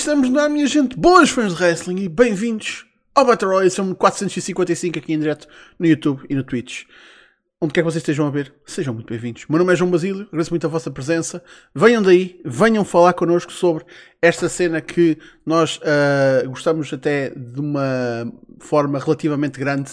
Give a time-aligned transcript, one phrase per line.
[0.00, 4.98] estamos na minha gente, boas fãs de wrestling e bem-vindos ao Battle Royale, são 455
[4.98, 5.46] aqui em direto
[5.78, 6.84] no YouTube e no Twitch.
[7.60, 9.44] Onde quer que vocês estejam a ver, sejam muito bem-vindos.
[9.46, 11.44] Meu nome é João Basílio, agradeço muito a vossa presença.
[11.74, 13.84] Venham daí, venham falar connosco sobre
[14.22, 19.90] esta cena que nós uh, gostamos até de uma forma relativamente grande,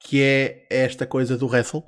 [0.00, 1.84] que é esta coisa do wrestle.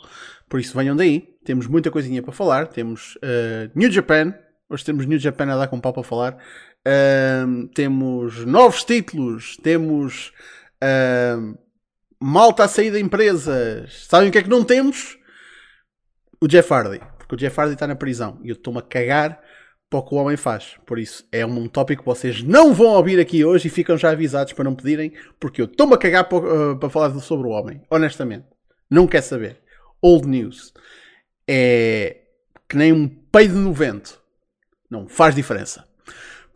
[0.48, 1.34] Por isso, venham daí.
[1.44, 2.68] Temos muita coisinha para falar.
[2.68, 4.32] Temos uh, New Japan.
[4.70, 6.38] Hoje temos New Japan a dar com pau para falar.
[6.86, 9.56] Uh, temos novos títulos.
[9.56, 10.32] Temos
[10.82, 11.58] uh,
[12.20, 14.06] malta a sair da empresas.
[14.06, 15.18] Sabem o que é que não temos?
[16.40, 17.00] O Jeff Hardy.
[17.18, 18.38] Porque o Jeff Hardy está na prisão.
[18.44, 19.40] E eu estou-me a cagar
[19.90, 20.76] para o que o homem faz.
[20.86, 24.10] Por isso, é um tópico que vocês não vão ouvir aqui hoje e ficam já
[24.10, 27.50] avisados para não pedirem, porque eu estou-me a cagar para, uh, para falar sobre o
[27.50, 27.82] homem.
[27.90, 28.46] Honestamente.
[28.88, 29.58] Não quer saber.
[30.00, 30.72] Old news.
[31.48, 32.22] É
[32.68, 34.20] que nem um peido no vento.
[34.90, 35.84] Não faz diferença.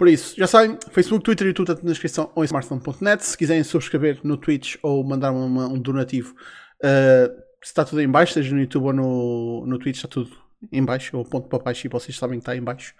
[0.00, 3.22] Por isso, já sabem, Facebook, Twitter e YouTube na descrição ou em smartphone.net.
[3.22, 6.34] Se quiserem subscrever no Twitch ou mandar uma, um donativo,
[6.82, 7.30] uh,
[7.62, 10.30] está tudo em baixo, seja no YouTube ou no, no Twitch, está tudo
[10.72, 12.94] em baixo, ou ponto para baixo, e vocês sabem que está em baixo.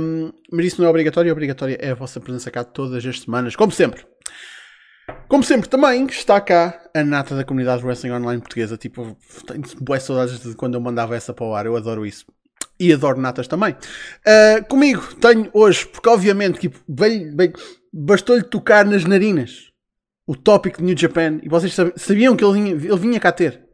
[0.00, 3.56] Um, mas isso não é obrigatório, obrigatória é a vossa presença cá todas as semanas,
[3.56, 4.06] como sempre.
[5.26, 8.76] Como sempre, também está cá a nata da comunidade Wrestling Online portuguesa.
[8.76, 9.16] Tipo,
[9.48, 12.24] tenho boas saudades de quando eu mandava essa para o ar, eu adoro isso.
[12.84, 13.72] E adoro natas também.
[13.72, 16.78] Uh, comigo tenho hoje, porque obviamente tipo,
[17.90, 19.70] bastou-lhe tocar nas narinas
[20.26, 23.64] o tópico de New Japan e vocês sabiam que ele vinha, ele vinha cá ter.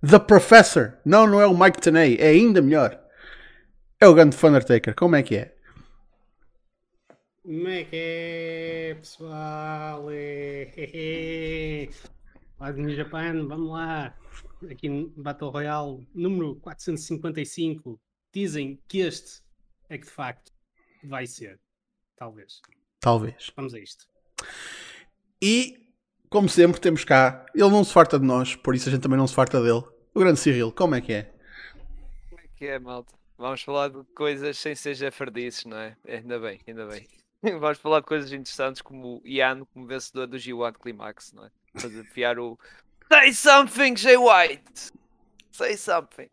[0.00, 0.98] The Professor.
[1.04, 2.98] Não, não é o Mike Tenay, é ainda melhor.
[4.00, 4.94] É o grande Undertaker.
[4.94, 5.54] Como é que é?
[7.42, 10.06] Como é que é, pessoal?
[12.58, 14.16] Lá de New Japan, vamos lá.
[14.70, 18.00] Aqui no Battle Royale número 455.
[18.36, 19.40] Dizem que este
[19.88, 20.52] é que de facto
[21.02, 21.58] vai ser.
[22.18, 22.60] Talvez.
[23.00, 23.50] Talvez.
[23.56, 24.06] Vamos a isto.
[25.40, 25.90] E,
[26.28, 27.46] como sempre, temos cá.
[27.54, 29.82] Ele não se farta de nós, por isso a gente também não se farta dele.
[30.12, 31.32] O grande Cyril, como é que é?
[32.28, 33.14] Como é que é, malta?
[33.38, 35.96] Vamos falar de coisas sem ser jafardices, não é?
[36.06, 37.08] Ainda bem, ainda bem.
[37.58, 41.50] Vamos falar de coisas interessantes como o Ian como vencedor do G1 Climax, não é?
[41.72, 42.58] Para desafiar o
[43.10, 44.92] Say something, Jay White!
[45.52, 46.28] Say something!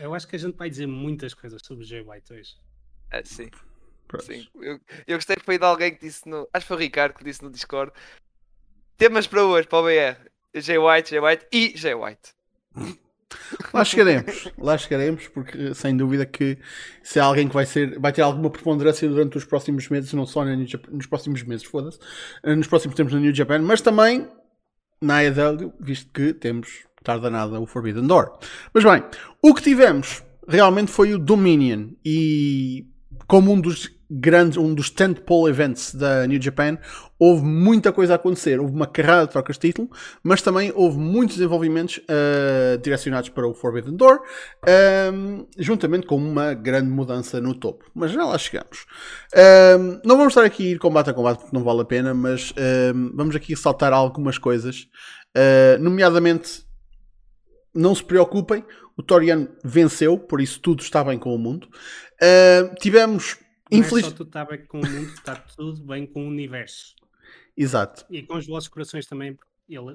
[0.00, 2.56] Eu acho que a gente vai dizer muitas coisas sobre o Jay White hoje.
[3.10, 3.50] É, sim.
[4.20, 4.46] sim.
[4.60, 6.48] Eu, eu gostei que foi de alguém que disse no.
[6.52, 7.92] Acho que foi o Ricardo que disse no Discord.
[8.96, 10.32] Temas para hoje, para o BR.
[10.54, 12.34] Jay White, Jay White e Jay White.
[13.72, 16.58] Lá chegaremos, lá chegaremos, porque sem dúvida que
[17.02, 20.26] se há alguém que vai ser, vai ter alguma preponderância durante os próximos meses, não
[20.26, 21.98] só nos próximos meses, foda-se,
[22.44, 24.28] nos próximos tempos na New Japan, mas também
[25.00, 28.38] na AEW, visto que temos tarda nada o Forbidden Door.
[28.72, 29.02] Mas bem,
[29.42, 32.86] o que tivemos realmente foi o Dominion e
[33.26, 36.76] como um dos grandes, um dos tentpole events da New Japan,
[37.18, 38.60] houve muita coisa a acontecer.
[38.60, 39.88] Houve uma carrada de trocas de título,
[40.22, 44.20] mas também houve muitos desenvolvimentos uh, direcionados para o Forbidden Door,
[45.14, 47.86] um, juntamente com uma grande mudança no topo.
[47.94, 48.86] Mas já lá chegamos.
[49.34, 52.12] Um, não vamos estar aqui a ir combate a combate porque não vale a pena,
[52.12, 52.52] mas
[52.94, 54.88] um, vamos aqui saltar algumas coisas,
[55.36, 56.64] uh, nomeadamente
[57.74, 58.64] não se preocupem,
[58.96, 61.68] o Torian venceu, por isso tudo está bem com o mundo.
[62.14, 63.38] Uh, tivemos.
[63.70, 64.06] Não infeliz...
[64.06, 66.94] é só tudo está bem com o mundo, está tudo bem com o universo.
[67.56, 68.04] Exato.
[68.10, 69.38] E com os vossos corações também,
[69.68, 69.94] ele,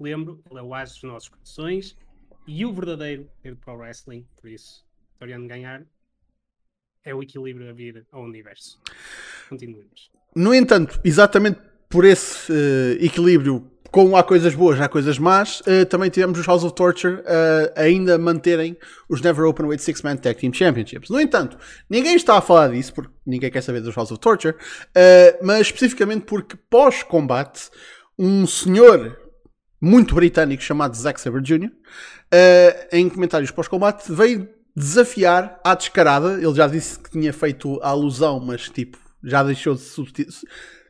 [0.00, 1.96] lembro, ele é o as dos nossos corações
[2.46, 4.84] e o verdadeiro é para o wrestling, por isso,
[5.18, 5.84] Torian ganhar
[7.04, 8.80] é o equilíbrio a vir ao universo.
[9.48, 10.10] Continuemos.
[10.34, 15.86] No entanto, exatamente por esse uh, equilíbrio como há coisas boas, há coisas más, uh,
[15.88, 18.76] também tivemos os House of Torture uh, ainda manterem
[19.08, 21.08] os Never Open Weight Six Man Tag Team Championships.
[21.08, 21.56] No entanto,
[21.88, 25.62] ninguém está a falar disso, porque ninguém quer saber dos House of Torture, uh, mas
[25.62, 27.70] especificamente porque pós-combate,
[28.18, 29.18] um senhor
[29.80, 31.70] muito britânico chamado Zack Sabre Jr.,
[32.92, 36.34] em comentários pós-combate, veio desafiar à descarada.
[36.34, 39.82] Ele já disse que tinha feito a alusão, mas tipo, já deixou de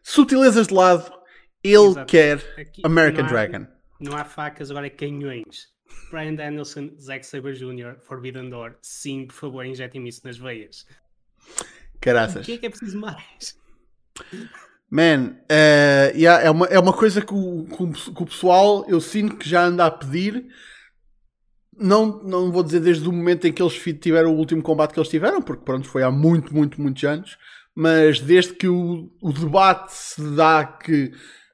[0.02, 1.17] sutilezas de lado
[1.62, 2.06] ele Exato.
[2.06, 3.66] quer Aqui, American não há, Dragon.
[4.00, 5.68] Não há facas, agora é canhões.
[6.10, 8.76] Brian Danielson, Zack Sabre Jr., Forbidden Door.
[8.80, 10.86] Sim, por favor, injetem-me isso nas veias.
[12.00, 12.42] Caraças.
[12.42, 13.58] O que é que é preciso mais?
[14.90, 19.36] Man, uh, yeah, é, uma, é uma coisa que o, que o pessoal eu sinto
[19.36, 20.46] que já anda a pedir.
[21.76, 24.98] Não, não vou dizer desde o momento em que eles tiveram o último combate que
[24.98, 27.38] eles tiveram, porque pronto, foi há muito, muito, muitos anos.
[27.74, 31.12] Mas desde que o, o debate se dá que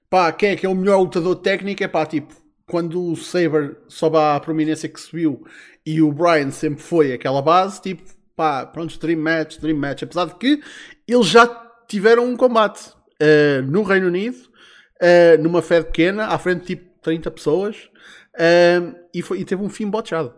[0.09, 1.83] pá, quem é que é o melhor lutador técnico?
[1.83, 2.35] É pá, tipo,
[2.67, 5.47] quando o Saber sobe à prominência que subiu
[5.85, 8.03] e o Brian sempre foi aquela base, tipo,
[8.35, 10.03] pá, pronto, Dream Match, Dream Match.
[10.03, 10.63] Apesar de que
[11.07, 11.47] ele já
[11.89, 12.91] tiveram um combate
[13.21, 17.91] uh, no Reino Unido, uh, numa fé pequena, à frente de tipo 30 pessoas,
[18.35, 20.35] uh, e, foi, e teve um fim botchado.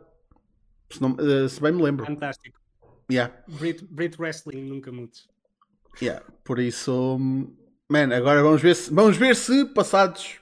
[0.91, 1.17] Se, não,
[1.49, 2.07] se bem me lembro.
[2.07, 2.61] Fantástico.
[3.11, 3.35] Yeah.
[3.47, 5.13] Brit, Brit Wrestling nunca muda.
[6.01, 6.25] Yeah.
[6.45, 7.19] Por isso,
[7.89, 10.41] man, agora vamos ver se, vamos ver se passados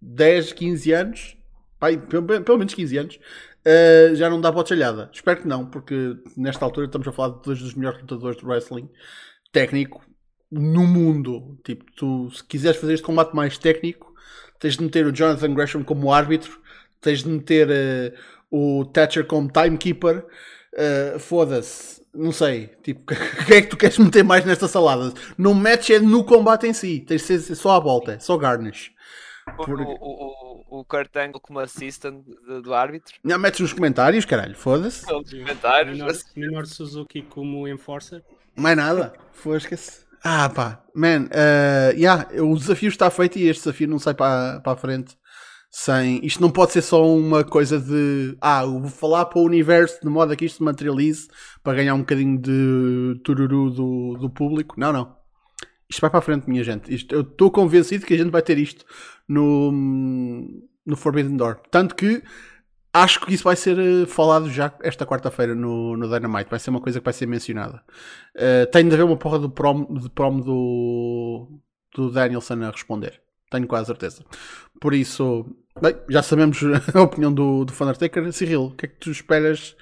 [0.00, 1.36] 10, 15 anos,
[1.78, 3.20] pai, pelo, pelo menos 15 anos,
[3.66, 5.10] uh, já não dá botchalhada.
[5.12, 8.46] Espero que não, porque nesta altura estamos a falar de dois dos melhores lutadores de
[8.46, 8.88] wrestling
[9.52, 10.02] técnico
[10.50, 11.58] no mundo.
[11.64, 14.14] Tipo, tu, se quiseres fazer este combate mais técnico,
[14.60, 16.60] tens de meter o Jonathan Gresham como árbitro,
[17.00, 17.68] tens de meter
[18.50, 20.24] uh, o Thatcher como timekeeper.
[20.76, 22.68] Uh, Foda-se, não sei.
[22.82, 25.12] Tipo, o que é que tu queres meter mais nesta salada?
[25.38, 28.92] No match é no combate em si, tens de ser só à volta, só garnish.
[29.56, 29.80] Por...
[29.80, 33.14] O, o, o Kurt Angle como assistant do, do árbitro.
[33.22, 35.10] Não, metes nos comentários, caralho, foda-se.
[35.10, 35.96] Nos comentários.
[35.96, 38.22] Menor, menor Suzuki como enforcer.
[38.54, 40.04] Mais nada, fosca-se.
[40.22, 44.60] Ah, pá, man, uh, yeah, o desafio está feito e este desafio não sai para,
[44.60, 45.16] para a frente
[45.70, 46.24] sem.
[46.24, 48.36] Isto não pode ser só uma coisa de.
[48.40, 51.28] Ah, vou falar para o universo de modo a que isto se materialize
[51.62, 54.78] para ganhar um bocadinho de tururu do, do público.
[54.78, 55.16] Não, não.
[55.88, 56.92] Isto vai para a frente, minha gente.
[56.92, 58.84] Isto, eu estou convencido que a gente vai ter isto
[59.28, 59.70] no,
[60.84, 61.60] no Forbidden Door.
[61.70, 62.22] Tanto que
[62.92, 66.50] acho que isso vai ser eh, falado já esta quarta-feira no, no Dynamite.
[66.50, 67.82] Vai ser uma coisa que vai ser mencionada.
[68.34, 71.60] Uh, tem de haver uma porra do prom, de prom do,
[71.94, 73.25] do Danielson a responder.
[73.50, 74.24] Tenho quase certeza.
[74.80, 75.46] Por isso,
[75.80, 76.60] bem, já sabemos
[76.94, 78.32] a opinião do, do Undertaker.
[78.32, 79.76] Cyril, o que é que tu esperas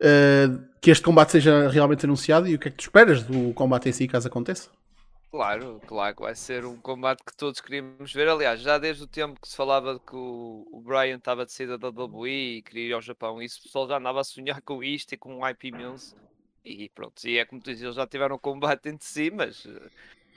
[0.00, 3.54] uh, que este combate seja realmente anunciado e o que é que tu esperas do
[3.54, 4.70] combate em si caso aconteça?
[5.30, 8.28] Claro, claro vai ser um combate que todos queríamos ver.
[8.28, 11.76] Aliás, já desde o tempo que se falava que o, o Brian estava de saída
[11.76, 14.82] da WWE e queria ir ao Japão, isso o pessoal já andava a sonhar com
[14.82, 16.14] isto e com o IP Mills.
[16.64, 19.66] E pronto, e é como tu dizes, eles já tiveram um combate entre si, mas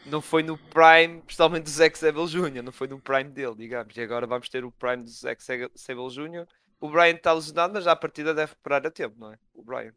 [0.06, 3.96] não foi no Prime, principalmente do Zack Sable Jr., não foi no Prime dele, digamos.
[3.96, 6.48] E agora vamos ter o Prime do Zack Sable Jr.
[6.80, 9.40] O Brian está lesionado, mas à partida deve recuperar a tempo, não é?
[9.54, 9.94] O Brian.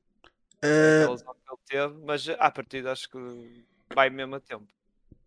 [0.65, 1.13] Uh...
[1.13, 3.19] ele teve, mas à partida acho que
[3.95, 4.67] vai mesmo a tempo.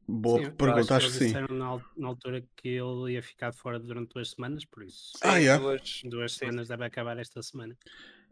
[0.06, 1.26] Boa Sim, pergunta, acho que, sim.
[1.28, 5.14] disseram na, na, altura que ele ia ficar fora durante duas semanas, por isso.
[5.22, 5.62] Ah, yeah.
[5.62, 7.78] duas, duas semanas deve acabar esta semana.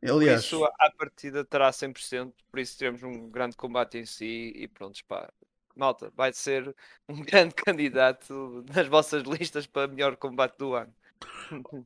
[0.03, 4.51] Aliás, por isso, a partida terá 100%, por isso teremos um grande combate em si
[4.55, 5.31] e pronto, pá.
[5.75, 6.75] Malta, vai ser
[7.07, 10.93] um grande candidato nas vossas listas para melhor combate do ano.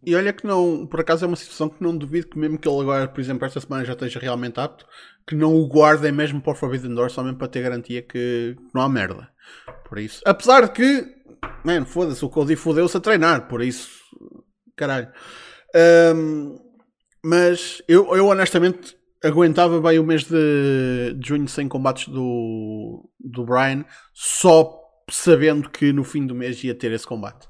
[0.05, 2.67] E olha que não, por acaso é uma situação que não duvido que mesmo que
[2.67, 4.85] ele agora, por exemplo, esta semana já esteja realmente apto,
[5.27, 8.81] que não o guardem mesmo para o Forbidden Door, mesmo para ter garantia que não
[8.81, 9.29] há merda.
[9.88, 11.15] Por isso, apesar de que,
[11.63, 13.89] man, foda-se, o Cody fodeu-se a treinar, por isso,
[14.75, 15.11] caralho.
[16.15, 16.59] Um,
[17.23, 18.95] mas eu, eu honestamente
[19.25, 24.80] aguentava bem o mês de, de junho sem combates do, do Brian, só
[25.10, 27.48] sabendo que no fim do mês ia ter esse combate.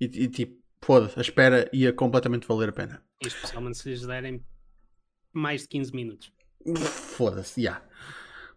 [0.00, 3.02] E, e tipo, foda-se, a espera ia completamente valer a pena.
[3.22, 4.44] E especialmente se lhes derem
[5.32, 6.32] mais de 15 minutos.
[6.76, 7.70] Foda-se, já.
[7.70, 7.86] Yeah.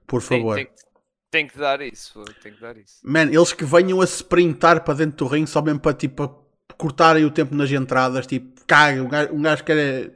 [0.06, 0.56] Por favor.
[0.56, 0.76] Tem, tem,
[1.30, 3.00] tem, que dar isso, tem que dar isso.
[3.04, 7.26] Man, eles que venham a sprintar para dentro do ringue só mesmo para tipo cortarem
[7.26, 10.14] o tempo nas entradas, tipo, caga, um gajo, um gajo que era.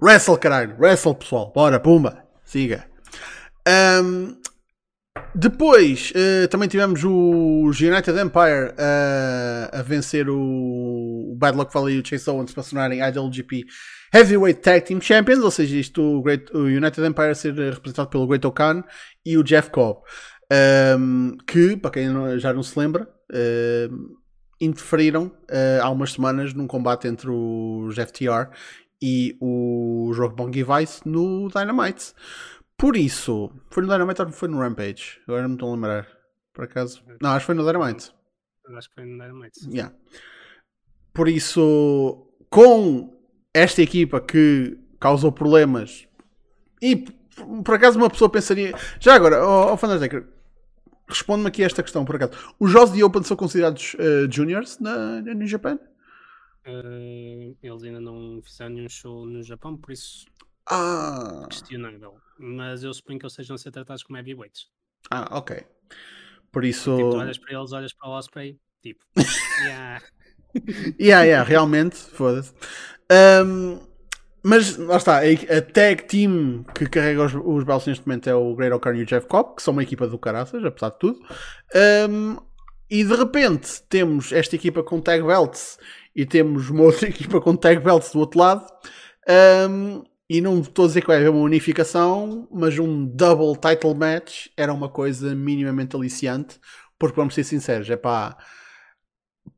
[0.00, 2.86] Wrestle, caralho, wrestle pessoal, bora, pumba, siga.
[3.68, 4.36] Um,
[5.34, 11.96] depois uh, também tivemos os United Empire uh, a vencer o, o Bad Luck Valley
[11.96, 13.64] e o Chase Owens para se tornarem IWGP
[14.14, 18.08] Heavyweight Tag Team Champions, ou seja, isto o, Great, o United Empire a ser representado
[18.08, 18.82] pelo Great Okan
[19.24, 20.00] e o Jeff Cobb,
[20.98, 24.20] um, que, para quem não, já não se lembra, uh,
[24.60, 25.32] interferiram
[25.82, 28.50] há umas semanas num combate entre os FTR
[29.00, 32.12] e o Rock Bongi Vice no Dynamite.
[32.76, 35.20] Por isso, foi no Dynamite ou foi no Rampage?
[35.26, 36.08] Agora não me estou a lembrar.
[36.52, 37.02] Por acaso?
[37.20, 38.12] Não, acho que foi no Dynamite.
[38.76, 39.60] Acho que foi no Dynamite.
[39.68, 39.94] Yeah.
[41.12, 43.16] Por isso, com
[43.52, 46.06] esta equipa que causou problemas
[46.80, 46.96] e
[47.64, 48.74] por acaso uma pessoa pensaria.
[48.98, 50.24] Já agora, oh, oh Fantastic,
[51.08, 52.32] responde-me aqui a esta questão, por acaso.
[52.58, 55.78] Os jogos de Open são considerados uh, juniors na, no Japão?
[56.66, 60.26] Uh, eles ainda não fizeram nenhum show no Japão, por isso
[60.66, 61.46] ah.
[61.48, 62.16] questionável.
[62.38, 64.68] Mas eu suponho que eles sejam a ser tratados como heavyweights.
[65.10, 65.64] Ah, ok.
[66.52, 66.96] Por isso.
[66.96, 69.04] Tipo, tu olhas para eles, olhas para o Osprey, tipo,
[69.62, 70.02] yeah.
[70.98, 72.52] yeah, yeah, realmente, foda-se.
[73.10, 73.80] Um,
[74.42, 78.54] mas lá está, a, tag team que carrega os, os belts neste momento é o
[78.54, 81.20] Great O'Connor e o Jeff Cobb, que são uma equipa do caraças, apesar de tudo.
[82.08, 82.36] Um,
[82.90, 85.78] e de repente temos esta equipa com tag belts
[86.14, 88.66] e temos uma outra equipa com tag belts do outro lado.
[89.68, 93.94] Um, e não estou a dizer que vai haver uma unificação, mas um double title
[93.94, 96.60] match era uma coisa minimamente aliciante,
[96.96, 98.36] porque vamos ser sinceros, é pá,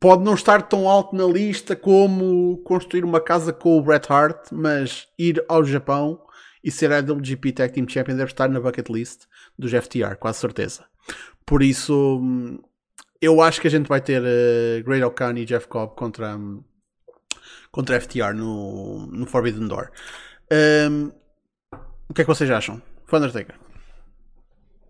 [0.01, 4.49] pode não estar tão alto na lista como construir uma casa com o Bret Hart,
[4.51, 6.21] mas ir ao Japão
[6.65, 9.27] e ser a WGP Tag Team Champion deve estar na bucket list
[9.59, 10.87] dos FTR, quase certeza.
[11.45, 12.59] Por isso, hum,
[13.23, 16.65] eu acho que a gente vai ter uh, Great O'Khan e Jeff Cobb contra, um,
[17.71, 19.93] contra FTR no, no Forbidden Door.
[20.51, 21.13] Um,
[22.09, 22.83] o que é que vocês acham?
[23.07, 23.57] Foi Undertaker.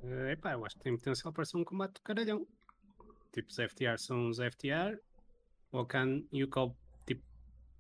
[0.03, 2.47] Uh, epá, eu acho que tem potencial para ser um combate de caralhão.
[3.33, 4.99] Tipo, os FTR são os FTR.
[5.71, 6.75] O Okan e o Cobb,
[7.07, 7.23] tipo,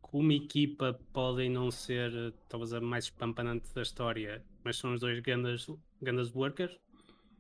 [0.02, 2.12] como equipa, podem não ser
[2.50, 5.66] talvez a mais espampanante da história, mas são os dois grandes,
[6.00, 6.78] grandes workers.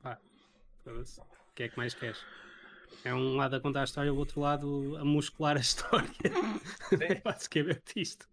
[0.02, 0.18] Pá,
[0.86, 2.24] o que é que mais queres?
[3.04, 6.08] É um lado a contar a história, o outro lado a muscular a história.
[7.00, 8.28] é basicamente isto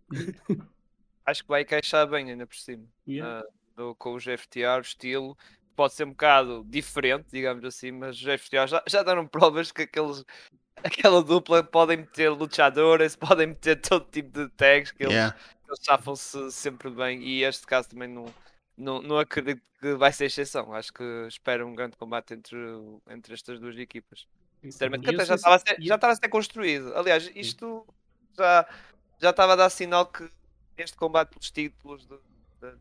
[1.29, 2.85] acho que vai encaixar bem ainda por cima.
[3.07, 3.43] Yeah.
[3.45, 5.37] Uh, do, com os FTR, o estilo
[5.75, 9.83] pode ser um bocado diferente, digamos assim, mas os FTR já, já deram provas que
[9.83, 10.25] aqueles,
[10.83, 15.37] aquela dupla podem meter luchadores, podem meter todo tipo de tags que eles, yeah.
[15.67, 18.25] eles chafam-se sempre bem e este caso também não,
[18.77, 20.73] não, não acredito que vai ser exceção.
[20.73, 22.57] Acho que espero um grande combate entre,
[23.09, 24.27] entre estas duas equipas.
[24.61, 26.93] Sinceramente, que até já estava, a ser, já estava a ser construído.
[26.95, 27.85] Aliás, isto
[28.37, 28.67] já,
[29.19, 30.29] já estava a dar sinal que
[30.77, 32.07] este combate pelos títulos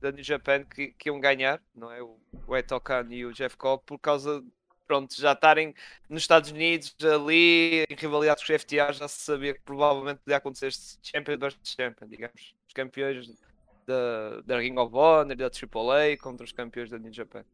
[0.00, 2.02] da New Japan que, que iam ganhar, não é?
[2.02, 4.42] O, o Etokan e o Jeff Cobb, por causa
[4.88, 5.74] pronto, já estarem
[6.08, 10.38] nos Estados Unidos, ali, em rivalidades com os FTA, já se sabia que provavelmente podia
[10.38, 12.54] acontecer este Champion versus Champion, digamos.
[12.66, 13.30] Os campeões
[13.86, 17.44] da, da Ring of Honor, da AAA, contra os campeões da New Japan.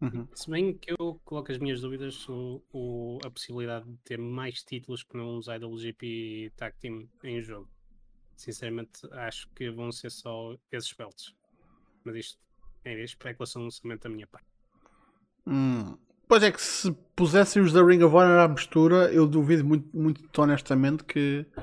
[0.00, 0.26] Uhum.
[0.34, 4.62] Se bem que eu coloco as minhas dúvidas sobre o, a possibilidade de ter mais
[4.62, 7.68] títulos que não os IWGP Tag Team em jogo.
[8.34, 11.34] Sinceramente, acho que vão ser só esses belts.
[12.02, 12.38] Mas isto
[12.84, 14.48] é especulação somente da minha parte.
[15.46, 15.98] Hum.
[16.26, 19.94] Pois é que se pusessem os da Ring of Honor à mistura, eu duvido muito,
[19.94, 21.60] muito honestamente que, que,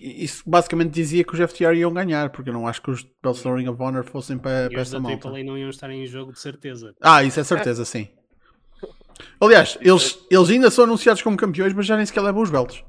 [0.00, 3.42] isso basicamente dizia que os FTR iam ganhar, porque eu não acho que os belts
[3.42, 5.38] da Ring of Honor fossem para, para essa malta.
[5.38, 6.94] E não iam estar em jogo de certeza.
[7.00, 8.08] Ah, isso é certeza, sim.
[9.40, 12.84] Aliás, eles, eles ainda são anunciados como campeões, mas já nem sequer levam os belts.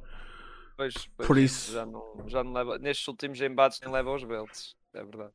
[0.76, 1.74] Pois, pois, Por isso.
[1.74, 5.34] Já não, já não leva, nestes últimos embates nem leva aos belts, é verdade.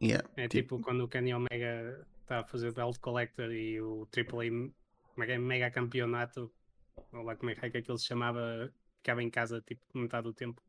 [0.00, 4.06] Yeah, é tipo, tipo quando o Kenny Omega está a fazer belt collector e o
[4.16, 4.70] AAA
[5.16, 6.52] mega, mega campeonato,
[7.12, 10.24] ou lá como é que é que aquilo se chamava, ficava em casa tipo metade
[10.24, 10.62] do tempo.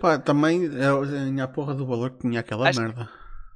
[0.00, 3.08] Pá, também é a porra do valor que tinha aquela Acho merda.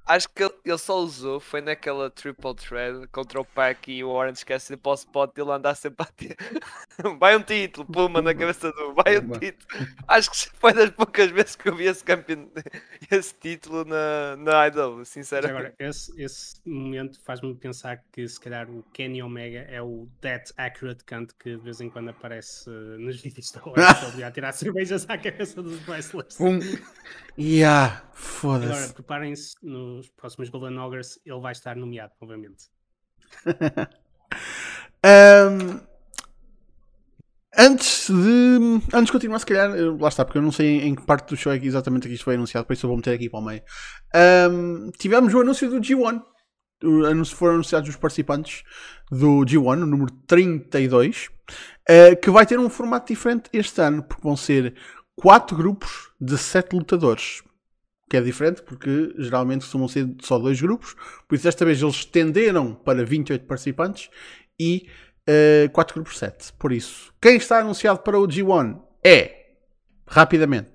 [0.04, 4.44] Acho que ele, só usou, foi naquela triple thread contra o Pac e o Orange
[4.44, 6.37] Cassidy para o spot ele andar sempre a ter.
[7.21, 8.94] vai um título, puma na cabeça do.
[8.94, 9.87] Vai um título.
[10.09, 12.50] Acho que foi das poucas vezes que eu vi esse, campeão,
[13.11, 15.52] esse título na, na IW, sinceramente.
[15.52, 20.52] Agora, esse, esse momento faz-me pensar que se calhar o Kenny Omega é o That
[20.56, 22.68] Accurate Cunt que de vez em quando aparece
[22.99, 26.40] nos vídeos da Orange a tirar cervejas à cabeça dos wrestlers.
[26.40, 26.59] Um.
[27.38, 28.73] Yeah, foda-se.
[28.73, 32.66] Agora, preparem-se no nos próximos Golden Ogres ele vai estar nomeado novamente.
[35.04, 35.80] um,
[37.56, 41.02] antes de antes de continuar, se calhar, lá está, porque eu não sei em que
[41.02, 43.14] parte do show é que exatamente que isto foi anunciado, por isso eu vou meter
[43.14, 43.62] aqui para o meio.
[44.50, 46.22] Um, tivemos o anúncio do G1.
[47.37, 48.64] Foram anunciados os participantes
[49.08, 54.22] do G1, o número 32, uh, que vai ter um formato diferente este ano, porque
[54.22, 54.75] vão ser
[55.14, 57.42] quatro grupos de sete lutadores
[58.09, 60.94] que é diferente porque geralmente costumam ser só dois grupos,
[61.26, 64.11] por isso desta vez eles estenderam para 28 participantes
[64.61, 64.87] e
[65.66, 66.52] uh, 4 grupos 7.
[66.59, 69.47] Por isso, quem está anunciado para o G1 é,
[70.06, 70.73] rapidamente,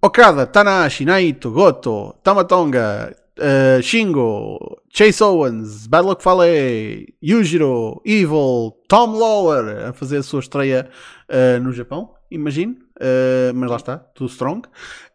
[0.00, 9.88] Okada, Tanahashi, Naito, Goto, Tamatonga, uh, Shingo, Chase Owens, Badlock Fale, Yujiro, Evil, Tom Lawler
[9.88, 10.88] a fazer a sua estreia
[11.28, 14.62] uh, no Japão, imagino, uh, mas lá está, tudo strong.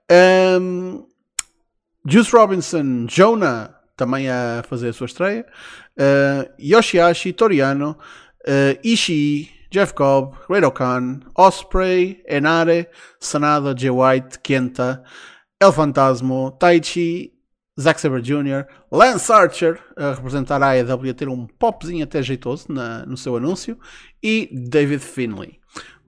[0.10, 1.06] Um,
[2.10, 5.46] Juice Robinson, Jonah, também a fazer a sua estreia.
[5.98, 7.98] Uh, Yoshihashi, Toriano,
[8.48, 12.88] uh, Ishii, Jeff Cobb, Great Khan, Osprey, Enare,
[13.20, 15.04] Sanada, Jay White, Kenta,
[15.60, 17.34] El Fantasmo, Taichi,
[17.80, 22.72] Zack Sabre Jr., Lance Archer a representar a AEW a ter um popzinho até jeitoso
[22.72, 23.78] na, no seu anúncio
[24.24, 25.60] e David Finley.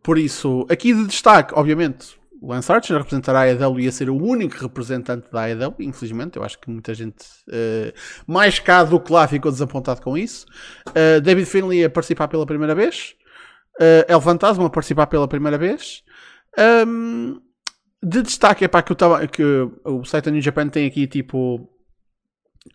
[0.01, 4.15] Por isso, aqui de destaque, obviamente, Lance Archer representará a AEW e ia ser o
[4.15, 6.37] único representante da AEW, infelizmente.
[6.37, 7.93] Eu acho que muita gente, uh,
[8.25, 10.45] mais cá do que lá, ficou desapontado com isso.
[10.89, 13.15] Uh, David Finley a participar pela primeira vez.
[13.79, 16.03] Uh, El Fantasma a participar pela primeira vez.
[16.87, 17.39] Um,
[18.01, 18.95] de destaque é para que
[19.31, 19.43] que
[19.83, 21.69] o site New Japan tem aqui tipo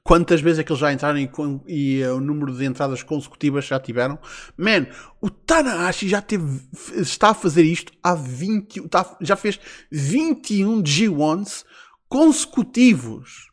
[0.02, 3.02] quantas vezes é que eles já entraram e, quan- e, eh, o número de entradas
[3.02, 4.18] consecutivas já tiveram.
[4.56, 4.86] Man,
[5.20, 6.60] o Tanahashi já teve,
[6.96, 9.58] está a fazer isto há 20, tá- já fez
[9.90, 11.64] 21 G1s
[12.08, 13.50] consecutivos.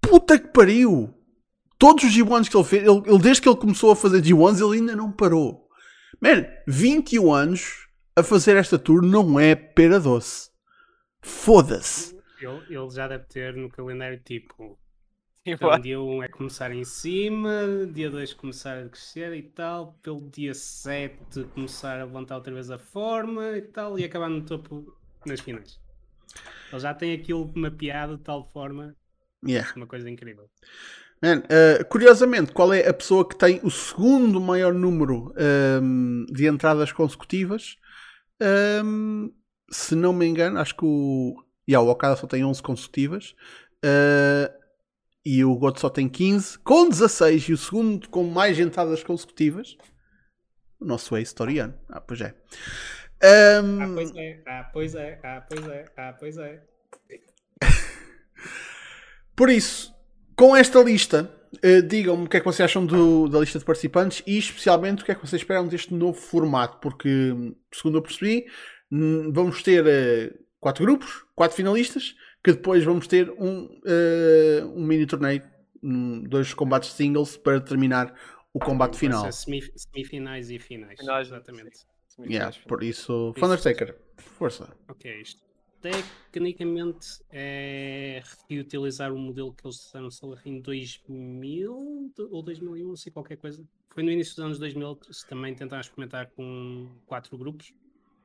[0.00, 1.14] Puta que pariu!
[1.78, 4.60] Todos os G1s que ele fez, ele, ele- desde que ele começou a fazer G1s,
[4.64, 5.68] ele ainda não parou.
[6.20, 10.50] Man, 21 anos a fazer esta tour não é pera doce.
[11.20, 12.11] Foda-se.
[12.44, 14.78] Ele, ele já deve ter no calendário tipo.
[15.44, 17.50] Então, dia 1 um é começar em cima,
[17.92, 22.70] dia 2 começar a crescer e tal, pelo dia 7 começar a levantar outra vez
[22.70, 24.96] a forma e tal, e acabar no topo
[25.26, 25.80] nas finais.
[26.70, 28.96] Ele já tem aquilo mapeado de tal forma,
[29.44, 29.72] Yeah.
[29.76, 30.48] uma coisa incrível.
[31.20, 35.32] Man, uh, curiosamente, qual é a pessoa que tem o segundo maior número
[35.80, 37.76] um, de entradas consecutivas?
[38.84, 39.32] Um,
[39.70, 41.36] se não me engano, acho que o,
[41.68, 43.34] yeah, o Okada só tem 11 consecutivas
[43.84, 44.52] uh,
[45.24, 47.48] e o Goto só tem 15, com 16.
[47.48, 49.76] E o segundo com mais entradas consecutivas,
[50.80, 51.74] o nosso ex-Toriano.
[51.88, 52.34] Ah, pois é.
[53.62, 56.62] Um, Ah, pois é, ah, pois é, ah, pois é, ah, pois é.
[59.34, 59.94] Por isso,
[60.36, 61.30] com esta lista,
[61.62, 65.02] eh, digam-me o que é que vocês acham do- da lista de participantes e especialmente
[65.02, 67.08] o que é que vocês esperam deste novo formato, porque,
[67.72, 68.44] segundo eu percebi,
[68.90, 74.86] hum, vamos ter eh, quatro grupos, quatro finalistas, que depois vamos ter um, eh, um
[74.86, 75.42] mini torneio,
[75.82, 78.14] hum, dois combates singles para terminar
[78.54, 79.30] o combate Vai final.
[79.32, 81.00] semifinais e finais.
[81.00, 81.78] Finais, Exatamente.
[82.06, 82.22] sim.
[82.26, 83.34] Yeah, por isso.
[83.42, 84.68] Undertaker, força.
[84.88, 85.42] Ok, isto
[85.80, 89.90] tecnicamente é reutilizar o modelo que eles
[90.22, 93.66] lá, em 2000 ou 2001, não sei qualquer coisa.
[93.90, 97.74] Foi no início dos anos 2000 se também tentaram experimentar com quatro grupos,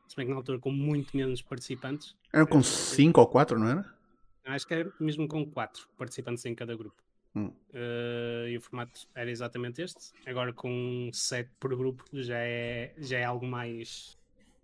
[0.07, 2.15] se bem que na altura com muito menos participantes.
[2.33, 3.97] Era com cinco ou quatro, não era?
[4.45, 7.01] Acho que era mesmo com quatro participantes em cada grupo.
[7.35, 7.51] Hum.
[7.73, 10.11] Eh, e o formato era exatamente este.
[10.25, 14.17] Agora com sete por grupo já é, já é algo mais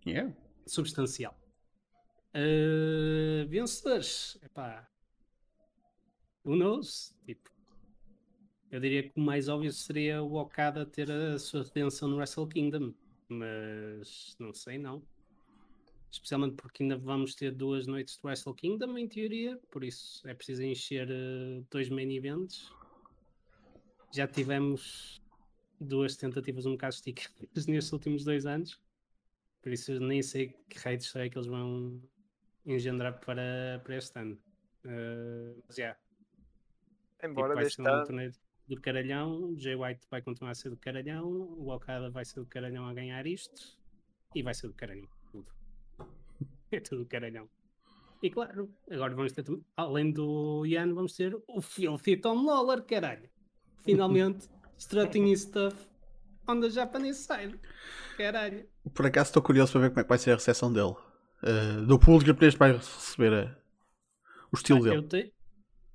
[0.06, 0.34] Yeah.
[0.66, 1.38] substancial.
[2.36, 4.90] Uh, vencedores, epá,
[6.44, 7.16] who knows?
[7.26, 7.50] Tipo,
[8.72, 12.48] eu diria que o mais óbvio seria o Okada ter a sua redenção no Wrestle
[12.48, 12.94] Kingdom,
[13.30, 15.04] mas não sei, não.
[16.14, 20.34] Especialmente porque ainda vamos ter duas noites do Wrestle Kingdom, em teoria, por isso é
[20.36, 22.72] preciso encher uh, dois main events.
[24.14, 25.20] Já tivemos
[25.80, 28.80] duas tentativas um bocado esticadas nestes últimos dois anos.
[29.60, 32.00] Por isso nem sei que será que eles vão
[32.64, 34.38] engendrar para, para este ano.
[34.86, 38.32] Uh, mas já, tipo, Embora vai deste um ano.
[38.68, 39.56] do caralhão.
[39.58, 41.26] Jay White vai continuar a ser do caralhão.
[41.26, 43.82] O Okada vai ser do caralhão a ganhar isto.
[44.36, 45.10] E vai ser do caralhão.
[46.76, 47.48] É tudo do caralhão.
[48.22, 49.44] E claro, agora vamos ter,
[49.76, 53.30] além do Ian, vamos ter o Filthy Tom Lawler, caralho.
[53.84, 55.76] Finalmente, strutting stuff
[56.48, 57.60] on the Japanese side.
[58.18, 58.66] Caralho.
[58.94, 60.96] Por acaso estou curioso para ver como é que vai ser a recepção dele.
[61.44, 63.56] Uh, do público japonês que vai receber uh,
[64.52, 64.96] o estilo Ah, dele.
[64.96, 65.34] Eu, te-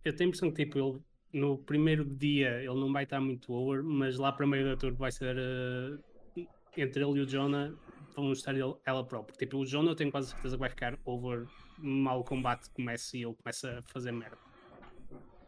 [0.05, 1.01] eu tenho a impressão que tipo, ele,
[1.33, 4.95] no primeiro dia ele não vai estar muito over, mas lá para meio da tour
[4.95, 6.43] vai ser eh,
[6.77, 7.75] entre ele e o Jonah
[8.23, 9.37] vão estar ele, ela própria.
[9.37, 11.47] Tipo, o Jonah eu tenho quase certeza que vai ficar over
[11.79, 14.39] mal o combate começa e ele começa a fazer merda.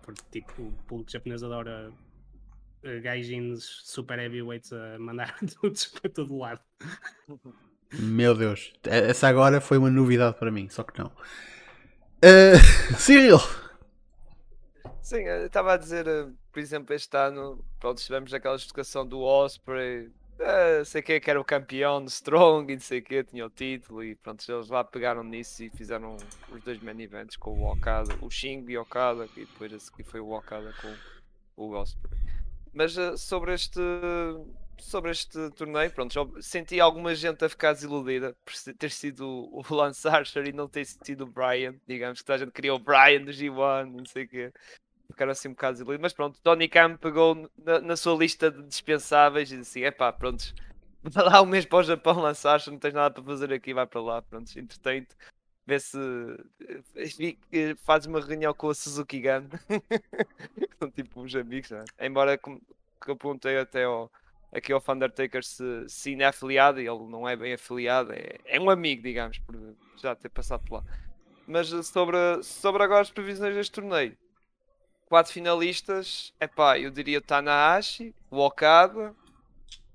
[0.03, 1.93] Porque tipo, o público japonês adora
[2.85, 6.61] uh, gaijins super heavyweights a mandar todos para todo lado.
[7.93, 11.09] Meu Deus, essa agora foi uma novidade para mim, só que não.
[12.23, 12.61] Uh,
[12.97, 13.39] Cyril,
[15.11, 19.21] Sim, eu estava a dizer, eh, por exemplo, este ano, pronto, tivemos aquela discussão do
[19.23, 20.09] Osprey,
[20.41, 24.03] eh, sei que era o campeão do Strong e não sei que, tinha o título
[24.03, 26.17] e pronto, eles lá pegaram nisso e fizeram
[26.51, 30.05] os dois main events com o Okada, o Shingo e Okada, e depois a seguir
[30.05, 30.95] foi o Okada com
[31.57, 32.19] o Osprey.
[32.73, 33.81] Mas eh, sobre este
[34.81, 40.09] sobre este torneio, pronto, senti alguma gente a ficar desiludida por ter sido o Lance
[40.09, 43.31] Archer e não ter sido o Brian, digamos que a gente queria o Brian do
[43.31, 44.53] G1, não sei o.
[45.11, 48.63] Ficaram assim um bocado desiludidos, mas pronto, Tony Khan pegou na, na sua lista de
[48.63, 50.55] dispensáveis e disse assim: epá, pronto,
[51.03, 53.87] vai lá um mês para o Japão lançar, não tens nada para fazer aqui, vai
[53.87, 55.17] para lá, pronto, entretém-te,
[55.67, 55.99] vê se
[56.97, 59.49] eh, eh, fazes uma reunião com a Suzuki Gun,
[60.79, 61.85] são tipo uns amigos, é?
[62.01, 62.51] Embora que
[63.09, 63.19] eu
[63.61, 64.11] até ao,
[64.53, 68.37] aqui ao Undertaker se, se ainda é afiliado, e ele não é bem afiliado, é,
[68.45, 69.57] é um amigo, digamos, por
[69.97, 70.85] já ter passado por lá.
[71.47, 74.17] Mas sobre, sobre agora as previsões deste torneio,
[75.11, 79.13] quatro finalistas, epá, eu diria o Tanahashi, o Okada,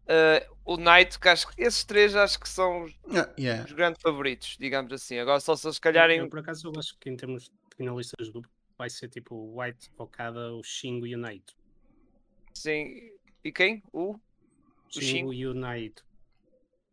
[0.07, 3.63] eh, o Naito, que acho que esses três acho que são os, Ah, yeah.
[3.63, 5.17] os grandes favoritos, digamos assim.
[5.17, 6.29] Agora só se eles Eu, calharem.
[6.29, 9.61] por acaso, eu acho que em termos de finalistas do grupo vai ser tipo o
[9.61, 11.55] White, Okada, o Shingo e o Naito.
[12.53, 13.09] Sim.
[13.41, 13.81] E quem?
[13.93, 14.19] O?
[14.89, 15.33] Shingo Shingo?
[15.33, 16.03] e o Naito.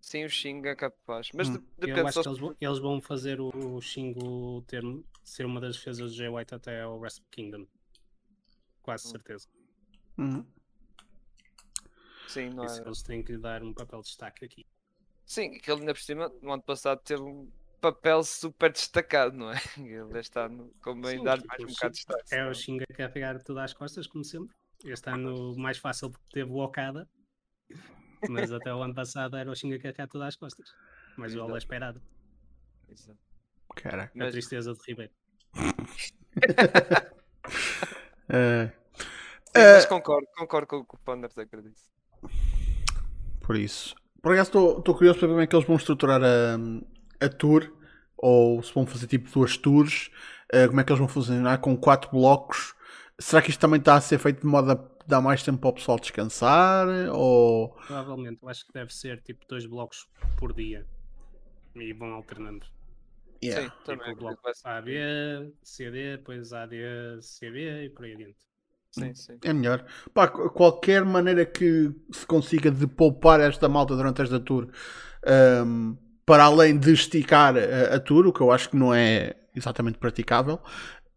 [0.01, 1.29] Sim, o Xing é capaz.
[1.35, 1.55] Mas Hum.
[1.55, 4.83] de- Eu depende acho se que eles- vão- eles vão fazer o Shingo ter,
[5.25, 7.67] ser uma das defesas do Jay White até ao Wrestle Kingdom.
[8.83, 9.49] Quase certeza.
[10.19, 10.45] Uhum.
[12.27, 12.87] Sim, não Por isso é?
[12.87, 14.67] eles têm que lhe dar um papel de destaque aqui.
[15.25, 19.55] Sim, aquele ainda por cima, no ano passado teve um papel super destacado, não é?
[19.79, 22.35] Ele este ano convém Sim, dar tipo, mais um o bocado de destaque.
[22.35, 24.55] É o Shingo a carregar tudo às costas, como sempre.
[24.85, 27.09] Este ano mais fácil porque teve o Okada.
[28.29, 30.73] Mas até o ano passado era o Shingo a carregar tudo às costas.
[31.17, 31.49] Mas o Exato.
[31.49, 32.03] Ola esperado.
[32.89, 33.19] Exato.
[33.75, 34.25] Caraca.
[34.25, 35.13] A tristeza de Ribeiro.
[38.33, 38.71] Eh,
[39.55, 41.91] Sim, Eh, mas concordo, concordo com o que o Undertaker disse.
[43.41, 43.95] por isso.
[44.23, 46.57] Por acaso estou curioso para ver como é que eles vão estruturar a,
[47.25, 47.71] a tour.
[48.17, 50.11] Ou se vão fazer tipo duas tours.
[50.53, 52.75] eh, como é que eles vão funcionar com quatro blocos.
[53.19, 55.73] Será que isto também está a ser feito de modo a dar mais tempo ao
[55.75, 56.87] pessoal descansar?
[57.13, 57.77] Ou.
[57.87, 60.07] Provavelmente, eu acho que deve ser tipo dois blocos
[60.39, 60.87] por dia.
[61.75, 62.67] E vão alternando.
[63.43, 63.61] Yeah.
[63.63, 64.69] Sim, Tipo também o acredito bloco que vai ser.
[64.69, 68.39] AB, CD, depois AD, CB e por aí adiante.
[68.91, 69.39] Sim, sim.
[69.43, 69.85] É melhor.
[70.13, 74.69] Pá, qu- qualquer maneira que se consiga de poupar esta malta durante esta tour,
[75.27, 75.95] ahm,
[76.27, 79.99] para além de esticar a, a tour, o que eu acho que não é exatamente
[79.99, 80.61] praticável,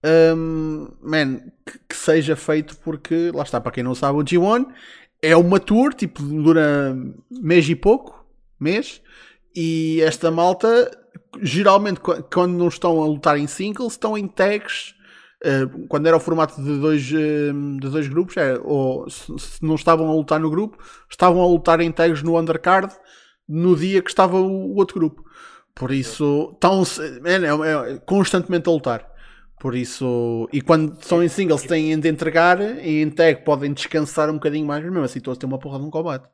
[0.03, 4.65] ahm, man, que, que seja feito porque, lá está, para quem não sabe, o G1
[5.21, 6.95] é uma tour, tipo, dura
[7.29, 8.25] mês e pouco,
[8.59, 9.01] mês,
[9.55, 10.91] e esta malta,
[11.41, 14.95] geralmente, qu- quando não estão a lutar em singles, estão em tags
[15.45, 19.63] Uh, quando era o formato de dois, uh, de dois grupos, é, ou se, se
[19.63, 22.91] não estavam a lutar no grupo, estavam a lutar em tags no undercard
[23.47, 25.23] no dia que estava o, o outro grupo.
[25.75, 26.81] Por isso, estão
[27.25, 29.07] é, é, constantemente a lutar.
[29.59, 34.29] Por isso, e quando são em singles têm de entregar, e em tag podem descansar
[34.29, 36.27] um bocadinho mais, mas mesmo assim, estou a ter uma porra de um combate.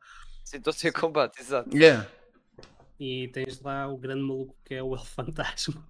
[0.45, 1.75] Sim, estou sem combate, exato.
[1.75, 2.07] Yeah.
[3.03, 5.83] E tens lá o grande maluco que é o El Fantasma.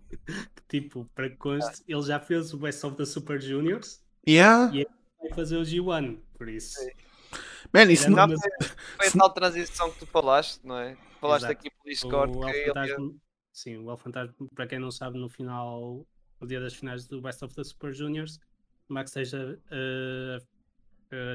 [0.55, 4.73] que tipo, para que conste, ele já fez o Best of the Super Juniors Yeah.
[4.73, 4.87] e
[5.19, 6.19] vai fazer o G1.
[6.35, 6.79] Por isso.
[7.73, 10.95] Man, isso não, mas- foi, foi a tal transição que tu falaste, não é?
[11.19, 11.59] Falaste Exato.
[11.59, 13.13] aqui pelo Discord O que El ele Fantasma,
[13.51, 16.05] sim, o El Fantasma, para quem não sabe, no final,
[16.39, 18.39] no dia das finais do Best of the Super Juniors,
[18.89, 19.59] o Max Seja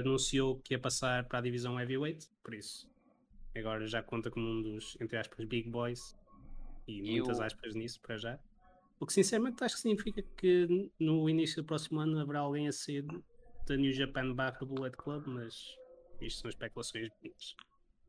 [0.00, 2.88] anunciou que ia passar para a divisão Heavyweight, por isso
[3.58, 6.14] agora já conta como um dos, entre aspas, Big Boys
[6.86, 8.38] e, E muitas o- aspas nisso para já.
[8.98, 12.72] O que sinceramente acho que significa que no início do próximo ano haverá alguém a
[12.72, 13.02] sair
[13.66, 15.76] da New Japan barra Bullet Club, mas
[16.20, 17.54] isto são especulações minhas.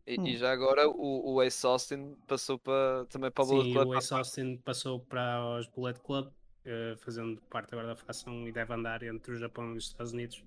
[0.05, 0.25] E, Hum.
[0.27, 3.87] e já agora o, o Ace Austin passou para, também para o Bullet Sim, Club.
[3.89, 6.31] o Ace Austin passou para os Bullet Club,
[6.63, 10.13] eh, fazendo parte agora da fação e deve andar entre o Japão e os Estados
[10.13, 10.41] Unidos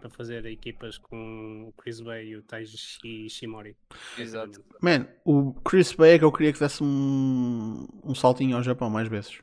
[0.00, 3.76] para fazer equipas com o Chris Bay e o Taiji Shimori.
[4.18, 4.62] Exato.
[4.82, 8.88] man, o Chris Bay é que eu queria que desse um, um saltinho ao Japão
[8.90, 9.40] mais vezes.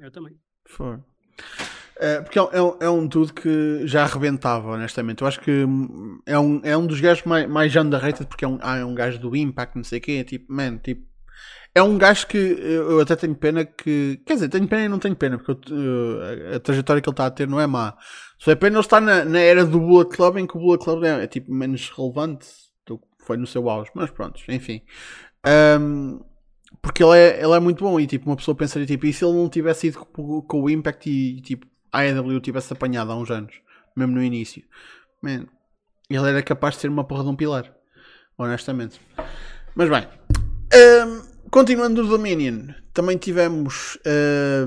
[0.00, 0.36] Eu também.
[0.66, 1.02] For.
[1.96, 5.22] É, porque é, um- é um- é um dude que já arrebentava, honestamente.
[5.22, 8.48] Eu acho que hum, é um, é um dos gajos mais, mais underrated porque é
[8.48, 10.24] um, ah, é um gajo do Impact, não sei o quê.
[10.24, 11.06] Tipo, man, tipo,
[11.74, 14.20] é um gajo que eu, até tenho pena que.
[14.26, 16.20] Quer dizer, tenho pena e não tenho pena, porque eu-
[16.52, 17.96] a, a trajetória que ele está a ter não é má.
[18.38, 20.84] Só é pena ele estar na, na era do Bullet Club em que o Bullet
[20.84, 22.46] Club é, é, tipo menos relevante
[22.86, 23.90] do que foi no seu auge.
[23.94, 24.82] Mas pronto, enfim.
[25.80, 26.20] Hum,
[26.80, 29.24] porque ele é, ele é muito bom e tipo, uma pessoa pensaria tipo, e se
[29.24, 33.16] ele não tivesse ido com, com o Impact e tipo, a AEW tivesse apanhado há
[33.16, 33.54] uns anos,
[33.96, 34.62] mesmo no início,
[35.22, 35.46] man,
[36.10, 37.72] ele era capaz de ser uma porra de um pilar,
[38.36, 39.00] honestamente.
[39.74, 40.06] Mas bem,
[40.74, 41.11] hum,
[41.52, 43.98] continuando o Dominion, também tivemos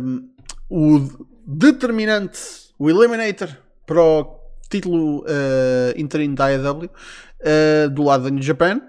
[0.01, 0.29] hum,
[0.69, 0.99] o
[1.47, 2.39] determinante,
[2.77, 3.49] o Eliminator
[3.87, 8.81] para o título uh, interino da AEW uh, do lado da New Japan.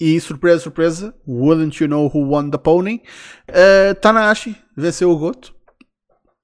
[0.00, 3.02] E surpresa, surpresa, wouldn't you know who won the pony?
[3.48, 5.52] Uh, Tanahashi venceu o Goto.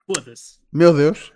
[0.07, 0.59] Foda-se.
[0.73, 1.33] Meu Deus,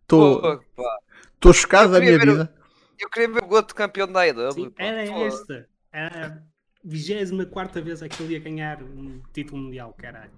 [0.00, 2.54] estou chocado da minha ver o- vida.
[2.98, 4.52] Eu queria ver o Goto campeão da AEW.
[4.52, 5.68] Sim, era esta.
[5.92, 6.42] Era
[6.84, 10.32] 24 vez é que ele ia ganhar um título mundial, caralho.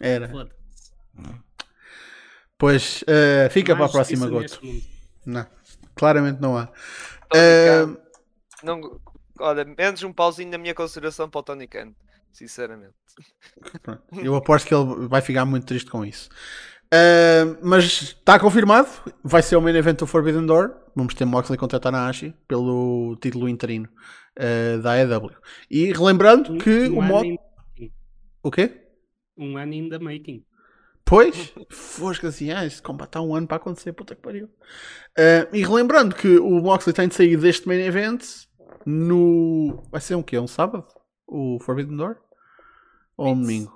[0.00, 0.28] Era.
[0.28, 0.60] Foda-se.
[2.56, 4.82] Pois uh, fica para a próxima, justiça Goto.
[5.26, 5.46] Não,
[5.94, 6.64] claramente não há.
[7.34, 7.98] Uh.
[8.62, 9.00] Não,
[9.38, 11.94] olha, menos um pauzinho na minha consideração para o Tony Khan.
[12.32, 12.94] Sinceramente.
[14.22, 16.28] Eu aposto que ele vai ficar muito triste com isso.
[16.92, 18.88] Uh, mas está confirmado,
[19.22, 20.74] vai ser o main event do Forbidden Door.
[20.96, 23.88] Vamos ter Moxley contra Tanahashi pelo título interino
[24.38, 25.30] uh, da AEW.
[25.70, 27.24] E relembrando Um- que um o ano Mo...
[27.24, 27.38] in-
[28.42, 28.86] O quê?
[29.38, 30.44] Um ano in the making.
[31.04, 34.46] Pois, fosca assim, ah, este combate há um ano para acontecer, puta que pariu.
[35.16, 38.22] Uh, e relembrando que o Moxley tem de sair deste main event
[38.84, 39.82] no.
[39.90, 40.38] Vai ser um quê?
[40.38, 40.84] Um sábado?
[41.26, 42.16] O Forbidden Door?
[43.16, 43.72] Ou um domingo?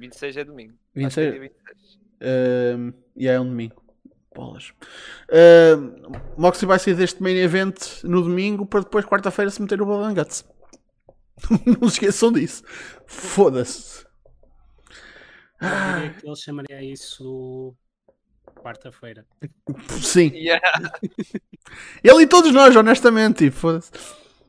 [0.00, 0.74] 26 é domingo.
[0.96, 1.32] Acho que é 26?
[1.32, 2.00] dia 26.
[2.22, 3.82] Um, e é um domingo.
[4.34, 4.72] Bolas.
[6.36, 10.04] Moxley vai sair deste main event no domingo para depois, quarta-feira, se meter no Blood
[10.04, 10.44] and Guts.
[11.66, 12.62] Não se esqueçam disso.
[13.06, 14.04] Foda-se.
[15.60, 17.74] Eu que ele chamaria isso
[18.54, 19.26] quarta-feira.
[20.00, 20.28] Sim.
[20.34, 20.92] Yeah.
[22.02, 23.44] Ele e todos nós, honestamente.
[23.44, 23.90] Tipo, foda-se.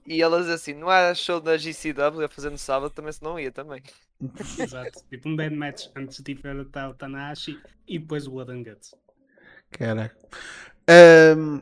[0.06, 3.40] E elas assim, não há show da GCW a fazer no sábado, também se não
[3.40, 3.82] ia também.
[4.58, 5.04] Exato.
[5.10, 8.96] tipo um dead match antes de tiver o tal Tanahashi e depois o and Guts.
[9.72, 10.16] Caraca.
[11.38, 11.62] Um,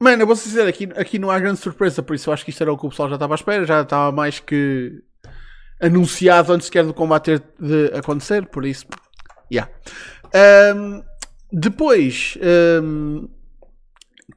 [0.00, 2.50] mano, eu vou dizer, aqui, aqui não há grande surpresa, por isso eu acho que
[2.50, 5.02] isto era o que o pessoal já estava à espera, já estava mais que
[5.80, 8.86] anunciado antes sequer do combate ter de acontecer, por isso,
[9.52, 9.70] yeah.
[10.74, 11.02] Um,
[11.52, 12.36] depois
[12.82, 13.28] um,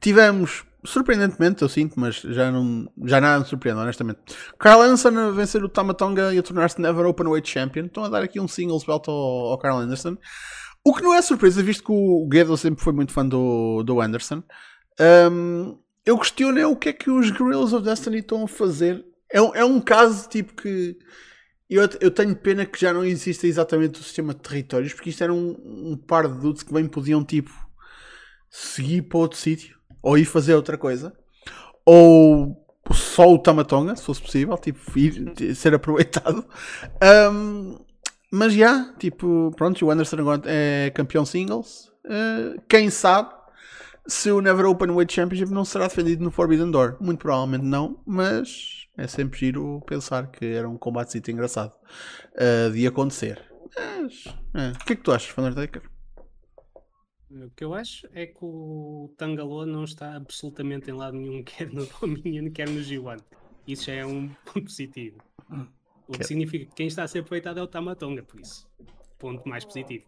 [0.00, 4.20] tivemos, surpreendentemente, eu sinto, mas já, não, já nada me surpreende, honestamente.
[4.58, 7.86] Carl Anderson a vencer o Tamatonga e a tornar-se Never Openweight Champion.
[7.86, 10.16] Estão a dar aqui um singles belt ao, ao Carl Anderson.
[10.84, 14.00] O que não é surpresa, visto que o Guedo sempre foi muito fã do, do
[14.00, 14.42] Anderson.
[15.30, 19.04] Um, eu questiono é o que é que os Guerrillas of Destiny estão a fazer.
[19.30, 20.96] É um, é um caso tipo que
[21.68, 25.22] eu, eu tenho pena que já não exista exatamente o sistema de territórios, porque isto
[25.22, 25.56] era um,
[25.92, 27.50] um par de dudes que bem podiam tipo
[28.48, 31.12] seguir para outro sítio ou ir fazer outra coisa
[31.84, 32.56] ou
[32.92, 36.44] só o Tamatonga, se fosse possível, tipo, ir, ser aproveitado.
[37.32, 37.78] Um,
[38.32, 41.90] mas já, tipo, pronto, o Anderson agora é campeão singles.
[42.04, 43.34] Uh, quem sabe
[44.06, 46.96] se o Never Open Weight Championship não será defendido no Forbidden Door?
[47.00, 51.72] Muito provavelmente não, mas é sempre giro pensar que era um combate engraçado
[52.34, 53.42] uh, de acontecer.
[53.76, 54.70] Mas, é.
[54.70, 55.82] O que é que tu achas, Undertaker?
[57.30, 61.72] O que eu acho é que o Tangalô não está absolutamente em lado nenhum, quer
[61.72, 63.22] no Dominion, quer no G1.
[63.66, 65.18] Isso já é um ponto positivo.
[66.08, 68.68] O que significa que quem está a ser aproveitado é o Tamatonga, por isso.
[69.16, 70.06] Ponto mais positivo.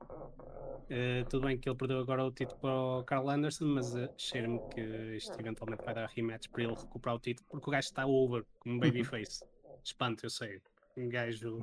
[0.95, 4.11] Eh, tudo bem que ele perdeu agora o título para o Carl Anderson, mas uh,
[4.19, 4.81] cheira-me que
[5.17, 8.45] isto eventualmente vai dar rematch para ele recuperar o título, porque o gajo está over
[8.59, 9.43] como babyface.
[9.83, 10.61] Espanto, eu sei.
[10.97, 11.61] Um gajo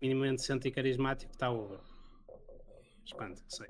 [0.00, 1.78] minimamente decente e carismático está over.
[3.04, 3.66] Espanto, sei.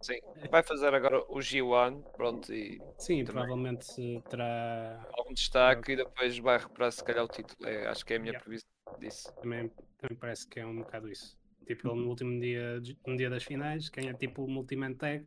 [0.00, 0.18] Sim.
[0.50, 3.24] Vai fazer agora o G1, pronto, e Sim, Também.
[3.26, 5.06] provavelmente terá.
[5.18, 7.68] algum destaque e depois vai recuperar se calhar o título.
[7.68, 8.44] É, acho que é a minha Yeah.
[8.44, 9.32] previsão disso.
[9.42, 11.36] Também, também parece que é um bocado isso.
[11.66, 15.26] Tipo, ele no último dia, no dia das finais, ganha tipo o Multiman Tag.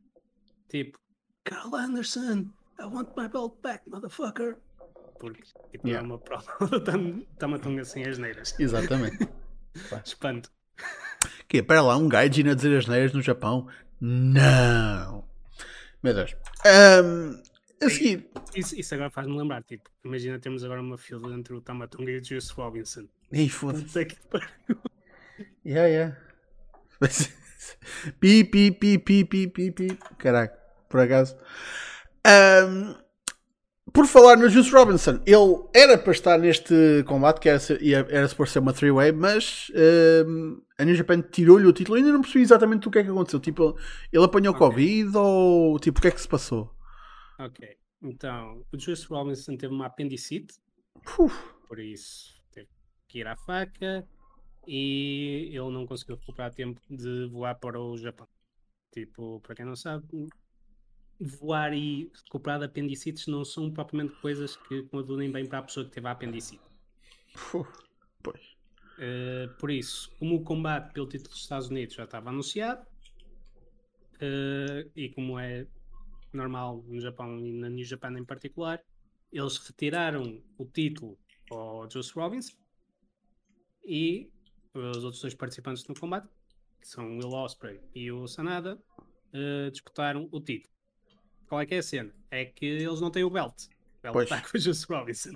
[0.67, 0.97] Tipo,
[1.43, 4.57] Carl Anderson, I want my belt back, motherfucker.
[5.19, 5.99] Porque tipo, Yeah.
[5.99, 6.81] é uma prova do
[7.37, 8.59] Tamatunga sem as neiras.
[8.59, 9.17] Exatamente.
[10.03, 10.51] Espanto.
[11.47, 13.67] Que Pera lá, um gaijin a dizer as neiras no Japão?
[13.99, 15.23] Não.
[16.01, 16.35] Meu Deus.
[16.65, 17.41] Um,
[17.85, 18.29] a seguir.
[18.55, 22.19] Isso, isso agora faz-me lembrar, tipo, imagina termos agora uma fila entre o Tamatunga e
[22.19, 23.07] o Juice Robinson.
[23.31, 24.05] Ih, foda-se.
[24.05, 24.49] Que pariu.
[25.65, 26.17] Yeah, yeah.
[28.19, 29.97] pi, pi, pi, pi, pi, pi, pi.
[30.17, 30.57] Caraca,
[30.89, 31.37] por acaso.
[32.25, 32.95] Ahm,
[33.93, 38.07] por falar no Juice Robinson, ele era para estar neste combate, que era, ser- ia-
[38.09, 41.97] era suposto ser uma three-way, mas ahm, a New Japan tirou-lhe o título.
[41.97, 43.39] Eu ainda não percebi exatamente o que é que aconteceu.
[43.39, 43.77] Tipo,
[44.11, 44.55] ele apanhou Ok.
[44.55, 46.71] Covid ou tipo, o que é que se passou?
[47.37, 50.55] Ok, então, o Juice Robinson teve uma apendicite.
[51.17, 51.35] Uf,
[51.67, 52.69] por isso teve
[53.07, 54.07] que ir à faca
[54.67, 58.27] e ele não conseguiu recuperar tempo de voar para o Japão.
[58.91, 60.07] Tipo, para quem não sabe,
[61.21, 65.85] voar e recuperar de apendicites não são propriamente coisas que conduzem bem para a pessoa
[65.85, 66.63] que teve a apendicite.
[68.23, 68.55] pois.
[68.97, 72.85] Eh, por isso, como o combate pelo título dos Estados Unidos já estava anunciado,
[74.19, 75.67] eh, e como é
[76.33, 78.83] normal no Japão e na New Japan em particular,
[79.31, 81.17] eles retiraram o título
[81.51, 82.55] ao Juice Robinson
[83.85, 84.29] e
[84.73, 86.27] os outros dois participantes no combate,
[86.79, 88.81] que são o Will Ospreay e o Sanada,
[89.33, 90.71] eh, disputaram o título.
[91.51, 92.13] Qual é que é a cena?
[92.31, 93.65] É que eles não têm o belt.
[93.99, 94.31] O belt Pois.
[94.31, 95.33] está com o Juice Robinson.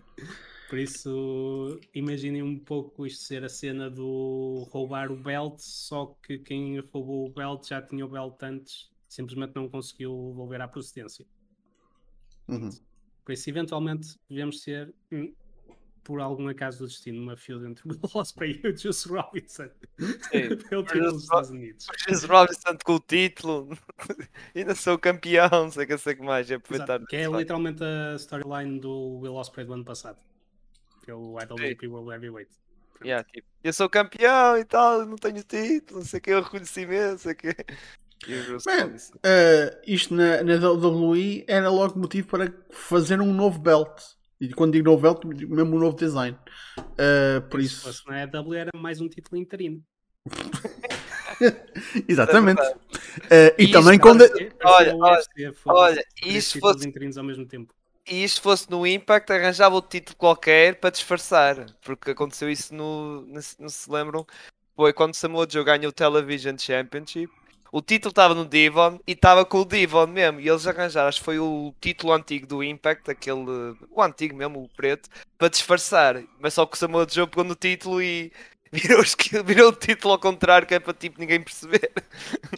[0.69, 6.38] Por isso, imaginem um pouco isto ser a cena do roubar o belt, só que
[6.39, 11.25] quem roubou o belt já tinha o belt antes, simplesmente não conseguiu devolver à procedência.
[12.47, 12.69] Uhum.
[13.25, 15.34] Por isso, eventualmente, devemos ser hum,
[16.05, 19.67] por algum acaso do destino, uma feud entre o Osprey e o Juice Robinson.
[19.99, 20.55] Sim.
[20.69, 21.87] Pelo título dos Estados Unidos.
[21.89, 23.77] O Jesus Robinson com o título,
[24.55, 26.49] ainda sou campeão, sei que sei que mais.
[26.49, 30.17] É aproveitar que é literalmente a storyline do Will Osprey do ano passado.
[31.05, 32.51] Pelo IWGP World Heavyweight.
[33.03, 36.41] Yeah, tipo, eu sou campeão e tal, não tenho título, não sei o que, eu
[36.41, 37.55] reconhecimento, não sei o que.
[38.27, 38.95] Man.
[39.17, 44.15] Uh, isto na, na WWE era logo motivo para fazer um novo belt.
[44.39, 46.38] E quando digo novo belt, mesmo um novo design.
[46.78, 47.82] Uh, por Se isso.
[47.84, 49.82] fosse na EW era mais um título interino.
[52.08, 52.62] Exatamente.
[52.62, 52.76] É
[53.50, 54.28] Uh, e também quando.
[54.28, 55.21] Parecia- olha,
[55.65, 57.74] Olha, títulos fosse, interinos ao mesmo tempo.
[58.06, 61.65] e isto fosse no Impact, arranjava o título qualquer para disfarçar.
[61.82, 63.21] Porque aconteceu isso no.
[63.26, 64.26] Não se, não se lembram?
[64.76, 67.32] Foi quando Samoa Joe ganhou o Television Championship.
[67.75, 70.39] O título estava no Devon e estava com o Devon mesmo.
[70.39, 73.75] E eles arranjaram, acho que foi o título antigo do Impact, aquele.
[73.91, 76.23] O antigo mesmo, o preto, para disfarçar.
[76.39, 78.31] Mas só que o Samoa Joe pegou no título e
[78.71, 79.03] virou,
[79.43, 81.91] virou o título ao contrário, que é para tipo ninguém perceber.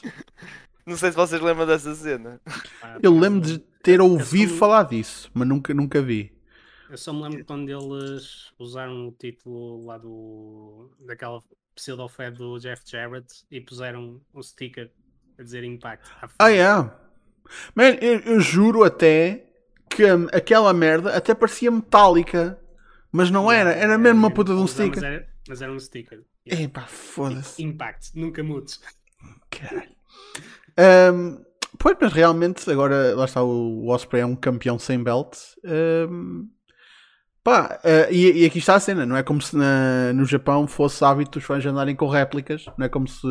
[0.86, 2.40] Não sei se vocês lembram dessa cena.
[2.80, 6.32] Pá, Eu lembro de ter ouvido só- falar disso, mas nunca, nunca vi.
[6.92, 10.92] Eu só me lembro quando eles usaram o título lá do.
[11.00, 11.42] daquela
[11.74, 14.92] pseudo-fed do Jeff Jarrett e puseram o sticker
[15.40, 16.10] a dizer Impact.
[16.22, 16.66] à Ah, é?
[17.76, 19.46] Man, eu, eu juro até
[19.90, 22.60] que aquela merda até parecia metálica.
[23.12, 25.04] Mas não era, era mesmo uma puta de um Mas sticker.
[25.04, 26.24] era, mas era um sticker.
[26.46, 26.66] Yeah.
[26.66, 27.64] Epá, foda-se.
[27.64, 28.82] Impact, nunca mudes.
[29.50, 29.90] Caralho.
[30.78, 31.38] Ahm,
[31.80, 35.36] pois, mas realmente, agora lá está o Osprey é um campeão sem belt.
[35.66, 36.48] Ahm,
[37.48, 40.68] pá, ah, e, e aqui está a cena, não é como se na- no Japão
[40.68, 43.26] fosse hábito os fãs andarem com réplicas, não é como se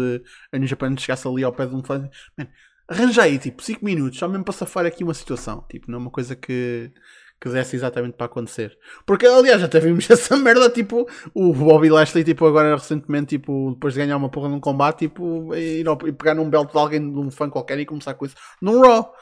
[0.54, 2.08] New Japan chegasse ali ao pé de um fã.
[2.38, 2.48] Man,
[2.88, 5.66] arranja aí, tipo, 5 minutos, só mesmo para safar aqui uma situação.
[5.70, 6.90] Tipo, não é uma coisa que,
[7.38, 8.74] que desse exatamente para acontecer.
[9.04, 13.92] Porque, aliás, até vimos essa merda, tipo, o Bobby Lashley, tipo, agora recentemente, tipo, depois
[13.92, 17.30] de ganhar uma porra num combate, tipo, e pegar num belt de alguém, de um
[17.30, 19.12] fã qualquer e começar com isso num Raw.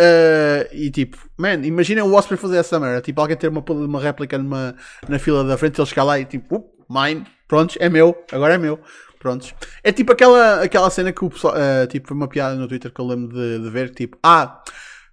[0.00, 4.00] Uh, e tipo, man, imaginem o Osprey fazer essa merda, tipo, alguém ter uma, uma
[4.00, 4.74] réplica numa,
[5.06, 8.58] na fila da frente, ele chegar lá e tipo, mine, prontos, é meu, agora é
[8.58, 8.80] meu,
[9.18, 9.54] prontos.
[9.84, 12.90] É tipo aquela, aquela cena que o pessoal, uh, tipo, foi uma piada no Twitter
[12.90, 14.62] que eu lembro de, de ver, tipo, ah,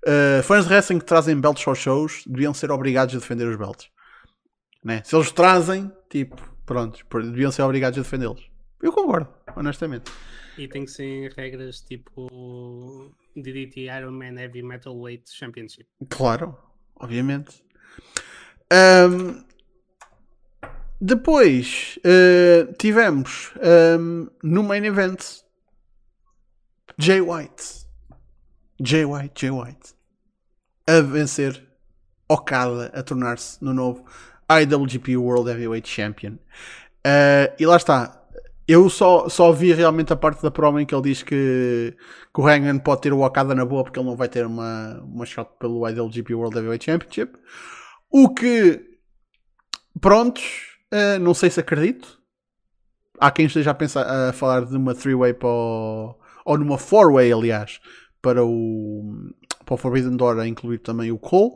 [0.08, 3.58] uh, fãs de wrestling que trazem belts aos shows deviam ser obrigados a defender os
[3.58, 3.90] belts,
[4.86, 5.02] né?
[5.04, 8.50] Se eles trazem, tipo, prontos, deviam ser obrigados a defendê-los.
[8.82, 10.10] Eu concordo, honestamente.
[10.58, 15.88] E tem que ser regras tipo DDT Iron Man Heavy Metal Weight Championship.
[16.10, 16.58] Claro,
[16.96, 17.64] obviamente.
[18.72, 19.44] Ahm,
[21.00, 25.44] depois eh, tivemos ahm, no main event
[26.98, 27.86] Jay White.
[28.82, 29.98] Jay White, Jay White
[30.88, 31.68] a vencer
[32.30, 34.06] Okada a tornar-se no novo
[34.50, 36.40] IWGP World Heavyweight Champion.
[37.04, 38.27] Eh, e lá está.
[38.68, 41.96] Eu só, só vi realmente a parte da prova em que ele diz que,
[42.34, 45.00] que o Hangman pode ter o Okada na boa porque ele não vai ter uma,
[45.04, 47.38] uma shot pelo IWGP World Heavyweight Championship.
[48.12, 48.84] O que,
[50.02, 50.44] prontos,
[50.92, 52.20] eh, não sei se acredito.
[53.20, 57.32] Há quem esteja a pensar a falar de uma three-way para o, ou numa four-way,
[57.32, 57.80] aliás,
[58.22, 59.32] para o,
[59.66, 61.54] para o Forbidden Door a incluir também o Cole.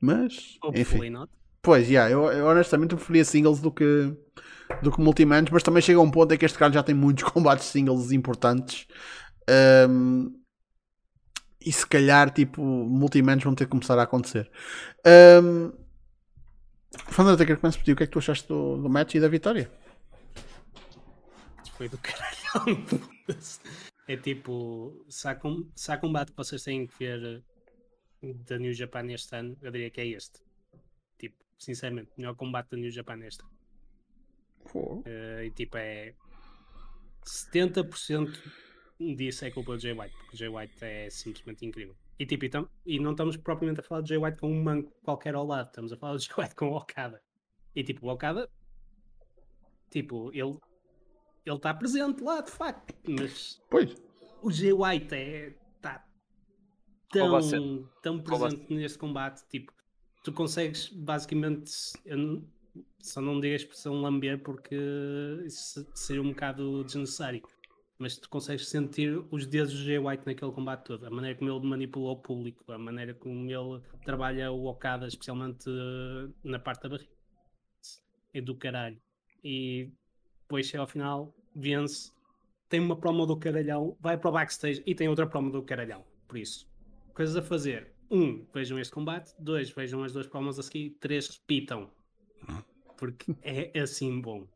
[0.00, 0.96] Mas, enfim.
[0.96, 1.30] Hopefully not.
[1.62, 4.14] Pois, yeah, eu, eu honestamente preferia singles do que,
[4.82, 6.94] do que multimanos, mas também chega a um ponto em que este cara já tem
[6.94, 8.86] muitos combates singles importantes.
[9.48, 10.28] Ahm,
[11.60, 14.48] e se calhar, tipo, multimanos vão ter que começar a acontecer.
[15.42, 15.72] Um,
[17.08, 17.92] Fernando, até quero começar por ti.
[17.92, 19.70] O que é que tu achaste do, do match e da vitória?
[21.76, 22.32] Foi do caralho.
[24.08, 27.42] é tipo, se há, com- se há combate que vocês têm que ver
[28.22, 30.40] eh, da New Japan este ano, eu diria que é este.
[31.18, 33.55] Tipo, sinceramente, melhor combate da New Japan este ano.
[35.04, 36.14] Eh, e tipo, é
[37.24, 38.38] 70%
[39.16, 41.94] disso é culpa do Jay White, porque o Jay White é simplesmente incrível.
[42.18, 44.62] E, tipo, e, tam- e não estamos propriamente a falar de Jay White com um
[44.62, 47.20] manco qualquer ao lado, estamos a falar de Jay White com o Okada.
[47.74, 48.48] E tipo, o Okada,
[49.90, 50.56] tipo, ele
[51.44, 53.94] ele está presente lá de facto, mas Pois.
[54.42, 56.04] o Jay White é está
[57.14, 59.72] Rouba a tão, tão presente neste combate, tipo,
[60.24, 61.70] tu consegues basicamente
[62.04, 62.48] eu não-
[63.00, 64.76] só não digo a expressão lamber porque
[65.44, 67.42] isso seria um bocado desnecessário.
[67.98, 71.50] Mas tu consegues sentir os dedos do Jay White naquele combate todo, a maneira como
[71.50, 76.82] ele manipula o público, a maneira como ele trabalha o Okada, especialmente eh, na parte
[76.82, 77.10] da barriga.
[78.34, 79.00] É do caralho.
[79.42, 79.90] E
[80.42, 82.12] depois chega ao final, vence,
[82.68, 86.04] tem uma promo do caralhão, vai para o backstage e tem outra promo do caralhão.
[86.28, 86.68] Por isso,
[87.14, 87.96] coisas a fazer.
[88.10, 89.34] Um, vejam este combate.
[89.38, 90.90] Dois, vejam as duas promos a seguir.
[91.00, 91.90] Três, repitam.
[92.96, 94.46] Porque é assim bom.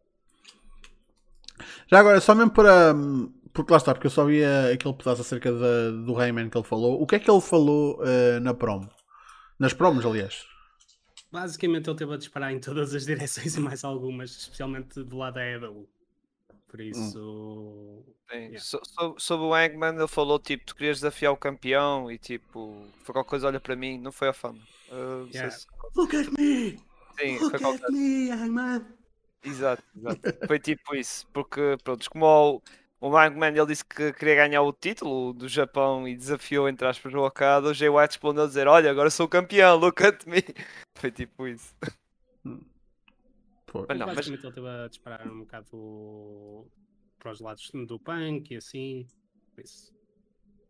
[1.89, 2.95] Já agora, só mesmo para.
[2.95, 6.49] hum, Porque lá está, porque eu só vi eh, aquele pedaço acerca da- do Rayman
[6.49, 7.03] que ele falou.
[7.03, 8.89] O que é que ele falou eh, na promo?
[9.59, 10.47] Nas promos, aliás.
[11.33, 15.35] Basicamente ele teve a disparar em todas as direções e mais algumas, especialmente do lado
[15.35, 15.89] da EW.
[16.69, 18.05] Por isso.
[18.31, 18.37] Sim.
[18.39, 18.61] Yeah.
[18.61, 22.87] So- so- sobre o Eggman, ele falou tipo: tu querias desafiar o campeão e tipo,
[23.03, 24.61] foi qualquer coisa, olha para mim, não foi a fama.
[24.89, 25.51] Uh, Yeah.
[25.51, 25.67] se-
[25.97, 26.79] Look at me!
[27.19, 28.87] Sim, Look foi at me, young man!
[29.43, 30.21] Exato, exato.
[30.47, 32.27] Foi tipo isso, porque pronto, como
[33.01, 36.87] o, o Eggman ele disse que queria ganhar o título do Japão e desafiou entre
[36.87, 40.27] aspas o Okada, o Jay White respondeu a dizer: Olha, agora sou campeão, look at
[40.27, 40.43] me.
[40.99, 41.75] Foi tipo isso.
[43.67, 43.87] Foi.
[43.89, 46.67] Mas não, mas basicamente ele teve a disparar um bocado
[47.19, 49.07] para os lados do punk e assim.
[49.57, 49.93] Isso.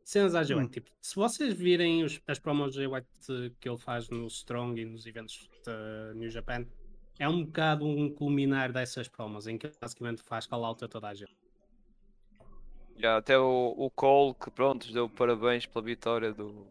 [0.05, 0.61] Cenas à Jay Hum.
[0.61, 0.73] White.
[0.75, 4.81] Tipo, se vocês virem os- as promos de Jay White que ele faz no Strong
[4.81, 6.67] e nos eventos da New Japan,
[7.19, 11.09] é um bocado um culminar dessas promos, em que basicamente faz call out a toda
[11.09, 11.37] a gente.
[12.97, 16.67] já, até o, o Cole que pronto, deu parabéns pela vitória do,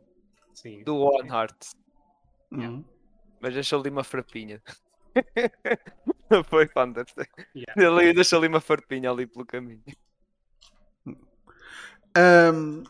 [0.54, 0.84] Sim.
[0.84, 1.72] do One Heart.
[2.52, 2.84] Hum.
[3.40, 4.62] Mas deixou ali uma farpinha.
[6.30, 7.22] Não foi fantástico.
[7.56, 8.02] Yeah.
[8.02, 9.82] Ele deixou ali uma farpinha ali pelo caminho.
[12.18, 12.84] Um,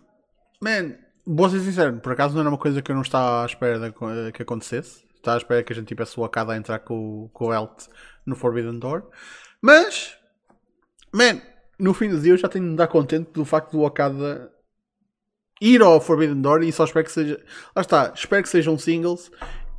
[0.62, 3.45] man, vou ser sincero, por acaso não era uma coisa que eu não estava à
[3.45, 3.93] espera
[4.34, 5.09] que acontecesse.
[5.20, 7.88] Estava à espera que a gente tivesse o Okada a entrar com, com o Elt
[8.26, 9.03] no Forbidden Door.
[9.61, 10.17] Mas,
[11.13, 11.41] man,
[11.78, 14.51] no fim do dia eu já tenho de dar contente do facto do Okada
[15.61, 17.43] ir ao Forbidden Door e só espero que seja.
[17.76, 19.30] Lá está, espero que sejam singles.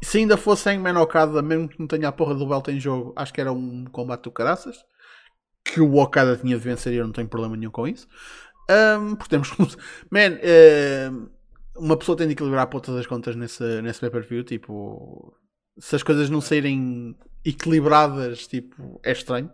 [0.03, 3.13] Se ainda fosse Hangman Okada, mesmo que não tenha a porra do belt em jogo,
[3.17, 4.77] acho que era um combate do caraças.
[5.65, 8.09] Que o Okada tinha de vencer e eu não tenho problema nenhum com isso.
[8.71, 9.51] Um, porque temos.
[10.11, 10.39] Man,
[11.81, 14.45] uma pessoa tem de equilibrar por todas as contas nesse, nesse pay-per-view.
[14.45, 15.35] Tipo,
[15.79, 19.51] se as coisas não saírem equilibradas, tipo, é estranho.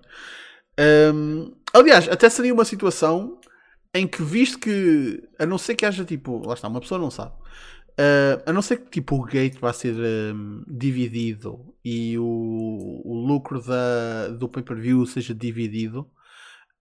[1.14, 3.40] Um, aliás, até seria uma situação
[3.94, 7.10] em que, visto que, a não ser que haja tipo, lá está, uma pessoa não
[7.10, 7.32] sabe,
[7.98, 13.26] Uh, a não ser que tipo, o gate vá ser um, dividido e o, o
[13.26, 16.06] lucro da, do pay-per-view seja dividido,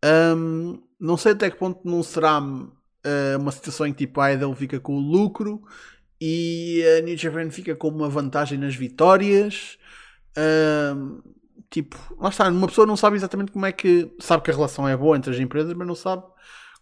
[0.03, 2.41] um, não sei até que ponto não será
[3.05, 5.61] uh, uma situação em que tipo, a Idol fica com o lucro
[6.19, 9.77] e a New Japan fica com uma vantagem nas vitórias.
[10.37, 11.21] Um,
[11.69, 14.87] tipo, lá está, uma pessoa não sabe exatamente como é que sabe que a relação
[14.87, 16.23] é boa entre as empresas, mas não sabe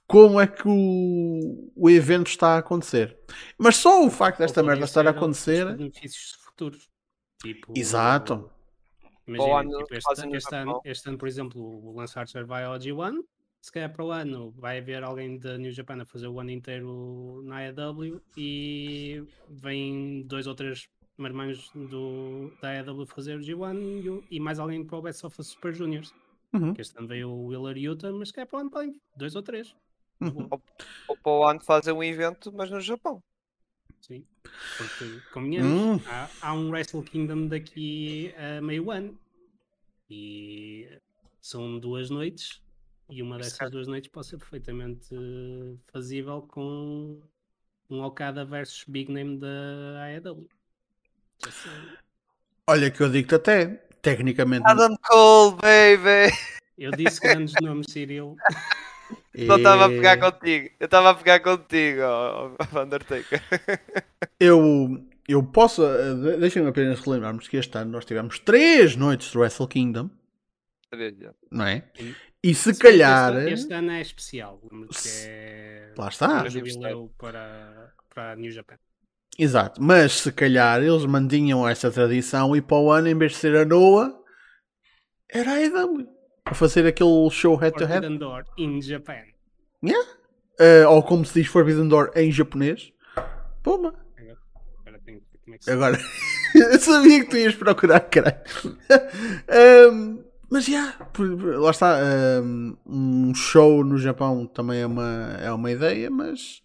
[0.08, 3.18] como é que o, o evento está a acontecer.
[3.58, 5.76] Mas só o facto desta Ou merda estar a acontecer.
[5.76, 6.90] benefícios futuros.
[7.42, 8.50] Tipo, Exato.
[9.28, 13.16] Imagina, tipo, este, este, ano, este ano, por exemplo, o Lance Archer vai ao G1.
[13.64, 16.52] Se calhar para o ano vai haver alguém da New Japan a fazer o ano
[16.52, 24.04] inteiro na AEW e vem dois ou três marmães do, da AEW fazer o G1
[24.04, 26.14] e, o- e mais alguém para o Best of Super Juniors.
[26.54, 29.02] Uhum, Que este ano veio o Willer Utah, mas se calhar para o ano podem
[29.16, 29.74] dois ou três.
[30.20, 30.50] uhum.
[31.08, 33.24] Ou para o ano fazer um evento, mas no Japão.
[34.02, 34.26] Sim.
[34.78, 36.00] Porque, convenhamos, Hum.
[36.10, 39.18] há, há um Wrestle Kingdom daqui a meio ano.
[40.10, 41.00] E
[41.42, 42.62] são duas noites.
[43.10, 43.72] E uma dessas Certo.
[43.72, 47.22] duas noites pode ser perfeitamente eh, fazível com
[47.90, 50.48] um Okada versus Big Name da AEW.
[51.44, 51.90] Just saying.
[52.68, 53.66] Olha que eu digo-te até,
[54.02, 54.64] tecnicamente.
[54.66, 56.34] Adam Cole, baby!
[56.78, 58.36] Eu disse grandes nomes, Cyril.
[59.36, 60.70] Não estava a pegar eh, contigo.
[60.80, 62.52] Eu estava a pegar contigo, ó,
[62.82, 63.42] Undertaker.
[64.40, 65.86] Eu, eu posso.
[65.86, 70.10] eh, de- Deixem-me apenas relembrarmos que este ano nós tivemos três noites de Wrestle Kingdom,
[71.52, 71.84] não é?
[71.96, 72.16] Sim.
[72.44, 73.36] E se calhar.
[73.38, 74.58] Este, este ano é especial.
[74.60, 76.44] Porque Se- é Lá está.
[76.44, 78.76] o jubileu para, para a New Japan.
[79.40, 83.38] Exato, mas se calhar eles mantinham essa tradição e para o ano, em vez de
[83.40, 84.14] ser a Noah,
[85.30, 86.08] era a EW.
[86.46, 88.02] A fazer aquele show head to head.
[88.02, 89.24] Forbidden Door in Japan.
[90.60, 92.92] Eh, ou como se diz Forbidden Door em japonês.
[93.64, 93.96] Puma.
[94.86, 95.98] Agora tenho que ver como é que se Agora,
[96.74, 98.38] eu sabia que tu ias procurar, caralho.
[99.50, 100.23] Ahm,
[100.54, 101.98] mas já, por- lá está.
[101.98, 106.62] ahm, um show no Japão também é uma, é uma ideia, mas.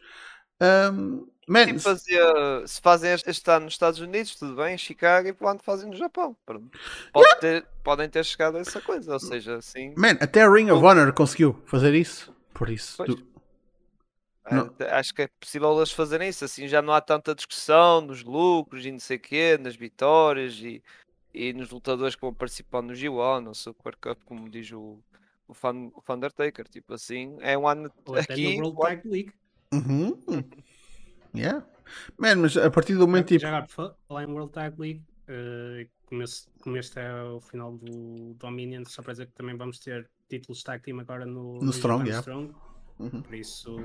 [0.61, 5.29] ahm, man, Tipo, fazia- se fazem este ano nos Estados Unidos, tudo bem, em Chicago,
[5.29, 6.37] e para o ano fazem no Japão.
[7.13, 9.95] Pode ter- podem ter chegado a essa coisa, ou seja, assim.
[9.97, 12.33] man, até a Ring of Honor conseguiu fazer isso.
[12.53, 13.03] Por isso.
[13.05, 13.27] Tu-
[14.81, 14.91] é.
[14.95, 18.85] Acho que é possível eles fazerem isso, assim já não há tanta discussão nos lucros
[18.87, 20.83] e não sei o quê, nas vitórias e,
[21.39, 24.99] e nos lutadores que vão participar no G1, no Super Cup, como diz o,
[25.47, 26.67] o, fan, o Undertaker.
[26.69, 28.59] Tipo assim, é um ano Ou até aqui.
[28.59, 29.33] no World Tag League.
[29.73, 30.19] Uhum.
[31.35, 31.65] Yeah.
[32.19, 33.41] Man, mas a partir do momento tipo.
[33.41, 37.23] Já agora, por fa- falar em World Tag League, eh, como, esse, como este é
[37.23, 41.25] o final do Dominion, só para dizer que também vamos ter títulos tag team agora
[41.25, 42.21] no, No Strong, yeah.
[42.21, 42.53] Strong.
[42.99, 43.23] Uhum.
[43.23, 43.77] Por isso,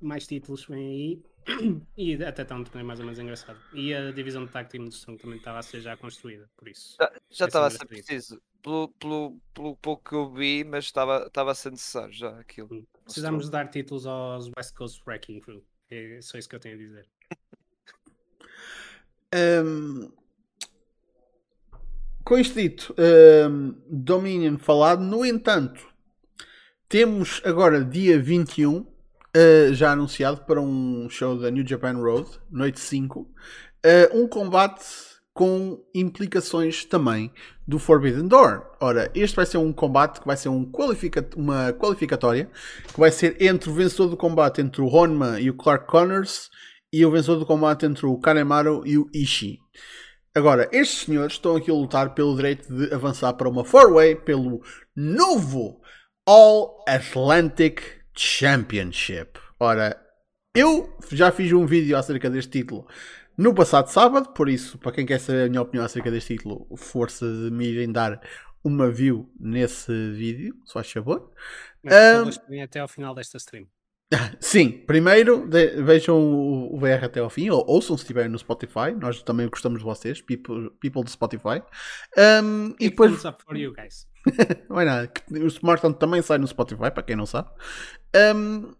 [0.00, 1.22] mais títulos vêm aí.
[1.96, 3.58] E até estão também mais ou menos engraçado.
[3.72, 6.68] E a divisão de tag team do Strong também estava a ser já construída, por
[6.68, 6.96] isso.
[7.00, 8.42] Já- Já estava a ser preciso.
[8.62, 12.84] Pelo, pelo, pelo pouco que eu vi, mas estava, estava a ser necessário já aquilo.
[13.04, 15.64] Precisamos de dar títulos aos West Coast Wrecking Crew.
[15.88, 17.06] É só isso que eu tenho a dizer.
[19.34, 20.10] Um,
[22.24, 22.94] com isto dito,
[23.48, 25.84] um, Dominion falado, no entanto,
[26.88, 28.86] temos agora dia 21,
[29.36, 33.28] uh, já anunciado para um show da New Japan Road, noite 5, uh,
[34.14, 34.84] um combate
[35.34, 37.30] com implicações também
[37.68, 38.62] do Forbidden Door.
[38.80, 40.70] Ora, este vai ser um combate que vai ser um
[41.36, 42.50] uma qualificatória
[42.90, 46.48] que vai ser entre o vencedor do combate entre o Honma e o Clark Connors
[46.90, 49.58] e o vencedor do combate entre o Kanemaru e o Ishii.
[50.34, 54.62] Agora, estes senhores estão aqui a lutar pelo direito de avançar para uma four-way pelo
[54.94, 55.82] novo
[56.26, 57.82] All Atlantic
[58.16, 59.38] Championship.
[59.60, 60.00] Ora,
[60.54, 62.86] eu já fiz um vídeo acerca deste título
[63.36, 66.66] no passado sábado, por isso, para quem quer saber a minha opinião acerca deste título,
[66.76, 68.18] força de me irem dar
[68.64, 71.30] uma view nesse vídeo, se faz favor.
[71.82, 73.68] Mas Um, até ao final desta stream.
[74.40, 78.38] Sim, primeiro de- vejam o, o VR até ao fim, ou ouçam se estiverem no
[78.38, 78.92] Spotify.
[78.98, 81.62] Nós também gostamos de vocês, people, people do Spotify.
[82.44, 84.06] Um, e depois, thumbs up for you guys.
[84.68, 87.48] não é nada, o Smartphone também sai no Spotify, para quem não sabe.
[88.34, 88.72] Um,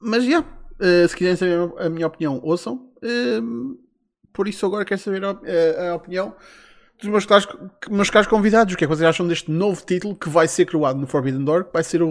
[0.00, 2.92] mas já, uh, se quiserem saber a minha opinião, ouçam.
[3.02, 3.78] Um,
[4.32, 6.34] por isso, agora quero saber a, a- a opinião
[6.98, 7.46] dos meus caros,
[7.90, 8.74] meus caros convidados.
[8.74, 11.44] O que é que vocês acham deste novo título que vai ser coroado no Forbidden
[11.44, 11.64] Door?
[11.64, 12.08] Que vai ser o,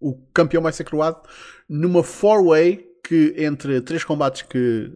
[0.00, 1.20] o campeão, vai ser coroado
[1.68, 4.92] numa four-way que entre três combates que.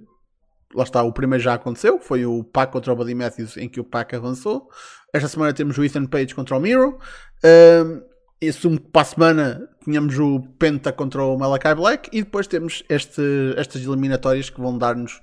[0.74, 3.80] Lá está, o primeiro já aconteceu, foi o Pac contra o Buddy Matthews, em que
[3.80, 4.68] o Pac avançou.
[5.14, 6.98] Esta semana temos o Ethan Page contra o Miro.
[7.42, 8.02] Um,
[8.46, 12.84] assumo que para a semana tínhamos o Penta contra o Malakai Black e depois temos
[12.88, 13.22] este,
[13.56, 15.20] estas eliminatórias que vão dar-nos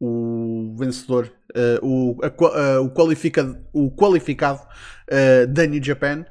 [0.00, 4.60] o vencedor, eh, o, a eh, o qualificado, o qualificado
[5.08, 6.24] eh, da New Japan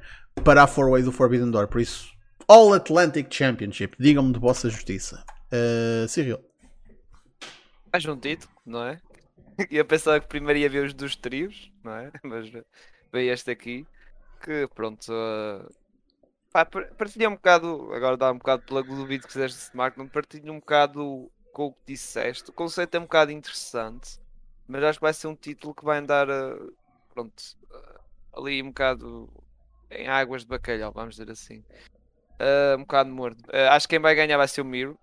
[0.43, 1.67] para a four-way do Forbidden Door.
[1.67, 2.07] Por isso,
[2.49, 3.97] All Atlantic Championship.
[3.99, 5.21] Digam-me de vossa justiça.
[5.51, 6.39] Eh, Cyril.
[7.91, 9.01] Mais um título, não é?
[9.69, 12.09] Ia pensar que primeiro ia ver os dos trios, não é?
[12.23, 12.49] Mas
[13.11, 13.85] veio este aqui,
[14.41, 15.11] que pronto.
[15.11, 15.69] Uh...
[16.97, 20.59] Partilha um bocado, agora dá um bocado pela dúvida que fizeste de Markman, partilha um
[20.59, 22.49] bocado com o que disseste.
[22.49, 24.19] O conceito é um bocado interessante,
[24.67, 26.73] mas acho que vai ser um título que vai andar, uh,
[27.13, 29.29] pronto, uh, ali um bocado
[29.91, 31.63] em águas de bacalhau, vamos dizer assim.
[32.39, 33.38] Uh, um bocado morno.
[33.47, 34.97] Uh, acho que quem vai ganhar vai ser o Miro,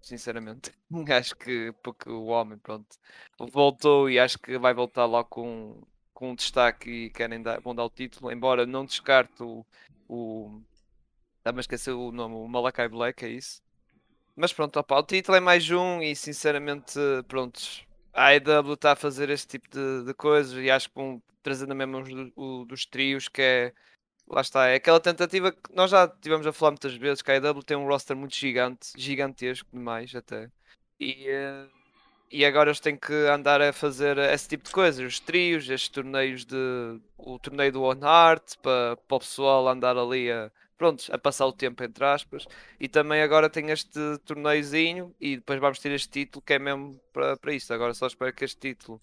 [0.00, 0.72] sinceramente.
[1.10, 2.86] Acho que porque o homem, pronto,
[3.38, 7.74] voltou e acho que vai voltar lá com, com um destaque e querem dar, vão
[7.74, 9.64] dar o título, embora não descarto
[10.08, 10.60] o.
[11.38, 13.62] Estava a esquecer o nome, o Malakai Black, é isso?
[14.36, 16.98] Mas pronto, opa, o título é mais um e sinceramente,
[17.28, 17.60] pronto,
[18.12, 21.74] a AEW está a fazer este tipo de, de coisas e acho que vão trazendo
[21.74, 23.72] mesmo os o dos trios que é.
[24.32, 27.34] Lá está, é aquela tentativa que nós já tivemos a falar muitas vezes, que a
[27.34, 30.50] AEW tem um roster muito gigante, gigantesco demais até.
[30.98, 31.68] E, eh,
[32.30, 35.90] e agora eles têm que andar a fazer esse tipo de coisas, os trios, estes
[35.90, 36.56] torneios de.
[37.18, 40.50] o torneio do One Heart, para, para o pessoal andar ali a.
[40.78, 42.46] Pronto, a passar o tempo entre aspas.
[42.80, 47.00] E também agora tem este torneiozinho e depois vamos ter este título que é mesmo
[47.12, 47.72] para, para isto.
[47.74, 49.00] Agora só espero que este título.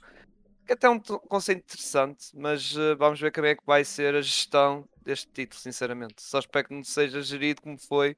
[0.66, 3.84] Que até é um to- conceito interessante, mas eh, vamos ver como é que vai
[3.84, 6.22] ser a gestão deste título, sinceramente.
[6.22, 8.16] Só espero que não seja gerido como foi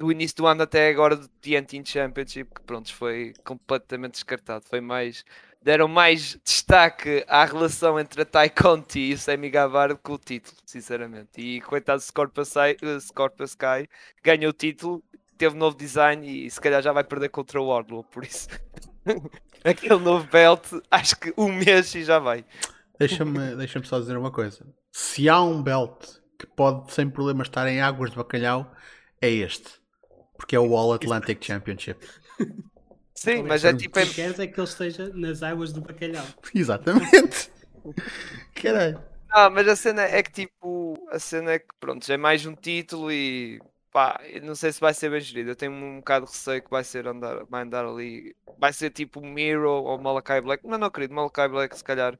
[0.00, 4.64] do início do ano até agora do TNT Championship, que pronto, foi completamente descartado.
[4.66, 5.24] Foi mais.
[5.62, 10.16] Deram mais destaque à relação entre a Tai Conti e o Semi Guevara que o
[10.16, 11.38] título, sinceramente.
[11.38, 13.88] E coitado Scorpio Sky, eh,
[14.24, 15.02] ganhou o título,
[15.36, 18.48] teve novo design e se calhar já vai perder contra o Wardlow, por isso.
[19.62, 22.42] Aquele novo belt, acho que um mês e já vai.
[23.00, 24.64] Deixa-me deixa só dizer uma coisa.
[24.92, 26.06] Se há um belt
[26.38, 28.72] que pode sem problemas estar em águas de bacalhau,
[29.20, 29.80] é este.
[30.36, 32.06] Porque é o All Atlantic Championship.
[33.14, 33.98] Sim, mas é O tipo.
[33.98, 36.26] é- que queres é que ele esteja nas águas do bacalhau.
[36.54, 37.50] Exatamente.
[38.54, 39.00] Caralho.
[39.28, 42.54] Ah, mas a cena é que tipo, a cena é que pronto, é mais um
[42.54, 43.60] título e
[43.92, 45.50] pá, eu não sei se vai ser bem gerido.
[45.50, 48.90] Eu tenho um bocado de receio que vai ser andar, vai andar ali, vai ser
[48.90, 50.66] tipo Miro ou Malakai Black.
[50.66, 52.18] Mas não acredito, Malakai Black se calhar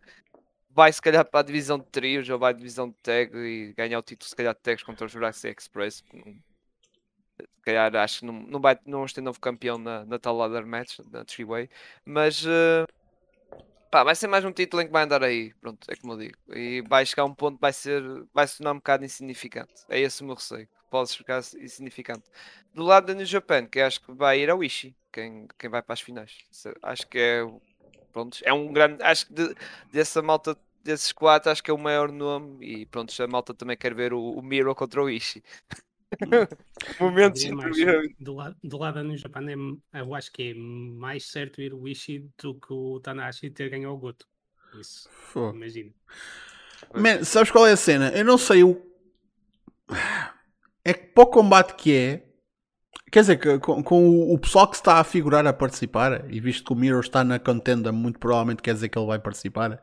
[0.70, 3.72] vai se calhar para a divisão de trios ou vai à divisão de tag e
[3.76, 6.04] ganhar o título se calhar de tags contra o Jurassic Express.
[7.38, 10.36] Se calhar acho que não, não vai não vamos ter novo campeão na, na tal
[10.36, 11.68] ladder match, na three-way,
[12.04, 12.84] mas eh,
[13.90, 16.18] Pá, vai ser mais um título em que vai andar aí, pronto, é como eu
[16.18, 16.38] digo.
[16.54, 18.00] E vai chegar a um ponto, vai ser,
[18.32, 19.74] vai se tornar um bocado insignificante.
[19.88, 22.22] É esse o meu receio, pode ficar insignificante.
[22.72, 25.82] Do lado da New Japan, que acho que vai ir ao Ishii, quem, quem vai
[25.82, 26.38] para as finais.
[26.82, 27.42] Acho que é,
[28.12, 29.54] pronto, é um grande, acho que de-
[29.92, 32.64] dessa malta, desses quatro, acho que é o maior nome.
[32.82, 35.42] E pronto, a malta também quer ver o, o Miro contra o Ishii.
[37.00, 37.76] Momentos mais,
[38.18, 39.46] do, lado, do lado New Japan,
[39.92, 43.70] é, eu acho que é mais certo ir o Ishii do que o Tanahashi ter
[43.70, 44.26] ganho o Goto.
[44.78, 45.52] Isso, Fogo.
[45.52, 45.92] imagino.
[46.94, 48.10] Man, sabes qual é a cena?
[48.10, 48.80] Eu não sei o.
[50.84, 52.29] É que para o combate que é.
[53.10, 56.72] Quer dizer, com, com o, pessoal que está a figurar a participar, e visto que
[56.72, 59.80] o Miro está na contenda, muito provavelmente quer dizer que ele vai participar.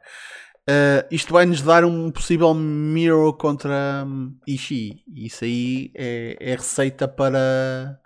[0.67, 5.03] eh, isto vai-nos dar um possível Miro contra hum, Ishii.
[5.13, 7.99] Isso aí é, é receita para.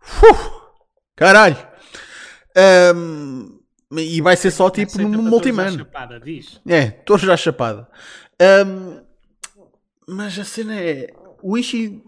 [0.00, 0.50] Uf,
[1.16, 1.56] caralho!
[2.94, 3.58] Hum,
[3.90, 5.76] e vai ser só tipo no multiman.
[5.76, 6.60] chapada, diz.
[6.66, 7.88] É, estou já chapada.
[8.40, 9.00] Ahm,
[10.08, 11.08] mas a cena é.
[11.42, 12.02] O Ishii.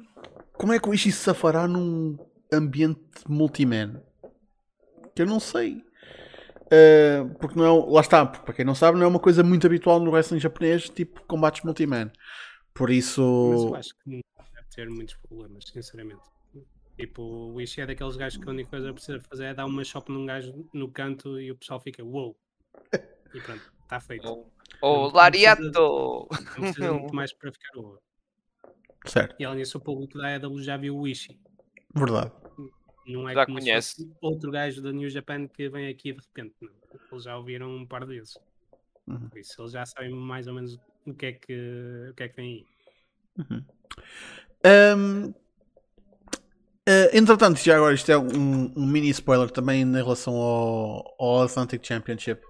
[0.59, 2.17] Como é que o Ishii se safará num
[2.53, 4.03] ambiente multiman?
[5.15, 5.85] Que eu não sei.
[6.71, 7.93] Ah, porque não é.
[7.93, 10.89] Lá está, para quem não sabe, não é uma coisa muito habitual no wrestling japonês,
[10.89, 12.11] tipo combates multiman.
[12.75, 13.23] Por Mas isso.
[13.23, 14.21] eu acho que não
[14.55, 16.23] deve ter muitos problemas, sinceramente.
[16.99, 19.67] Tipo, o Ishii é daqueles gajos que a única coisa que precisa fazer é dar
[19.67, 22.37] uma shop num gajo no canto e o pessoal fica uou.
[23.35, 24.27] E pronto, está feito.
[24.81, 26.29] Ou, não Lariato!
[26.31, 28.01] Não precisa muito mais para ficar uou.
[29.07, 31.39] Certo, E além disso, o público da EW já viu o Ishii.
[31.95, 32.33] verdade.
[33.07, 33.95] Não é Já como se conhece.
[33.97, 36.55] fosse outro gajo da New Japan que vem aqui de repente.
[36.61, 36.71] Não.
[37.13, 38.37] Eles já ouviram um par de vezes.
[39.07, 39.29] Uhum.
[39.29, 40.77] Por isso, eles já sabem mais ou menos
[41.07, 42.67] o que é que, o que, é que vem
[43.39, 43.65] aí.
[44.65, 45.33] Ahm,
[46.89, 51.43] ah, entretanto, já agora isto é um, um mini spoiler também em relação ao, ao
[51.43, 52.41] Atlantic Championship.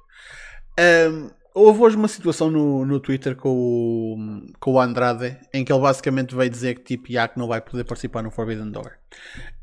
[0.78, 5.72] Ahm, houve hoje uma situação no, no Twitter com o, com o Andrade em que
[5.72, 8.92] ele basicamente veio dizer que tipo Yak não vai poder participar no Forbidden Door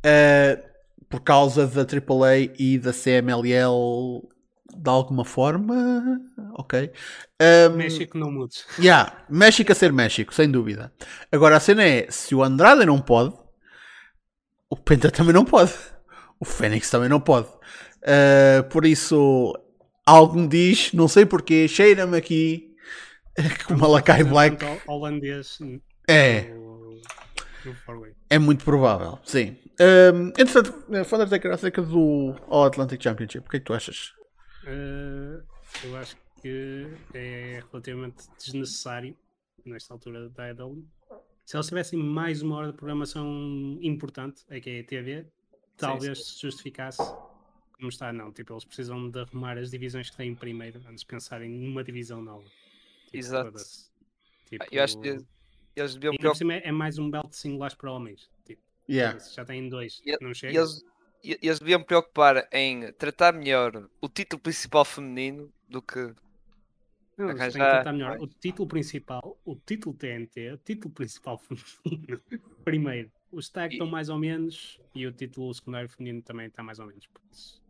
[0.03, 0.59] Ah,
[1.07, 4.27] por causa da AAA e da CMLL
[4.75, 6.19] de alguma forma.
[6.55, 6.91] Ok.
[7.39, 8.65] Ahm, México não mudes.
[8.79, 10.91] Yeah, México a ser México, sem dúvida.
[11.31, 13.35] Agora a cena é: se o Andrade não pode,
[14.67, 15.73] o Penta também não pode,
[16.39, 17.47] o Fênix também não pode.
[17.47, 19.53] Uh, por isso,
[20.05, 22.75] algo me diz, não sei porquê, cheira-me aqui
[23.65, 25.57] que o Malakai Black ho- Holandês
[26.07, 26.53] é,
[28.29, 29.57] é muito provável, sim.
[29.79, 30.71] Um, entretanto,
[31.09, 34.13] Thundertaker acerca do All Atlantic Championship, o que é que tu achas?
[34.65, 35.41] Eh,
[35.83, 39.15] eu acho que é relativamente desnecessário
[39.65, 40.85] nesta altura da EW.
[41.45, 45.25] Se eles tivessem mais uma hora de programação importante, é que é a TV,
[45.75, 47.01] talvez se justificasse.
[47.83, 48.31] Como está, não.
[48.31, 52.21] Tipo, eles precisam de arrumar as divisões que têm primeiro antes de pensarem numa divisão
[52.21, 52.45] nova.
[53.07, 53.57] Tipo, Exato.
[54.45, 55.17] Tipo, Eu acho que
[55.75, 58.29] eles deviam cima é é mais um belt singulares para homens.
[58.45, 59.19] Tipo, Yeah.
[59.19, 60.01] já têm dois.
[60.05, 60.57] E- não chega.
[60.57, 60.81] eles,
[61.21, 66.15] eles deviam preocupar em tratar melhor o título principal feminino do que.
[67.17, 68.17] Não, têm que tratar melhor.
[68.21, 71.37] O título principal, o título TNT, o título principal
[71.83, 72.21] feminino,
[72.63, 73.11] primeiro.
[73.29, 76.79] Os tag E- estão mais ou menos e o título secundário feminino também está mais
[76.79, 77.07] ou menos.
[77.07, 77.62] Por isso,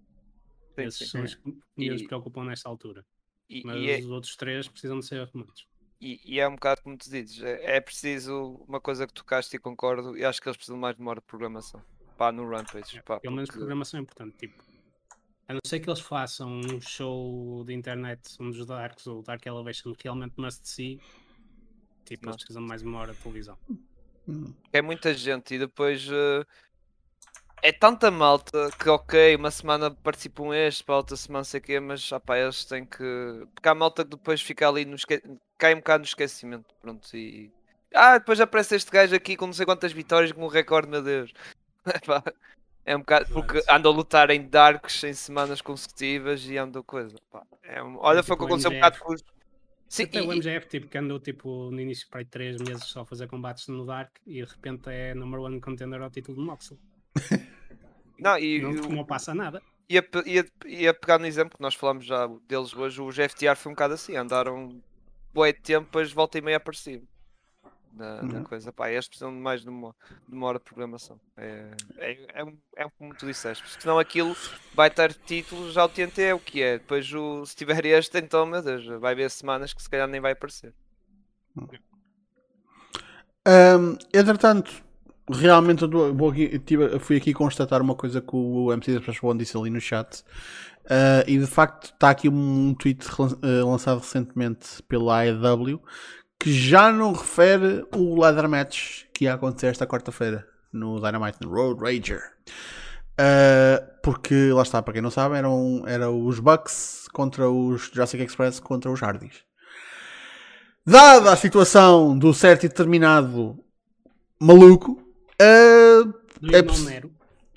[0.76, 1.06] Sim, esses sim.
[1.06, 3.06] são os que menos E- preocupam nesta altura.
[3.50, 5.68] E, Mas e é, os outros três precisam de ser arrumados.
[6.02, 9.56] e- e é um bocado como tu dizes, é, é preciso uma coisa que tocaste
[9.56, 11.82] e concordo, e acho que eles precisam mais de uma hora de programação.
[12.18, 13.02] Pá, no Rampage.
[13.04, 14.38] Pá, Pelo menos porque- programação é importante.
[14.38, 14.64] Tipo,
[15.48, 19.46] a não ser que eles façam um show de internet, um dos Darks ou Dark
[19.46, 21.00] Elevation realmente must see.
[22.06, 23.58] Tipo, eles precisam de mais uma hora de televisão.
[24.28, 24.54] Hum.
[24.72, 26.46] é muita gente e depois eh,
[27.64, 32.12] é tanta malta que ok, uma semana participam este, para outra semana sei quê, mas
[32.12, 32.98] opá, eles têm que.
[33.56, 35.24] Porque há malta que depois fica ali no esque...
[35.58, 36.66] cai um bocado no esquecimento.
[36.82, 37.50] Pronto, e.
[37.96, 41.02] Ah, depois aparece este gajo aqui com não sei quantas vitórias, com um recorde, meu
[41.02, 41.34] Deus.
[42.86, 43.28] É um bocado.
[43.32, 47.16] Porque andam a lutar em Darks em semanas consecutivas e andam coisa.
[47.32, 49.24] pá, é um- Olha, foi o que o aconteceu um bocado com os.
[49.88, 52.84] Sim, Até e- o MJF, tipo, que andou tipo, no início para aí 3 meses
[52.84, 56.38] só a fazer combates no Dark e de repente é number one contender ao título
[56.38, 56.78] de Moxley.
[58.18, 59.62] não, e, Não, e não passa nada.
[59.90, 63.72] ia, ia, ia pegar no exemplo que nós falamos já deles hoje, os FTR foi
[63.72, 64.82] um bocado assim, andaram
[65.34, 67.04] bué de tempo, depois volta e meia apareciam.
[67.92, 68.44] Na, na Uhum.
[68.44, 69.96] coisa, pá, eles precisam de mais de uma,
[70.28, 71.20] de uma hora de programação.
[71.38, 72.12] É, é,
[72.42, 74.36] é, é como tu disseste, porque senão aquilo
[74.74, 76.80] vai ter títulos, já o TNT é o que é.
[76.80, 80.20] Depois, o, se tiver este, então, meu Deus, vai haver semanas que se calhar nem
[80.20, 80.74] vai aparecer.
[83.48, 84.84] Um, entretanto,
[85.30, 86.62] realmente eu aqui-
[87.00, 90.24] fui aqui constatar uma coisa que o MC da Special One disse ali no chat.
[90.86, 95.82] Uh, e de facto está aqui um tweet uh, lançado recentemente pela AEW
[96.38, 101.50] que já não refere o ladder match que ia acontecer esta quarta-feira no Dynamite no
[101.50, 102.22] Road Rager.
[103.14, 108.22] Uh, porque lá está, para quem não sabe, eram, eram os Bucks contra os Jurassic
[108.24, 109.46] Express contra os Hardys.
[110.86, 113.58] Dada a situação do certo e determinado
[114.38, 115.03] maluco,
[115.42, 117.12] uh, Do irmão Nero.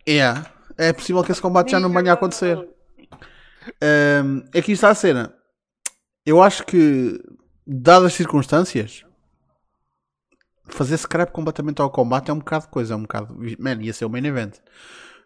[0.07, 0.33] é,
[0.77, 2.57] é possível que esse combate já não venha a acontecer.
[3.83, 5.35] Um, aqui está a cena.
[6.25, 7.21] Eu acho que,
[7.67, 9.05] dadas as circunstâncias,
[10.69, 12.95] fazer scrap completamente ao combate é um bocado de coisa.
[12.95, 13.37] É um bocado.
[13.59, 14.57] Man, ia ser o main event.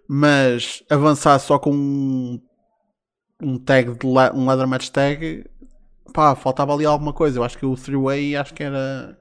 [0.08, 2.40] Mas avançar só com um,
[3.42, 5.44] um tag, de la, um ladder match tag,
[6.12, 7.38] pá, faltava ali alguma coisa.
[7.38, 9.16] Eu acho que o three-way acho que era.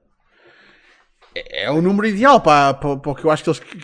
[1.36, 3.78] É, é o número ideal para, para, para o que eu acho que eles, que,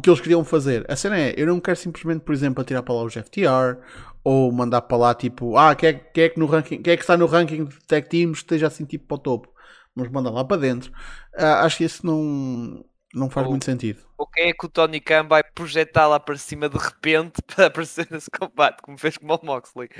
[0.00, 0.84] que, eles queriam fazer.
[0.88, 3.78] A cena é, eu não quero simplesmente, por exemplo, atirar para lá os FTR
[4.22, 6.96] ou mandar para lá tipo, ah, quem é, quem é que no ranking, quem é
[6.96, 9.54] que está no ranking de tag teams esteja assim tipo para o topo.
[9.94, 10.90] Vamos mandar lá para dentro.
[11.38, 14.00] Uh, acho que isso não, não faz Ou- muito sentido.
[14.18, 17.66] Ou quem é que o Tony Khan vai projetar lá para cima de repente para
[17.66, 19.88] aparecer nesse combate, como fez com o Moxley?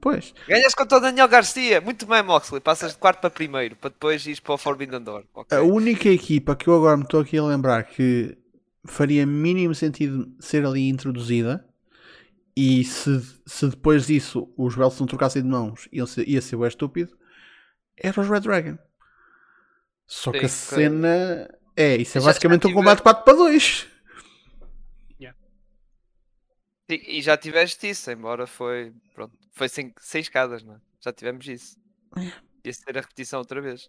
[0.00, 0.34] Pois.
[0.48, 2.60] Ganhas contra o Daniel Garcia, muito bem, Moxley.
[2.60, 5.24] Passas de quarto para primeiro, para depois ir para o Forbidden Door.
[5.34, 5.56] ok?
[5.56, 8.36] A única equipa que eu agora me estou aqui a lembrar que
[8.84, 11.64] faria mínimo sentido ser ali introduzida
[12.56, 16.56] e se, se depois disso os Belts não trocassem de mãos iam ser, ia ser
[16.56, 17.16] o estúpido
[17.96, 18.78] era os Red Dragon.
[20.10, 23.86] Só que a cena é, isso é basicamente um combate 4 para 2.
[26.90, 28.92] Sim, E já tiveste isso, embora foi.
[29.14, 30.80] Pronto, foi sem, sem escadas, não é?
[31.00, 31.76] Já tivemos isso.
[32.64, 33.88] Ia ser a repetição outra vez.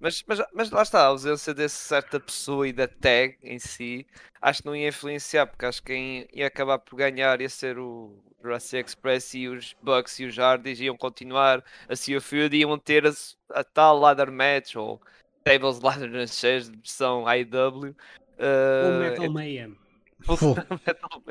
[0.00, 4.04] Mas, mas, mas lá está, a ausência dessa certa pessoa e da tag em si,
[4.42, 7.78] acho que não ia influenciar, porque acho que quem ia acabar por ganhar ia ser
[7.78, 12.54] o Jurassic Express e os Bucks e os Hardys iam continuar a Sea of Feud
[12.54, 13.12] e iam ter a,
[13.50, 15.00] a tal ladder match ou
[15.44, 17.44] Tables Ladder Matches de versão AEW.
[17.82, 19.76] O uh, Metal Mayhem.
[20.20, 21.22] Full Metal.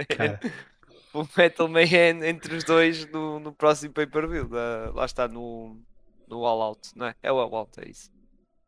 [1.14, 4.48] O Metal Mayhem entre os dois no, no próximo pay-per-view.
[4.94, 5.78] Lá está no,
[6.28, 7.16] no All Out, não é?
[7.24, 8.12] É o All Out, é isso.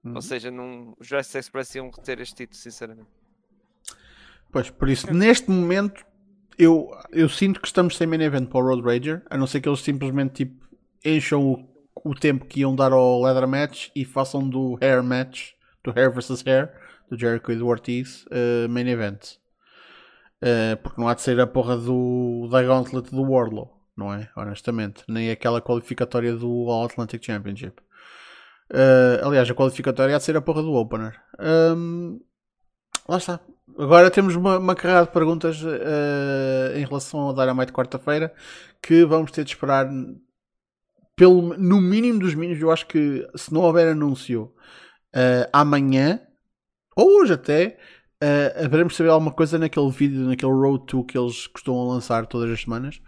[0.03, 0.15] Uhum.
[0.15, 3.07] Ou seja, num, os Jurassic Express iam reter este título, sinceramente.
[4.51, 6.05] Pois, por isso, neste momento,
[6.57, 9.61] eu, eu sinto que estamos sem main event para o Road Rager, a não ser
[9.61, 10.65] que eles simplesmente tipo,
[11.03, 11.74] encham o,
[12.05, 15.53] o tempo que iam dar ao Leather Match e façam do Hair Match,
[15.83, 16.71] do Hair vs Hair,
[17.09, 19.37] do Jericho e do Ortiz, eh, main event.
[20.39, 24.29] Eh, porque não há de ser a porra do, da Gauntlet do Warlow, não é?
[24.37, 25.03] Honestamente.
[25.07, 27.81] Nem aquela qualificatória do All Atlantic Championship.
[28.71, 31.19] Eh, aliás, a qualificatória há de ser a porra do Opener.
[31.39, 32.19] Ahm,
[33.09, 33.39] lá está.
[33.79, 38.31] Agora temos uma, uma carrada de perguntas eh, em relação ao Dynamite quarta-feira
[38.79, 39.89] que vamos ter de esperar
[41.15, 42.61] pelo, no mínimo dos mínimos.
[42.61, 44.53] Eu acho que se não houver anúncio
[45.13, 46.19] eh, amanhã
[46.95, 47.77] ou hoje até,
[48.21, 52.49] eh, haveremos saber alguma coisa naquele vídeo, naquele Road to que eles costumam lançar todas
[52.51, 53.01] as semanas.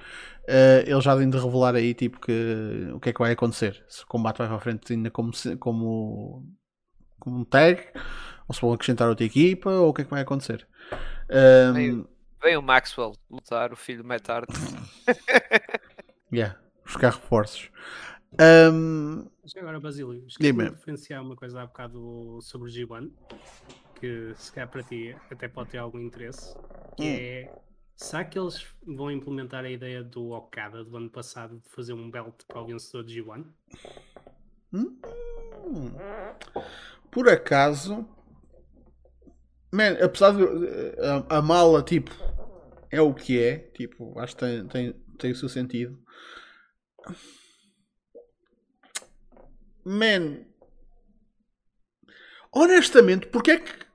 [0.47, 3.83] Eh, eles já vêm de revelar aí tipo que o que é que vai acontecer.
[3.89, 6.45] Se o combate vai para a frente ainda como, como,
[7.19, 7.81] como um tag,
[8.47, 10.65] ou se vão acrescentar outra equipa, ou o que é que vai acontecer.
[11.73, 12.07] Meio-
[12.41, 14.47] Vem o Maxwell lutar, o filho do Matt Hart.
[16.31, 16.55] yeah,
[16.87, 17.69] buscar reforços.
[19.43, 20.27] Mas agora, Basílio, Diga-me.
[20.27, 23.11] esqueci de referenciar uma coisa há bocado sobre o G1,
[23.99, 26.55] que se calhar para ti até pode ter algum interesse,
[26.95, 27.15] que Hum.
[27.19, 27.51] é
[27.95, 32.09] será que eles vão implementar a ideia do Okada do ano passado de fazer um
[32.11, 33.45] belt para o vencedor de G1?
[34.73, 34.99] Hum.
[37.09, 38.07] Por acaso,
[39.71, 40.43] man, apesar de
[41.29, 42.11] a, a mala, tipo,
[42.91, 45.97] é o que é, tipo, acho que tem, tem, tem o seu sentido.
[49.85, 50.39] Man,
[52.51, 53.87] honestamente, porque é que.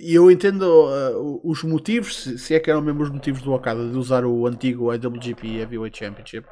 [0.00, 3.52] E eu entendo uh, os motivos, se, se é que eram mesmo os motivos do
[3.52, 6.48] Okada de usar o antigo IWGP Heavyweight Championship.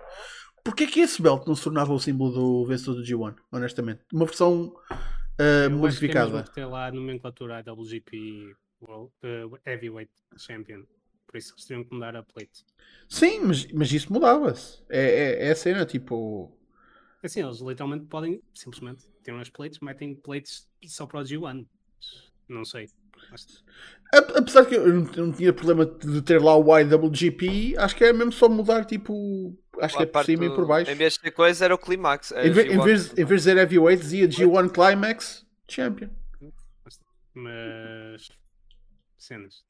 [0.62, 3.34] Porquê é que esse belt não se tornava o símbolo do vencedor do G1?
[3.50, 4.74] Honestamente, uma versão uh,
[5.38, 6.44] Eu acho que é modificada.
[6.66, 10.82] lá a nomenclatura IWGP World, eh, Heavyweight Champion.
[11.36, 12.64] Por isso que teriam que mudar a plate.
[13.10, 14.82] Sim, mas, mas isso mudava-se.
[14.88, 15.00] É,
[15.42, 16.50] é, é a cena, tipo.
[17.22, 21.66] Assim, eles literalmente podem simplesmente ter umas plates, metem plates só para o G1.
[22.48, 22.88] Não sei.
[23.30, 23.62] Mas-
[24.34, 28.32] Apesar que eu não, tinha problema de ter lá o IWGP, acho que é mesmo
[28.32, 29.54] só mudar, tipo.
[29.78, 30.90] Acho que é por cima e do- por baixo.
[30.90, 32.32] Em vez de coisa, era o Climax.
[32.32, 32.84] era Em, ve- em G1.
[32.84, 36.08] vez, em vez de dizer Heavyweight, dizia G1 Climax Champion.
[37.34, 38.30] Mas
[39.18, 39.64] cenas.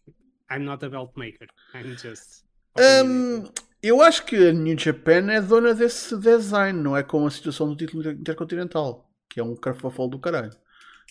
[0.51, 1.47] I'm not a belt maker.
[1.75, 2.45] I'm just
[2.79, 3.45] Hum,
[3.83, 7.69] eu acho que a New Japan é dona desse design, não é como a situação
[7.69, 10.51] do título intercontinental, que é um carfafol do caralho.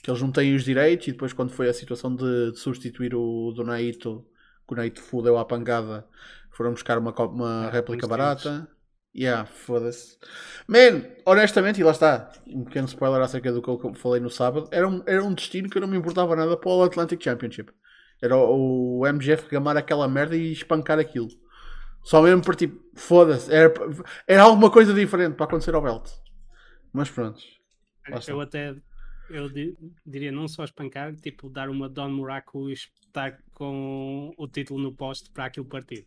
[0.03, 3.15] Que eles não têm os direitos e depois, quando foi a situação de, de substituir
[3.15, 4.27] o do Naito,
[4.67, 6.07] que o Naito fudeu à pancada,
[6.51, 8.67] foram buscar uma, uma Ah, réplica barata.
[9.15, 10.17] Yeah, foda-se.
[10.67, 14.67] Man, honestamente, e lá está, um pequeno spoiler acerca do que eu falei no sábado,
[14.71, 17.71] era um, era um destino que eu não me importava nada para o Atlantic Championship.
[18.26, 21.30] Era o, o MGF gamar aquela merda e espancar aquilo.
[22.03, 23.73] Só mesmo por tipo, foda-se, era,
[24.28, 26.09] era alguma coisa diferente para acontecer ao belt.
[26.93, 27.41] Mas pronto.
[28.28, 28.76] Eu até
[29.30, 34.47] eu di- diria não só espancar, tipo dar uma Don Muraco e espetar com o
[34.47, 36.05] título no poste para aquilo partir.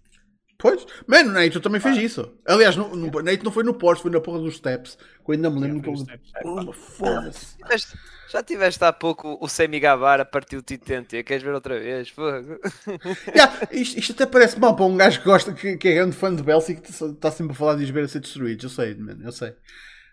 [0.59, 2.35] Pois, mano, o Neito também fez isso.
[2.45, 4.97] Aliás, no, no, Neito não foi no poste, foi na porra dos steps.
[5.25, 6.33] Que eu ainda me lembro steps.
[6.43, 7.57] Porra, Foda-se.
[8.29, 12.11] Já tiveste há pouco o Semi Gavara partiu o TNT, queres ver outra vez?
[12.11, 12.59] Fogo.
[13.35, 16.15] Yeah, isto, isto até parece mal para um gajo que gosta, que, que é grande
[16.15, 18.65] fã de Belsi e que está sempre a falar de ver a ser destruídos.
[18.65, 19.55] Eu sei, mano, eu sei.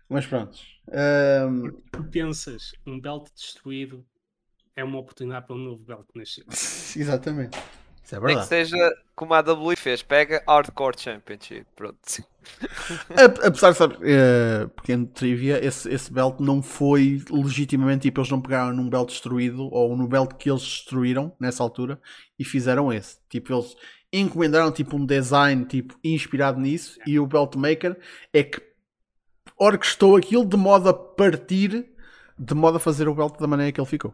[0.08, 0.58] Mas pronto.
[0.91, 4.06] Ahm, Tu pensas, um belt destruído
[4.76, 6.46] é uma oportunidade para um novo belt nascer.
[6.96, 7.58] exatamente.
[8.06, 8.47] Isso é Nem que verdade.
[8.47, 8.78] seja
[9.16, 11.66] como a AW fez, pega Hardcore Championship.
[11.76, 11.97] Pronto.
[13.18, 18.30] A- Apesar de, sabe, eh, pequeno trivia, esse, esse belt não foi legitimamente, tipo, eles
[18.30, 21.99] não pegaram num belt destruído ou no belt que eles destruíram nessa altura
[22.38, 23.18] e fizeram esse.
[23.30, 23.76] Tipo, eles
[24.14, 27.97] encomendaram tipo um design tipo inspirado nisso e o belt maker
[28.32, 28.62] é que
[29.58, 31.86] orquestou aquilo de modo a partir,
[32.38, 34.14] de modo a fazer o belt da maneira que ele ficou.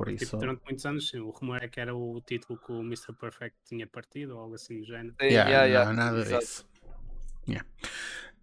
[0.00, 2.72] Por isso, Tipo, durante muitos anos, sim, o rumor é que era o título que
[2.72, 3.12] o Mr.
[3.12, 5.14] Perfect tinha partido ou algo assim do género.
[5.20, 6.40] Sim, Yeah, yeah, não, yeah, nada exato.
[6.40, 6.66] disso.
[7.46, 7.68] Yeah.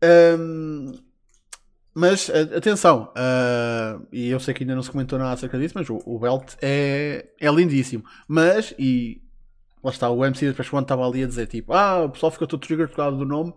[0.04, 0.92] Ahm,
[1.96, 5.90] mas atenção, ah, e eu sei que ainda não se comentou nada acerca disso, mas
[5.90, 8.04] o, o belt é, é lindíssimo.
[8.28, 9.20] Mas, e
[9.84, 12.48] lá está, o MC depois quando estava ali a dizer tipo, ah, o pessoal ficou
[12.48, 13.52] todo trigger por causa do nome,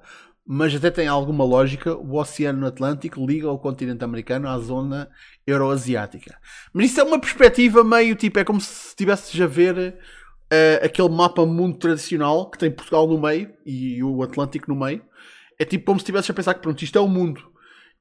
[0.47, 1.95] mas até tem alguma lógica.
[1.97, 5.09] O Oceano Atlântico liga o continente americano à zona
[5.47, 6.39] euroasiática.
[6.73, 9.99] Mas isso é uma perspectiva meio tipo, é como se estivesses a ver
[10.51, 15.03] eh, aquele mapa mundo tradicional que tem Portugal no meio e o Atlântico no meio.
[15.59, 17.51] É tipo como se estivesses a pensar que pronto, isto é o mundo.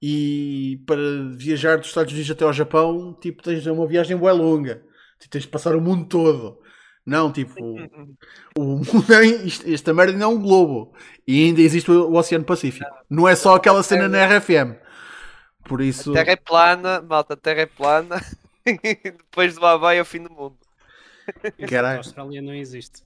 [0.02, 1.02] E para
[1.36, 4.82] viajar dos Estados Unidos até ao Japão, tipo, tens uma viagem bem longa.
[5.20, 6.60] Tipo, tens de passar o mundo todo.
[7.10, 7.60] Não, tipo,
[8.58, 10.94] o mundo é, isto- esta merda ainda é um globo.
[11.28, 12.86] E ainda existe o, o Oceano Pacífico.
[13.10, 14.76] Não é só aquela cena na RFM.
[15.66, 16.12] Por isso.
[16.12, 18.22] A terra é plana, malta, a terra é plana.
[19.04, 20.58] Depois do Havaí é o fim do mundo.
[21.62, 21.98] A Caralho.
[21.98, 23.04] Austrália não existe.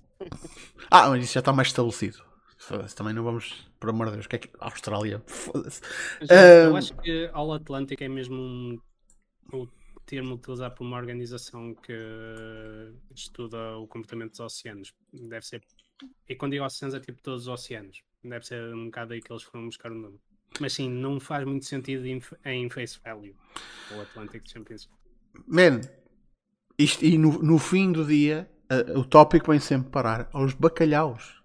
[0.89, 2.23] Ah, mas isso já está mais estabelecido.
[2.57, 4.49] Foda-se, Também não vamos, por amor de Deus, o que é que.
[4.59, 5.21] Austrália.
[5.27, 5.81] Foda-se.
[6.29, 8.35] Eu acho que All Atlantic é mesmo
[9.53, 9.67] um,
[10.05, 11.93] termo utilizado por uma organização que
[13.15, 14.93] estuda o comportamento dos oceanos.
[15.11, 15.61] Deve ser.
[16.27, 18.01] E quando digo oceanos é tipo todos os oceanos.
[18.23, 20.19] Deve ser um bocado aí que eles foram buscar o nome.
[20.59, 23.35] Mas sim, não faz muito sentido em, em face value.
[23.95, 24.89] O Atlantic Champions.
[25.47, 25.81] Man,
[26.77, 31.41] isto, e no, no fim do dia, eh, o tópico vem sempre parar aos bacalhaus.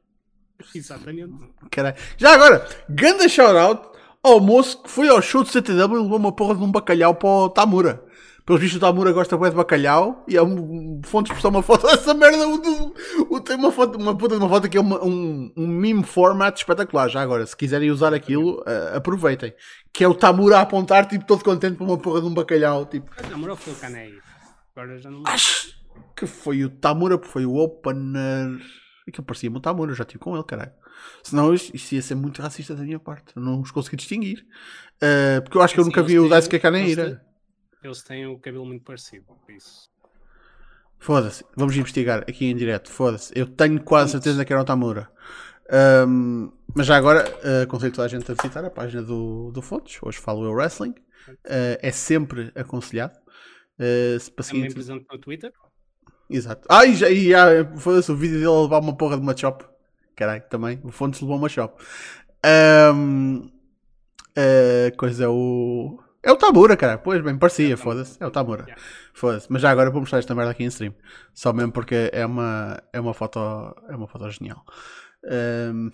[0.74, 1.32] Exatamente.
[1.70, 1.96] Caralho.
[2.16, 6.32] Já agora, ganda shout-out ao moço que foi ao show de CTW e levou uma
[6.32, 8.04] porra de um bacalhau para o Tamura.
[8.48, 11.62] Pelos vistos, o Tamura gosta bem de bacalhau e é um, fonte de expressão uma
[11.62, 12.48] foto dessa merda.
[12.48, 12.94] O, do-
[13.28, 16.02] o- tem uma foto, uma puta de uma foto que é uma- um, um meme
[16.02, 17.10] format espetacular.
[17.10, 19.52] Já agora, se quiserem usar aquilo, eh, aproveitem.
[19.92, 22.86] Que é o Tamura a apontar, tipo, todo contente por uma porra de um bacalhau.
[22.86, 24.14] Tipo, Mas namorou foi o Canei.
[24.74, 25.22] Agora já não.
[25.26, 25.74] acho
[26.16, 28.48] que foi o Tamura, porque foi o opener.
[29.06, 30.72] Aquilo parecia-me o Tamura, eu já estive com ele, caralho.
[31.22, 33.26] Senão isto, isto ia ser muito racista da minha parte.
[33.36, 34.42] Eu não os consegui distinguir.
[35.02, 37.22] Eh, porque eu acho que eu nunca vi o Daisuke Kaneira.
[37.82, 39.90] Eles têm o cabelo muito parecido, por isso.
[40.98, 42.90] Foda-se, vamos investigar aqui em direto.
[42.90, 45.08] Foda-se, eu tenho quase certeza que era o Tamura.
[45.70, 49.62] Ahm, mas já agora, uh, aconselho toda a gente a visitar a página do, do
[49.62, 49.98] Fontes.
[50.02, 50.94] Hoje falo eu Wrestling.
[51.28, 53.16] Uh, é sempre aconselhado.
[53.78, 55.52] Uh, se para Também presente no Twitter.
[56.28, 56.66] Exato.
[56.70, 59.64] Ah, e já, já foda-se, o vídeo dele a levar uma porra de uma chop.
[60.16, 60.80] Caralho, também.
[60.82, 61.82] O Fontes levou uma chop.
[62.44, 63.50] Ahm,
[64.36, 66.02] uh, coisa é o.
[66.28, 66.98] É o Tamura, cara.
[66.98, 68.22] Pois bem, parecia, É foda-se.
[68.22, 68.64] É o Tamura.
[68.64, 68.82] Yeah.
[69.14, 69.46] Foda-se.
[69.50, 70.94] Mas já agora vou mostrar esta merda aqui em stream.
[71.32, 73.38] Só mesmo porque é uma, é uma foto.
[73.88, 74.62] É uma foto genial.
[75.24, 75.90] Ahm,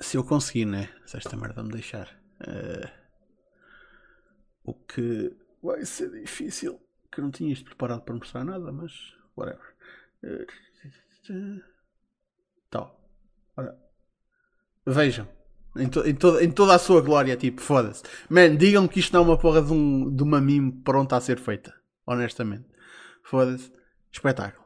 [0.00, 0.88] se eu conseguir, né?
[1.06, 2.08] Se esta merda me deixar.
[2.46, 2.90] eh,
[4.64, 6.80] o que vai ser difícil.
[7.12, 8.92] Que eu não tinha isto preparado para mostrar nada, mas
[9.36, 9.74] whatever.
[10.24, 10.46] Eh,
[12.70, 13.00] Tal.
[13.56, 13.76] Ora.
[14.86, 15.28] Vejam.
[15.76, 18.02] Em, to- em toda- em toda a sua glória, tipo, foda-se.
[18.28, 21.20] Man, digam que isto não é uma porra de, um, de uma meme pronta a
[21.20, 21.72] ser feita.
[22.06, 22.64] Honestamente.
[23.24, 23.70] Foda-se.
[24.12, 24.64] Espetáculo.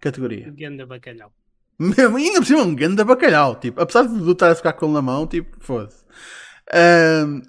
[0.00, 0.52] Categoria.
[0.54, 1.32] Ganda bacalhau.
[1.78, 3.56] Mesmo, ainda por cima, um grande bacalhau.
[3.56, 6.04] Tipo, apesar de estar a ficar com ele na mão, tipo, foda-se.
[6.72, 7.40] Ahm,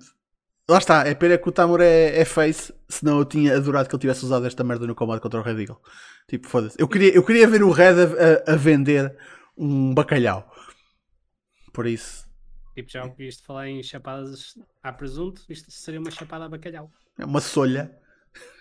[0.69, 3.95] lá está, é pena que o Tamor é, é face, senão eu tinha adorado que
[3.95, 5.77] ele tivesse usado esta merda no combate contra o Red Eagle.
[6.29, 6.75] Tipo, foda-se.
[6.79, 9.15] Eu queria, eu queria ver o Red a, a- a vender
[9.57, 10.49] um bacalhau.
[11.73, 12.24] Por isso,
[12.75, 14.53] Tipo, já ouviste falar em chapadas
[14.83, 16.91] a presunto, isto seria uma chapada a bacalhau.
[17.17, 17.97] é uma solha.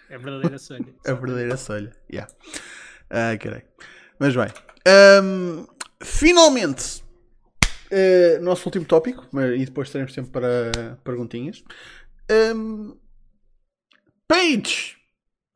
[0.08, 0.94] É a verdadeira sonha.
[1.06, 1.90] A verdadeira solha.
[2.12, 2.32] Yeah.
[3.10, 3.64] Ai, caralho.
[4.18, 4.46] Mas bem.
[4.86, 5.66] Ahm,
[6.02, 7.02] finalmente,
[7.90, 11.64] eh, nosso último tópico, mas- e depois teremos tempo para perguntinhas.
[12.30, 12.92] Ahm,
[14.28, 14.96] Paige,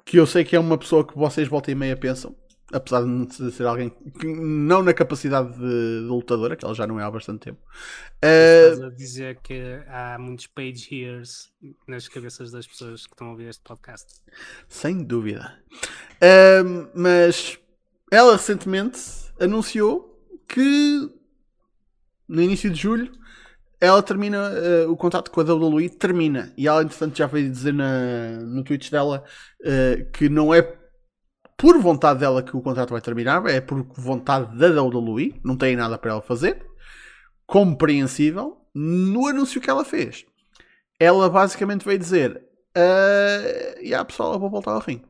[0.04, 2.34] que eu sei que é uma pessoa que vocês volta e meia pensam,
[2.72, 7.00] apesar de ser alguém que não na capacidade de, de lutadora, que ela já não
[7.00, 7.60] é há bastante tempo.
[8.20, 11.50] Eh, Estás a dizer que há muitos page hears
[11.86, 14.20] nas cabeças das pessoas que estão a ouvir este podcast.
[14.68, 15.58] Sem dúvida.
[16.20, 17.58] Ahm, mas
[18.10, 19.00] ela recentemente
[19.40, 21.10] anunciou que
[22.28, 23.12] no início de julho
[23.80, 27.72] ela termina ah, o contrato com a WWE termina e ela entretanto já veio dizer
[27.72, 29.24] na, no Twitch dela
[29.64, 30.77] ah, que não é
[31.58, 35.76] por vontade dela que o contrato vai terminar é por vontade da WWE não tem
[35.76, 36.64] nada para ela fazer
[37.46, 40.24] compreensível no anúncio que ela fez
[40.98, 42.42] ela basicamente veio dizer
[42.76, 45.04] uh, a pessoal eu vou voltar ao ringue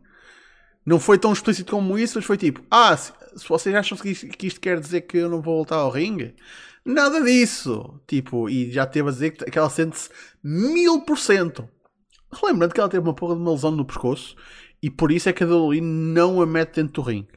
[0.88, 4.09] não foi tão explícito como isso, mas foi tipo: Ah, se, se vocês acham que
[4.09, 6.34] isto, que isto quer dizer que eu não vou voltar ao ringue,
[6.82, 8.01] nada disso.
[8.07, 10.09] Tipo, e já teve a dizer que, que ela sente-se
[10.42, 11.68] mil por cento.
[12.42, 14.34] Lembrando que ela teve uma porra de uma lesão no pescoço
[14.83, 17.29] e por isso é que a WWE não a mete dentro do ringue.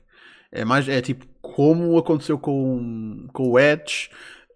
[0.52, 4.10] É mais, é tipo, como aconteceu com, com o Edge.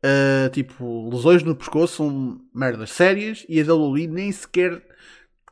[0.04, 4.84] uh, tipo, lesões no pescoço são merdas sérias e a WWE nem sequer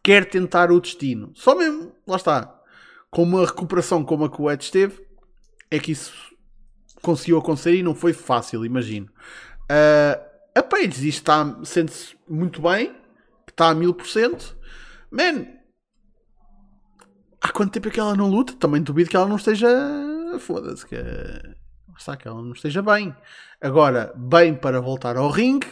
[0.04, 1.32] quer tentar o destino.
[1.34, 2.60] Só mesmo, lá está
[3.14, 5.00] com uma recuperação como a que o Edge teve,
[5.70, 6.14] é que isso
[7.02, 9.08] conseguiu acontecer e não foi fácil, imagino.
[9.64, 10.20] Uh,
[10.56, 12.92] a Paige diz que sente-se muito bem,
[13.46, 14.58] que está a mil por cento.
[15.12, 15.46] Man,
[17.44, 18.54] há quanto tempo é que ela não luta?
[18.54, 19.68] Também duvido que ela não esteja.
[20.40, 20.96] Foda-se, que.
[21.98, 23.16] Está que ela não esteja bem.
[23.62, 25.68] Agora, bem para voltar ao ringue,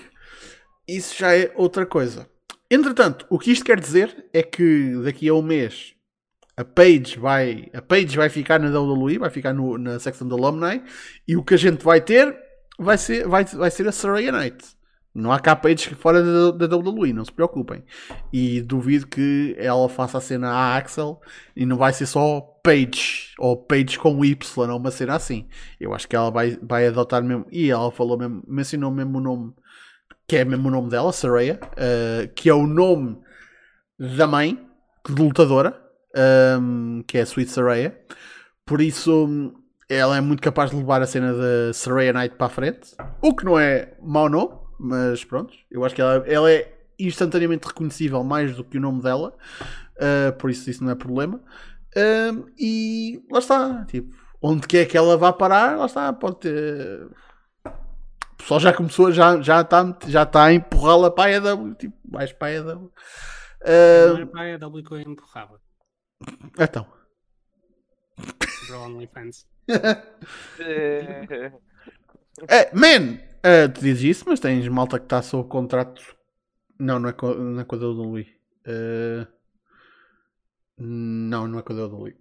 [0.88, 2.30] isso já é outra coisa.
[2.69, 5.93] Entretanto, o que isto quer dizer é que daqui a um mês
[6.55, 10.34] a Paige vai, a Paige vai ficar na WWE, vai ficar no- na secção de
[10.34, 10.84] alumni
[11.28, 12.38] e o que a gente vai ter
[12.78, 14.63] vai ser, vai, vai ser a Saraya Knight.
[15.14, 17.84] Não há Paige fora da, da WWE, não se preocupem.
[18.32, 21.20] E duvido que ela faça a cena à Axel
[21.55, 25.47] e não vai ser só Paige ou Paige com Y ou uma cena assim.
[25.80, 27.45] Eu acho que ela vai, vai adotar mesmo.
[27.51, 29.53] E ela falou mesmo, mencionou mesmo o nome
[30.32, 33.18] que é mesmo o nome dela, Saraya, eh, que é o nome
[33.99, 34.57] da mãe
[35.05, 35.78] de lutadora,
[36.57, 37.99] um, que é a Sweet Saraya.
[38.66, 39.53] Por isso,
[39.89, 42.95] ela é muito capaz de levar a cena da Saraya Knight para a frente.
[43.22, 45.53] O que não é mau nome, mas pronto.
[45.69, 49.38] Eu acho que ela, ela é instantaneamente reconhecível mais do que o nome dela.
[49.97, 51.39] uh, por isso, isso não é problema.
[51.95, 53.86] Um, e lá está.
[53.86, 56.11] Tipo, onde quer que ela vá parar, lá está.
[56.11, 57.07] Pode ter.
[57.63, 61.75] O pessoal já começou, já está já tá, já tá a empurrá-la para a AEW.
[61.75, 62.63] Tipo, mais para a.
[62.63, 62.91] Não
[63.63, 65.61] Uh, era para a W que eu empurrava.
[66.59, 66.88] então.
[68.67, 69.45] Para o OnlyFans.
[72.47, 76.01] É, man, eh, tu dizes isso, mas tens malta que está sob contrato.
[76.79, 78.27] Não, não é com, não é com a WWE.
[78.65, 79.27] Eh,
[80.77, 82.15] não, não é com a WWE.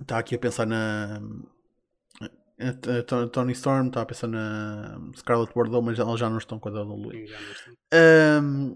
[0.00, 1.20] Está aqui a pensar na.
[2.58, 6.68] eh, Tony- Storm, está a pensar na Scarlett Wardlow, mas elas já não estão com
[6.68, 6.96] a já não
[7.52, 7.74] estou.
[7.92, 8.74] Ahm,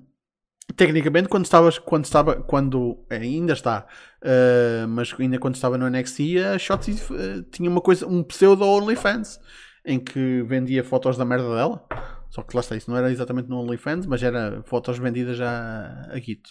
[0.76, 3.86] tecnicamente quando estavas quando estava quando ainda está
[4.22, 8.64] ah, mas ainda quando estava no NXT a Shotzi eh, tinha uma coisa um pseudo
[8.64, 9.38] OnlyFans
[9.84, 11.84] em que vendia fotos da merda dela
[12.30, 16.08] só que lá está isso não era exatamente no OnlyFans mas era fotos vendidas já
[16.10, 16.50] a Guito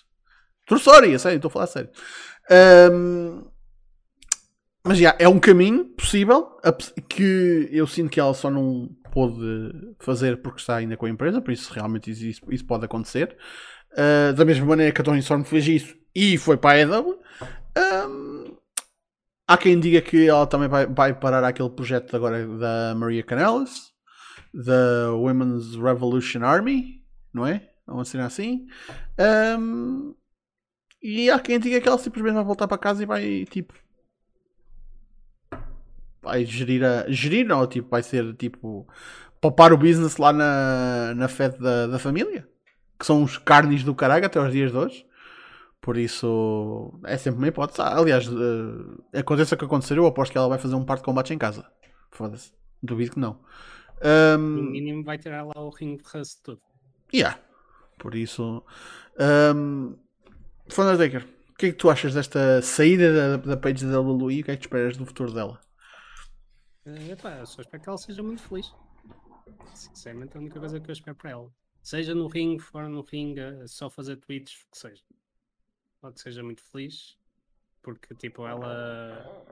[0.68, 1.90] True story, a sério, estou a falar sério
[2.50, 3.46] Ahm,
[4.84, 6.58] mas já, é um caminho possível
[7.08, 11.42] que eu sinto que ela só não pôde fazer porque está ainda com a empresa,
[11.42, 13.36] por isso realmente isso, isso pode acontecer.
[13.92, 17.20] Uh, da mesma maneira que a Tony Storm fez isso e foi para a EW.
[17.78, 18.31] Um,
[19.54, 23.92] há quem diga que ela também vai, vai parar aquele projeto agora da Maria Canellis,
[24.54, 27.70] da Women's Revolution Army, não é?
[27.88, 28.68] Uma cena assim.
[29.60, 30.16] Um,
[31.02, 33.74] e há quem diga que ela simplesmente vai voltar para casa e vai tipo
[36.22, 37.10] vai gerir a.
[37.10, 38.88] Gerir não, tipo, vai ser tipo.
[39.40, 42.48] Poupar o business lá na, na fé da, da família.
[43.00, 45.06] Que são os carnes do caralho até aos dias de hoje.
[45.82, 47.00] Por isso.
[47.06, 47.82] É sempre uma hipótese.
[47.82, 50.98] Ah, Aliás, eh, aconteça o que acontecer, eu aposto que ela vai fazer um par
[50.98, 51.70] de combate em casa.
[52.12, 52.54] Foda-se.
[52.84, 53.40] Duvido que não.
[54.54, 56.62] No Um, mínimo vai tirar lá o ring de Rust todo.
[57.14, 57.40] yeah.
[57.98, 58.64] Por isso.
[59.20, 59.98] Um,
[60.78, 64.42] Undertaker, o que é que tu achas desta saída da, da page da WWE e
[64.42, 65.60] o que é que esperas do futuro dela?
[66.86, 68.72] Eh, epá, só espero que ela seja muito feliz.
[69.74, 71.52] Sinceramente, é a única coisa que eu espero para ela.
[71.82, 75.04] Seja no ringue, fora no ringue, eh, só fazer tweets, o que seja.
[76.02, 77.18] Pode que seja muito feliz.
[77.84, 79.46] Porque, tipo, ela.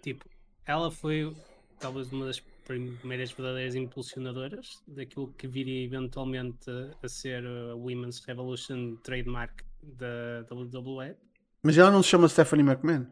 [0.00, 0.24] Tipo,
[0.64, 1.34] ela foi
[1.78, 6.70] talvez uma das primeiras verdadeiras impulsionadoras daquilo que viria eventualmente
[7.02, 11.16] a ser a Women's Revolution trademark da WWE.
[11.62, 13.06] Mas ela não se chama Stephanie McMahon.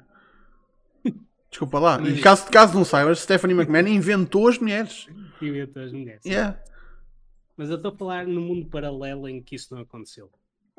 [1.51, 1.99] Desculpa lá.
[1.99, 5.07] E Mas- caso, caso não saibas, Stephanie McMahon inventou as mulheres.
[5.43, 6.25] E entre as mulheres.
[6.25, 6.61] Yeah.
[7.57, 10.31] Mas eu estou a falar no mundo paralelo em que isso não aconteceu.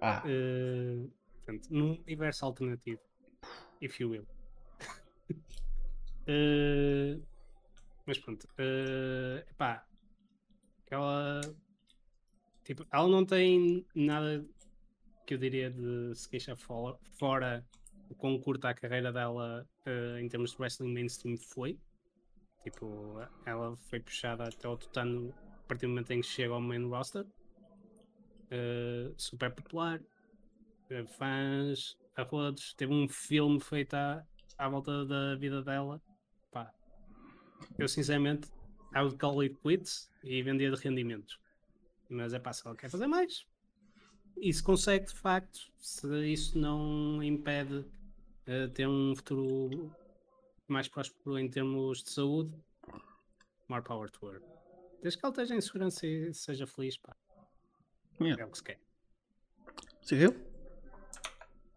[0.02, 0.24] Ah.
[0.26, 3.00] Eh, portanto, num universo alternativo,
[3.82, 4.28] if you will.
[6.28, 7.20] Eh,
[8.06, 9.84] mas pronto, eh, epá,
[10.92, 11.42] ela,
[12.64, 14.46] tipo, ela não tem nada
[15.26, 17.66] que eu diria de se queixar fora, fora
[18.08, 21.80] o quão curta a carreira dela eh, em termos de wrestling mainstream foi.
[22.62, 25.34] Tipo, ela foi puxada até ao tutano
[25.64, 27.26] a partir do momento em que chega ao main roster.
[28.52, 32.26] Uh, super popular, uh, fãs, a.
[32.76, 34.26] Teve um filme feito à,
[34.58, 36.02] à volta da vida dela.
[36.52, 36.70] Pá,
[37.80, 38.50] eu sinceramente,
[38.94, 41.40] I would call it quits e vendia de rendimentos.
[42.10, 43.46] Mas é pá, se ela quer fazer mais.
[44.38, 47.76] E se consegue, de facto, se isso não impede
[48.48, 49.96] uh, ter um futuro
[50.68, 52.54] mais próspero em termos de saúde,
[53.70, 54.42] more power to her.
[55.02, 57.16] Desde que ela esteja em segurança e seja feliz, pá.
[58.28, 58.44] Yeah.
[58.44, 58.80] É o que se quer.
[60.02, 60.36] Seguiu?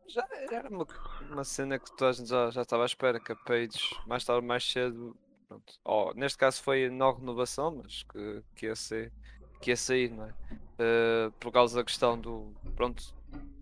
[0.06, 0.86] Já era uma,
[1.30, 4.24] uma cena que toda a gente já, já estava à espera, que a Page mais
[4.24, 5.16] tarde ou mais cedo,
[5.48, 9.12] pronto, ó, neste caso foi não renovação, mas que, que, ia, ser,
[9.60, 10.34] que ia sair, não é?
[10.78, 13.02] Eh, por causa da questão do, pronto,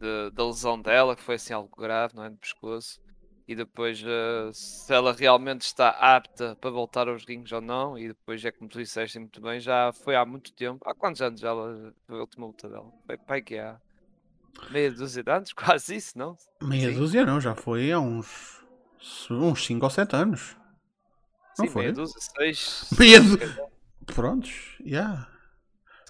[0.00, 2.30] de- da lesão dela, que foi assim algo grave, não é?
[2.30, 3.00] No pescoço.
[3.46, 8.08] E depois eh, se ela realmente está apta para voltar aos rings ou não, e
[8.08, 10.80] depois é como tu disseste muito bem, já foi há muito tempo.
[10.88, 12.90] Há quantos anos ela, a última luta dela?
[13.04, 13.80] Foi pai que há
[14.70, 16.36] meia dúzia de anos, quase isso, não?
[16.62, 16.98] Meia Sim.
[16.98, 18.60] dúzia não, já foi há uns.
[19.30, 20.56] uns 5 ou 7 anos.
[21.58, 21.82] Não Sim, foi?
[21.82, 22.88] meia dúzia, seis.
[22.98, 23.20] Meia.
[24.06, 25.28] Prontos, yeah.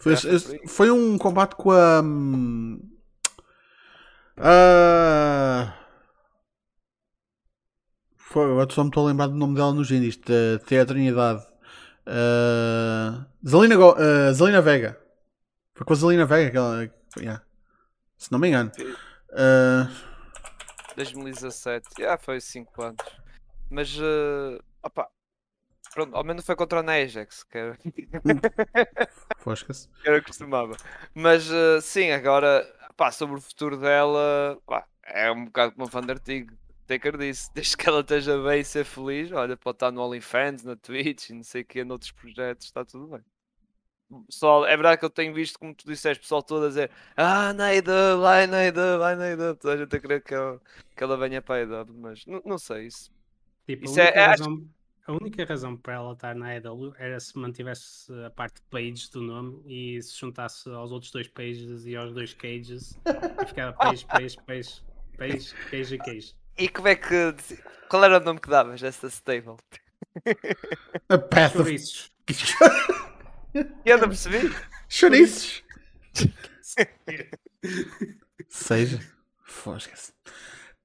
[0.00, 2.02] Foi, foi foi um combate com a.
[4.36, 5.81] ah,
[8.32, 11.44] foi, agora só me estou a lembrar do nome dela nos indies, da Tea Trinidade.
[12.06, 13.96] Ah, Zelina, Go-
[14.32, 14.98] Zelina Vega.
[15.74, 16.90] Foi com a Zelina Vega que ela.
[17.18, 17.42] yeah.
[18.16, 18.70] Se não me engano.
[19.32, 19.88] Ah,
[20.96, 23.04] 2017, já foi 5 anos.
[23.70, 25.08] Mas, eh, opá,
[25.94, 27.78] pronto, ao menos foi contra a Nejax, que era,
[29.38, 29.88] Fosca-se.
[30.02, 30.76] que era costumava.
[31.14, 32.66] Mas, eh, sim, agora,
[32.96, 36.46] pá, sobre o futuro dela, pá, é um bocado como a Vandertig
[36.92, 40.62] Taker disse, desde que ela esteja bem e ser feliz, olha, pode estar no OnlyFans,
[40.64, 43.20] na Twitch, e não sei o que, noutros projetos, está tudo bem.
[44.26, 47.54] Pessoal, é verdade que eu tenho visto, como tu disseste, pessoal todo a dizer Ah,
[47.54, 50.60] na AEW, vai na AEW, vai na AEW Toda a gente a querer que ela,
[50.94, 53.10] que ela venha para a AEW Mas não, não sei, isso
[53.66, 54.68] Tipo, Isso a, é- única é- razão,
[55.06, 59.22] a única razão para ela estar na EW era se mantivesse a parte page do
[59.22, 62.98] nome e se juntasse aos outros dois pages e aos dois cages
[63.42, 64.82] e ficava page, page, page,
[65.16, 66.41] page, cage e cage.
[66.56, 67.34] E como é que.
[67.88, 69.56] Qual era o nome que davas dessa stable?
[71.10, 71.68] A Path of.
[72.28, 72.34] E
[73.84, 74.54] eu não percebi?
[74.88, 75.62] Chouriços.
[78.48, 79.00] Seja.
[79.44, 80.12] Fosca-se.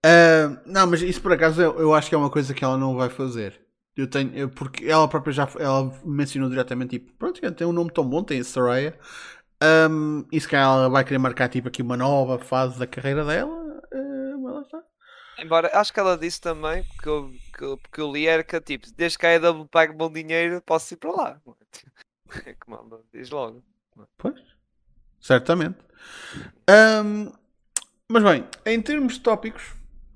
[0.05, 2.77] Ah, não, mas isso por acaso eu, eu acho que é uma coisa que ela
[2.77, 3.59] não vai fazer.
[3.95, 7.91] Eu tenho, eu- porque ela própria já ela mencionou diretamente, tipo, pronto, tem um nome
[7.93, 8.97] tão bom, tem a Soraya.
[9.61, 13.23] Ahm, e se calhar ela vai querer marcar tipo aqui uma nova fase da carreira
[13.25, 13.53] dela.
[13.93, 14.83] ah, mas lá está.
[15.39, 18.59] Embora, acho que ela disse também, porque eu, que eu, porque eu li, era que
[18.61, 21.41] tipo, desde que a AEW pague bom dinheiro, posso ir para lá.
[22.45, 23.63] É que manda, diz logo.
[24.17, 24.39] Pois,
[25.19, 25.77] certamente.
[26.69, 27.31] Ahm,
[28.09, 29.63] mas bem, em termos de tópicos,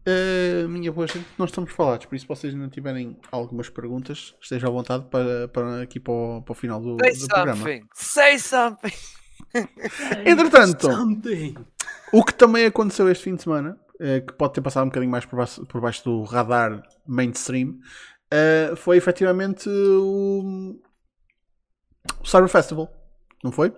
[0.06, 2.06] ah, minha boa gente, nós estamos falados.
[2.08, 6.12] Por isso, se vocês não tiverem algumas perguntas, estejam à vontade para, para aqui para
[6.14, 7.58] o, para o final do, Say do programa.
[7.58, 7.88] something!
[7.94, 8.94] Say something!
[10.26, 11.56] Entretanto, Something.
[12.12, 15.12] o que também aconteceu este fim de semana, eh, que pode ter passado um bocadinho
[15.12, 17.80] mais por baixo, por baixo do radar mainstream,
[18.32, 20.82] eh, foi efetivamente o,
[22.20, 22.92] o Cyber Festival,
[23.44, 23.72] não foi?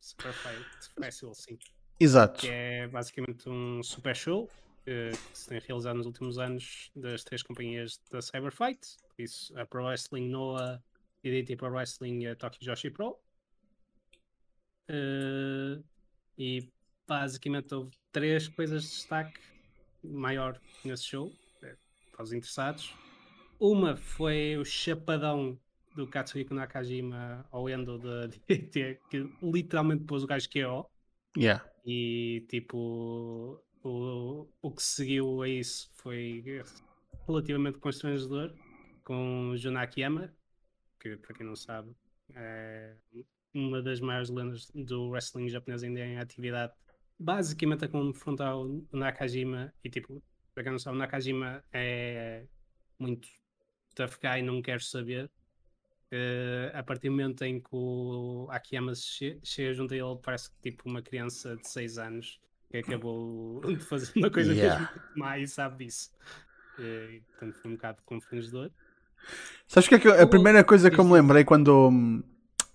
[0.00, 0.66] Super Fight
[1.00, 1.58] Festival, sim.
[1.98, 2.40] Exato.
[2.40, 4.50] Que é basicamente um super show
[4.86, 8.98] eh, que se tem realizado nos últimos anos das três companhias da Cyberfight.
[9.18, 10.82] Isso, a Pro Wrestling Noah,
[11.22, 13.18] DDT Pro Wrestling e a Tokyo Joshi Pro.
[14.90, 15.82] Uh,
[16.36, 16.70] e
[17.08, 19.53] basicamente houve três coisas de destaque
[20.04, 21.32] maior nesse show,
[21.62, 21.76] eh,
[22.12, 22.94] para os interessados.
[23.58, 25.58] Uma foi o chapadão
[25.94, 30.86] do Katsuhiko Nakajima ao Endo da DDT, que literalmente pôs o gajo QO.
[31.36, 31.64] Yeah.
[31.86, 36.44] E tipo, o, o que seguiu a isso foi
[37.26, 38.52] relativamente constrangedor
[39.04, 40.32] com o Junaki Yama,
[41.00, 41.94] que para quem não sabe
[42.34, 42.94] é
[43.52, 46.72] uma das maiores lendas do wrestling japonês ainda em atividade,
[47.18, 50.22] basicamente a confrontar o Nakajima e tipo,
[50.54, 52.44] para quem não sabe, o Nakajima é
[52.98, 53.28] muito
[53.94, 55.30] tough guy, não quer saber.
[56.12, 60.48] Uh, a partir do momento em que o Akiyama che chega junto a ele, parece
[60.50, 64.92] que tipo uma criança de 6 anos que acabou de fazer uma coisa yeah.
[65.16, 66.10] mesmo e sabe disso.
[66.78, 68.70] Uh, portanto, foi um bocado confundidor.
[69.66, 72.22] Sabes que, é que a primeira coisa que eu me lembrei quando,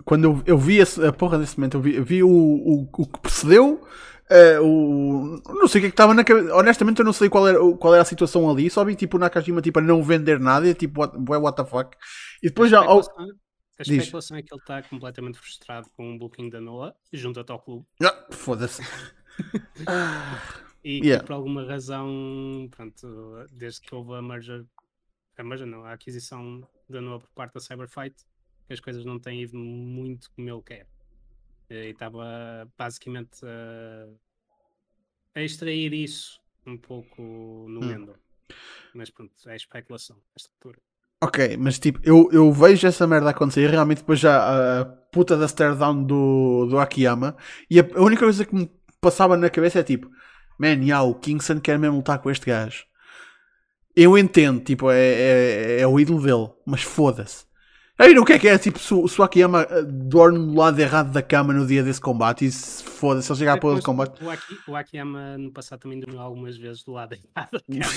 [0.04, 2.90] quando eu, eu vi esse, a porra desse momento, eu vi, eu vi o, o,
[2.92, 3.88] o que precedeu.
[4.32, 6.54] Uh, o, não sei o que é que estava na cabeça.
[6.56, 8.70] Honestamente, eu não sei qual era, qual era a situação ali.
[8.70, 10.68] Só vi tipo o Nakajima tipo, a não vender nada.
[10.68, 11.98] E, tipo, what, what the fuck.
[12.44, 12.82] E depois já.
[12.82, 17.46] A especulação é que ele está completamente frustrado com o booking da Noah junto ao
[17.46, 17.86] Top Club.
[18.04, 18.84] Ah, Foda-se.
[20.84, 21.26] e yeah.
[21.26, 24.66] por alguma razão, pronto, desde que houve a merger,
[25.38, 28.16] a merger não, a aquisição da Noah por parte da Cyberfight,
[28.70, 30.86] as coisas não têm ido muito como ele quer.
[31.70, 34.08] E estava basicamente a,
[35.36, 37.22] a, extrair isso um pouco
[37.70, 37.92] no hum.
[37.92, 38.16] Endo.
[38.94, 40.80] Mas pronto, é especulação, esta altura.
[41.22, 45.36] Ok, mas tipo, eu, eu vejo essa merda acontecer e realmente depois já a puta
[45.36, 47.36] da stare down do, do Akiyama
[47.70, 48.72] e a, a única coisa que me
[49.02, 50.10] passava na cabeça é tipo,
[50.58, 52.86] man, yeah, o Kingston quer mesmo lutar com este gajo.
[53.96, 57.49] Eu entendo, tipo, é, é, é o ídolo dele, mas foda-se.
[58.00, 58.58] Aí o que é que é?
[58.58, 62.46] Tipo, se, o Akiyama eh, dorme do lado errado da cama no dia desse combate
[62.46, 64.24] e se foda, se ele chegar a pôr o combate.
[64.24, 67.92] O, Aki, o Akiyama no passado também dormiu algumas vezes do lado errado da cama.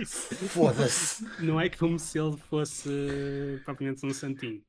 [0.48, 1.26] Foda-se.
[1.40, 4.62] Não é como se ele fosse propriamente um santinho.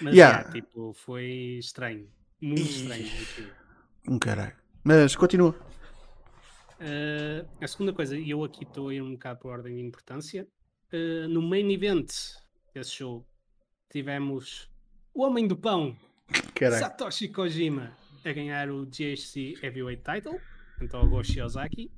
[0.00, 0.48] Mas yeah.
[0.48, 2.06] é, tipo, foi estranho.
[2.40, 3.08] Muito estranho.
[4.06, 4.54] Um caralho.
[4.84, 5.56] Mas continua.
[6.78, 9.82] Uh, a segunda coisa, e eu aqui estou a ir um bocado por ordem de
[9.82, 10.46] importância.
[10.92, 12.12] Uh, no main event
[12.72, 13.26] desse show,
[13.90, 14.70] tivemos
[15.12, 15.96] o Homem do Pão,
[16.54, 16.78] Caraca.
[16.78, 20.40] Satoshi Kojima, a ganhar o GHC Heavyweight Title,
[20.80, 21.90] então o Goshi Ozaki.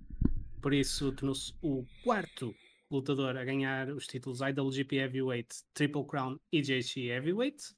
[0.60, 2.54] Por isso, tornou-se o quarto
[2.90, 7.74] lutador a ganhar os títulos IWGP Heavyweight, Triple Crown e GHC Heavyweight.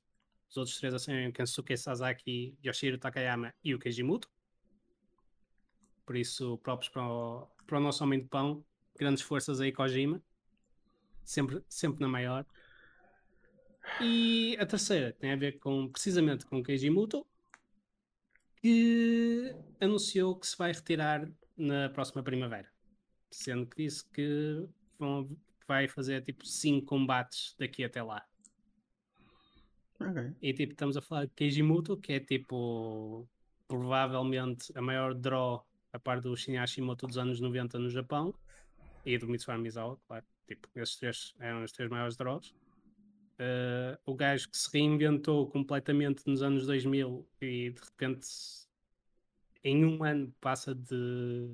[0.48, 4.28] Os outros três serem Kensuke Sasaki, Yoshiro Takayama e o Kejimuto.
[6.06, 8.64] Por isso, próprios para o, para o nosso homem de pão.
[8.96, 10.22] Grandes forças aí, Kojima.
[11.24, 12.46] Sempre, sempre na maior.
[14.00, 17.26] E a terceira tem a ver com precisamente com Keiji Muto,
[18.56, 22.68] que anunciou que se vai retirar na próxima primavera.
[23.30, 24.66] Sendo que disse que
[24.98, 25.36] vão,
[25.66, 28.26] vai fazer tipo 5 combates daqui até lá.
[30.00, 30.32] Okay.
[30.42, 33.28] E tipo, estamos a falar de Keiji Muto, que é tipo
[33.68, 38.34] provavelmente a maior draw a par do Shinya Hashimoto dos anos 90 no Japão
[39.06, 40.24] e do Mitsuhara Misawa, claro.
[40.46, 42.54] Tipo, esses três eram os três maiores draws.
[43.34, 48.28] Uh, o gajo que se reinventou completamente nos anos 2000 e de repente
[49.64, 51.48] em um ano passa de,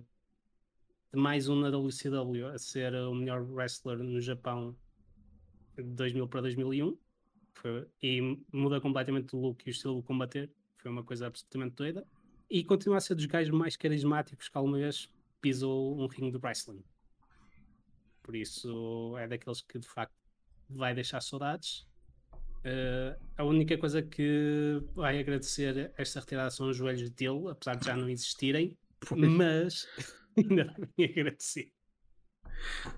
[1.10, 4.76] de mais um na WCW a ser o melhor wrestler no Japão
[5.74, 6.98] de 2000 para 2001
[7.54, 8.20] Foi, e
[8.52, 10.50] muda completamente o look e o estilo de combater.
[10.78, 12.06] Foi uma coisa absolutamente doida.
[12.48, 15.08] E continua a ser dos gajos mais carismáticos que alguma vez
[15.40, 16.82] pisou um ringue de wrestling.
[18.22, 20.19] Por isso é daqueles que de facto
[20.70, 21.86] vai deixar saudades.
[22.60, 27.86] Uh, a única coisa que vai agradecer esta retirada são os joelhos dele, apesar de
[27.86, 28.76] já não existirem,
[29.10, 29.86] mas
[30.36, 31.72] ainda vai agradecer.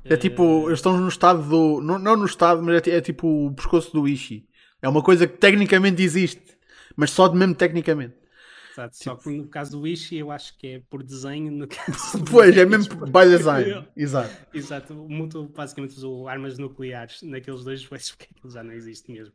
[0.04, 1.80] É tipo, uh, eles estão no estado do.
[1.80, 4.46] Não, não no estado, mas é, é, tipo o pescoço do Ishi.
[4.80, 6.58] É uma coisa que tecnicamente existe,
[6.96, 8.16] mas só de mesmo tecnicamente.
[8.72, 9.04] Exato, tipo...
[9.04, 11.52] só que no caso do Wish eu acho que é por desenho.
[11.52, 13.86] No caso pois, é mesmo by design.
[13.94, 14.46] Exato.
[14.52, 14.94] Exato.
[14.94, 19.34] O Muto basicamente usou armas nucleares naqueles dois joelhos porque aquilo já não existe mesmo.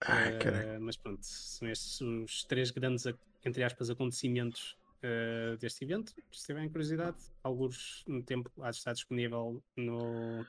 [0.00, 3.04] Ai, uh, mas pronto, são estes os três grandes,
[3.44, 6.14] entre aspas, acontecimentos uh, deste evento.
[6.30, 10.46] Se tiverem curiosidade, alguns no tempo há de estar disponível no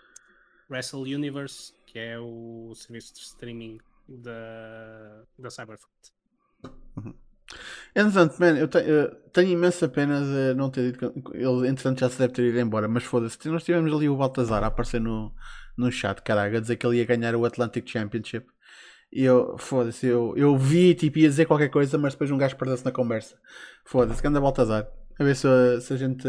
[0.69, 6.14] Wrestle Universe, que é o serviço de streaming da, da Cyberfight.
[6.95, 7.15] Uhum.
[7.95, 11.99] Entretanto, man, eu, te, eu, tenho imensa pena de não ter dito que ele, entretanto,
[11.99, 12.88] já se deve ter ido embora.
[12.88, 15.34] Mas foda-se, nós tivemos ali o Baltazar a aparecer no,
[15.77, 18.45] no chat, caraca, a dizer que ele ia ganhar o Atlantic Championship.
[19.11, 22.55] E eu, foda-se, eu, eu vi, tipo, ia dizer qualquer coisa, mas depois um gajo
[22.57, 23.35] perdeu-se na conversa.
[23.85, 24.88] Foda-se, anda Baltazar.
[25.19, 26.27] A ver se, a- se a gente.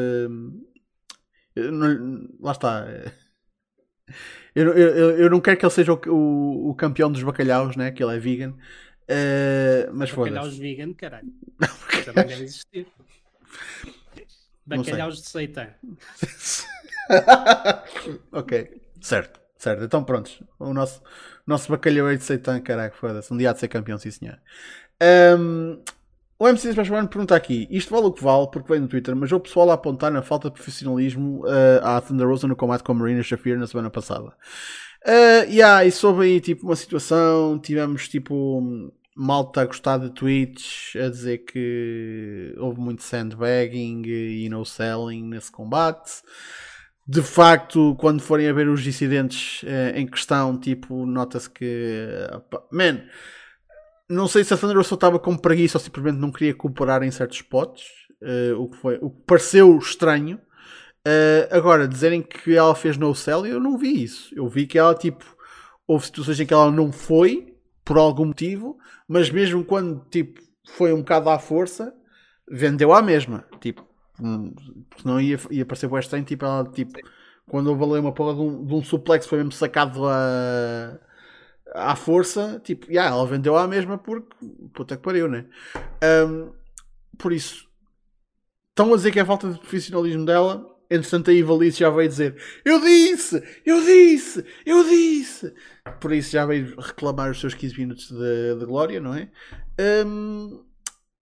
[1.55, 2.86] eu não- lá está.
[4.55, 7.90] Eu, eu, eu não quero que ele seja o, o, o campeão dos bacalhaus, né?
[7.92, 8.55] Que ele é vegan.
[9.12, 10.61] Eh, mas Bacalhaus foda-se.
[10.61, 11.32] vegan, caralho.
[12.05, 12.87] Também deve existir.
[14.65, 14.78] Não.
[14.78, 15.66] Bacalhaus de seitã.
[18.31, 19.82] ok, certo, certo.
[19.82, 20.41] Então prontos.
[20.61, 21.03] O nosso,
[21.45, 23.35] nosso bacalhau é de seitã, caraca, foda-se.
[23.35, 24.39] Um dia há de ser campeão, sim senhor.
[25.03, 25.82] Ahm,
[26.39, 29.32] o MC Spashman pergunta aqui: isto vale o que vale, porque vem no Twitter, mas
[29.32, 31.43] o pessoal a apontar na falta de profissionalismo
[31.82, 34.32] ah, à Thunder Rosa no combate com a Marina Shafir na semana passada.
[35.05, 40.95] Uh, yeah, e soube aí tipo uma situação, tivemos tipo malta a gostar de tweets
[40.97, 46.23] a dizer que houve muito sandbagging e no selling nesse combate.
[47.07, 52.07] De facto, quando forem a ver os dissidentes eh, em questão, tipo, nota-se que.
[52.32, 53.03] opa, man,
[54.09, 57.11] não sei se a Thunder Rosa estava com preguiça ou simplesmente não queria cooperar em
[57.11, 57.85] certos spots,
[58.23, 60.41] eh, o, que foi, o que pareceu estranho.
[61.51, 64.32] Agora, dizerem que ela fez no sell, eu não vi isso.
[64.37, 65.24] Eu vi que ela, tipo,
[65.87, 67.49] houve situações em que ela não foi,
[67.85, 68.78] por algum motivo,
[69.09, 70.40] mas mesmo quando, tipo,
[70.77, 71.94] foi um bocado à força,
[72.48, 73.44] vendeu à mesma.
[73.61, 73.86] Tipo,
[74.20, 74.52] hum,
[75.01, 76.98] senão ia, ia parecer bué estranho, tipo, ela, tipo,
[77.48, 80.98] quando houve ali uma porra de um, de um suplex, foi mesmo sacado a,
[81.74, 84.36] à força, tipo, yeah, ela vendeu à mesma porque,
[84.73, 85.47] puta que pariu, né?
[86.28, 86.52] Um,
[87.19, 87.69] por isso,
[88.70, 90.66] estão a dizer que é falta de profissionalismo dela.
[90.90, 95.54] Entretanto, a Ivalice já veio dizer: Eu disse, eu disse, eu disse.
[96.00, 99.30] Por isso, já veio reclamar os seus 15 minutos de, de glória, não é?
[100.04, 100.64] Um,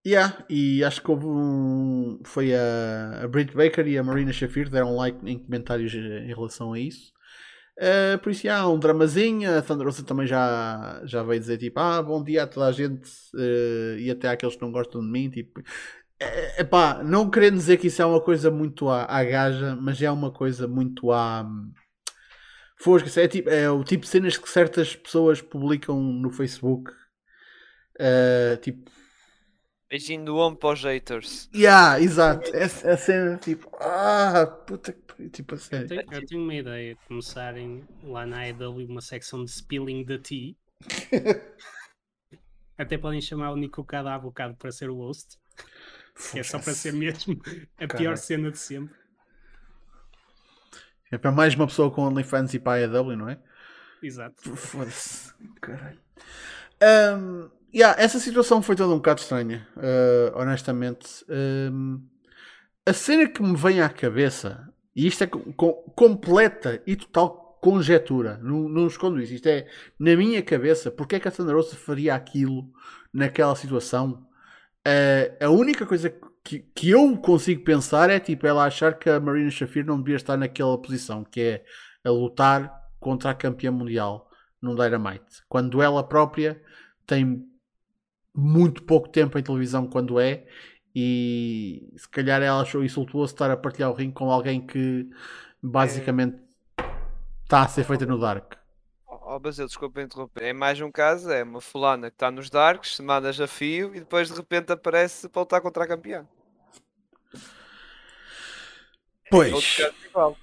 [0.06, 2.18] yeah, e acho que houve um.
[2.24, 6.72] Foi a, a Britt Baker e a Marina Shafir deram like em comentários em relação
[6.72, 7.12] a isso.
[7.78, 9.56] Uh, por isso, há um dramazinho.
[9.56, 12.72] A Thunder Rosa também já, já veio dizer: tipo, ah, bom dia a toda a
[12.72, 15.30] gente uh, e até àqueles que não gostam de mim.
[15.30, 15.62] Tipo,
[16.20, 20.00] é, epá, não querendo dizer que isso é uma coisa muito à, à gaja, mas
[20.02, 21.48] é uma coisa muito à.
[22.80, 26.92] Fosca, é, tipo, é o tipo de cenas que certas pessoas publicam no Facebook.
[28.00, 28.88] Uh, tipo,
[29.90, 31.48] Beijinho do homem para os haters.
[31.54, 32.54] yeah, exato.
[32.54, 36.94] É, é cena tipo, ah, puta que tipo a Eu tenho, eu tenho uma ideia
[36.94, 40.54] de começarem lá na AEW uma secção de spilling the tea.
[42.76, 45.38] Até podem chamar o Nico cada avocado para ser o host.
[46.34, 47.40] É só para ser mesmo
[47.76, 48.16] a pior Caralho.
[48.16, 48.94] cena de sempre.
[51.10, 53.38] É para mais uma pessoa com OnlyFans e para a AEW, não é?
[54.02, 54.54] Exato.
[54.56, 55.32] Foda-se.
[55.60, 55.98] Caralho.
[56.82, 61.24] Um, yeah, essa situação foi toda um bocado estranha, uh, honestamente.
[61.28, 62.06] Um,
[62.86, 67.58] a cena que me vem à cabeça, e isto é com, com- completa e total
[67.60, 69.66] conjetura, não, não escondo isso, isto é
[69.98, 72.70] na minha cabeça, porque é que a Thunder Rosa faria aquilo
[73.12, 74.27] naquela situação?
[74.88, 76.08] Uh, a única coisa
[76.42, 80.16] que, que eu consigo pensar é tipo ela achar que a Marina Shafir não devia
[80.16, 81.64] estar naquela posição, que é
[82.02, 84.30] a lutar contra a campeã mundial
[84.62, 86.58] num Dynamite, quando ela própria
[87.06, 87.46] tem
[88.34, 90.46] muito pouco tempo em televisão quando é
[90.94, 95.06] e se calhar ela achou insultuoso estar a partilhar o ringue com alguém que
[95.62, 96.38] basicamente
[97.44, 98.54] está a ser feita no Dark.
[99.30, 100.42] Oh, Basil, desculpa interromper.
[100.42, 104.00] É mais um caso, é uma fulana que está nos Darks, semanas a fio, e
[104.00, 106.26] depois de repente aparece para lutar contra a campeã.
[109.30, 110.36] Outro Pois, igual.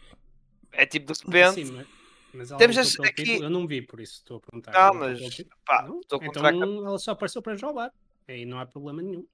[0.72, 1.86] É tipo de repente, Sim,
[2.32, 4.72] mas, Temos esse aqui- título, Eu não vi, por isso estou a perguntar.
[4.72, 5.56] Não, mas, título?
[5.66, 5.88] pá,
[6.22, 7.91] Então ela só apareceu para jogar.
[8.27, 9.26] Aí não há problema nenhum.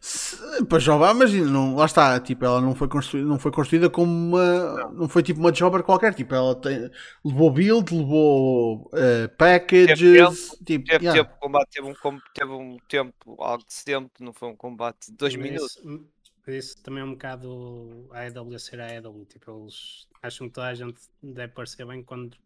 [0.00, 3.90] se- para Jobber, mas não, lá está, tipo, ela não foi construída, não foi construída
[3.90, 5.08] como uma, não.
[5.08, 6.88] foi tipo uma Jobber qualquer, tipo, ela tem,
[7.24, 11.24] levou build, levou eh, packages, tipo, Teve yeah.
[11.24, 11.94] tempo, combate teve um,
[12.32, 15.76] teve um tempo, algo de tempo, não foi um combate de dois Mas minutos.
[15.76, 16.06] Isso,
[16.46, 19.24] mas isso também é um bocado a AEW ser a AEW.
[19.26, 22.36] Tipo, eles acham que toda a gente deve parecer bem quando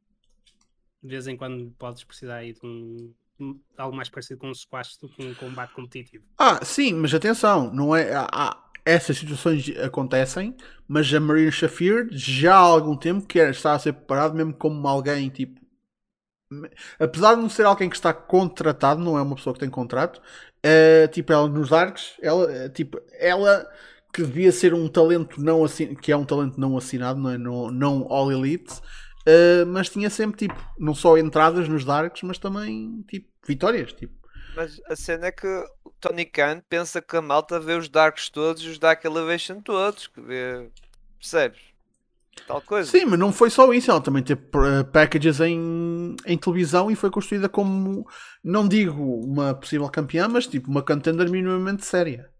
[1.02, 3.12] de vez em quando podes precisar aí de um-
[3.76, 6.24] algo mais parecido com um squash do que um combate competitivo.
[6.38, 10.56] Ah, sim, mas atenção, não é, há- essas situações acontecem,
[10.88, 14.86] mas a Marina Shafir já há algum tempo que está a ser preparado mesmo como
[14.88, 15.60] alguém tipo
[16.98, 20.20] apesar de não ser alguém que está contratado, não é uma pessoa que tem contrato,
[20.62, 23.66] eh, tipo ela nos arcos, ela eh, tipo ela
[24.12, 27.38] que devia ser um talento não assin que é um talento não assinado, não é
[27.38, 28.74] não, não all elite,
[29.30, 34.14] eh, mas tinha sempre tipo não só entradas nos darks, mas também tipo vitórias, tipo
[34.56, 35.46] Mas a cena é que
[35.84, 39.60] o Tony Khan pensa que a malta vê os Darks todos e os Dark Elevation
[39.60, 40.06] todos.
[40.06, 40.70] Que vê...
[41.18, 41.60] Percebes?
[42.46, 42.90] tal coisa.
[42.90, 46.96] Sim, mas não foi só isso, ela também teve uh, packages em, em televisão e
[46.96, 48.06] foi construída como,
[48.42, 52.30] não digo uma possível campeã, mas tipo uma contender minimamente séria.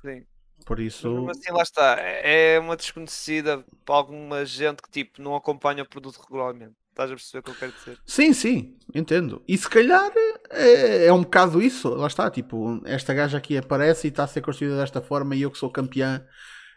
[0.00, 0.24] Sim.
[0.64, 1.10] Por isso.
[1.26, 1.96] Mas assim, lá está.
[1.98, 6.74] É uma desconhecida para alguma gente que tipo não acompanha o produto regularmente.
[6.90, 7.98] Estás a perceber o que eu quero dizer?
[8.04, 9.42] Sim, sim, entendo.
[9.48, 10.12] E se calhar
[10.50, 11.88] é, é um bocado isso.
[11.88, 15.40] Lá está, tipo, esta gaja aqui aparece e está a ser construída desta forma e
[15.42, 16.22] eu que sou campeã.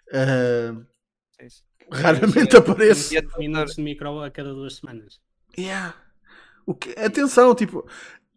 [0.07, 0.85] Uh,
[1.41, 1.63] Sim, sim.
[1.91, 3.13] raramente apareço.
[3.13, 5.19] E a- Minutos de micro a cada duas semanas.
[5.57, 5.93] Yeah.
[6.65, 7.85] O que, atenção, tipo,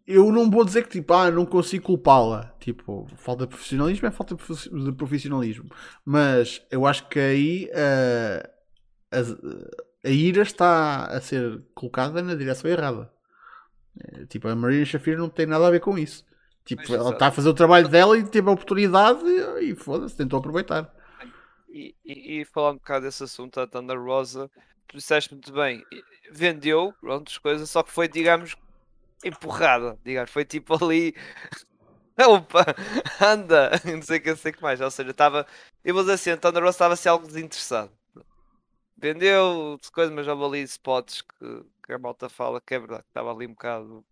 [0.09, 2.53] eu não vou dizer que tipo, ah, não consigo culpá-la.
[2.59, 5.69] Tipo, falta de profissionalismo é falta de profi- de profissionalismo.
[6.05, 8.49] Mas eu acho que aí ah,
[9.11, 13.11] a, a ira está a ser colocada na direção errada.
[13.99, 16.25] Eh, Tipo, a Marina Shafir não tem nada a ver com isso.
[16.65, 17.13] Tipo, ela exato.
[17.13, 20.93] está a fazer o trabalho dela e teve a oportunidade e, e foda-se, tentou aproveitar.
[21.69, 24.49] E, e, e falar um bocado desse assunto, a Thunder Rosa,
[24.87, 25.83] tu disseste muito bem,
[26.31, 28.55] vendeu, pronto, as coisas, só que foi, digamos,
[29.23, 31.15] empurrada, digamos, foi tipo ali,
[32.17, 32.65] opa,
[33.21, 35.45] anda, não sei o que, sei o que mais, ou seja, estava,
[35.83, 37.91] eu vou dizer assim, a Thunder Rosa estava-se algo desinteressado.
[38.97, 43.31] Vendeu coisas, mas houve ali spots que, que a malta fala que é verdade, estava
[43.31, 44.03] ali um bocado,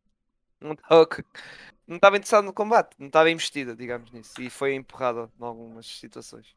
[0.62, 5.86] não estava, interessado no combate, não estava investida, digamos, nisso, e foi empurrada em algumas
[5.86, 6.56] situações.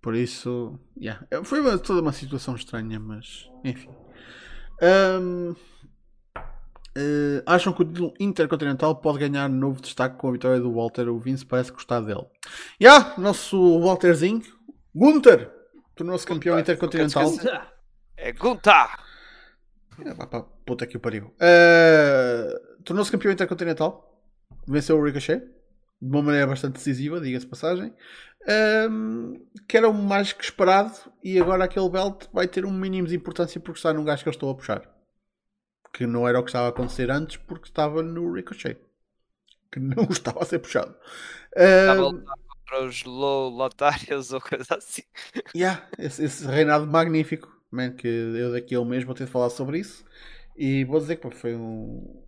[0.00, 1.26] Por isso, yeah.
[1.44, 3.90] foi toda uma situação estranha, mas enfim.
[4.80, 5.56] Ahm,
[6.96, 11.08] eh, acham que o título intercontinental pode ganhar novo destaque com a vitória do Walter?
[11.10, 12.24] O Vince parece gostar dele.
[12.80, 14.42] Já, nosso Walterzinho,
[14.94, 15.52] Gunther,
[15.94, 17.30] tornou-se campeão Gunther, intercontinental.
[18.16, 18.88] É Gunther!
[20.04, 21.34] É, vá para a puta que o pariu.
[21.38, 24.22] Eh, tornou-se campeão intercontinental.
[24.66, 25.40] Venceu o Ricochet.
[26.00, 27.94] De uma maneira bastante decisiva, diga-se de passagem.
[28.48, 29.34] Ehm,
[29.68, 30.94] que era o mais que esperado.
[31.22, 34.28] E agora aquele belt vai ter um mínimo de importância porque está num gajo que
[34.28, 34.95] eu estou a puxar.
[35.96, 38.78] Que não era o que estava a acontecer antes porque estava no Ricochet.
[39.72, 40.94] Que não estava a ser puxado.
[41.78, 45.02] Estava a Ehm, lutar contra os low lotários ou coisa assim.
[45.54, 49.30] Yeah, esse, esse reinado magnífico, man, que eu daqui a um mês vou ter de
[49.30, 50.04] falar sobre isso.
[50.56, 52.24] E vou dizer que foi um,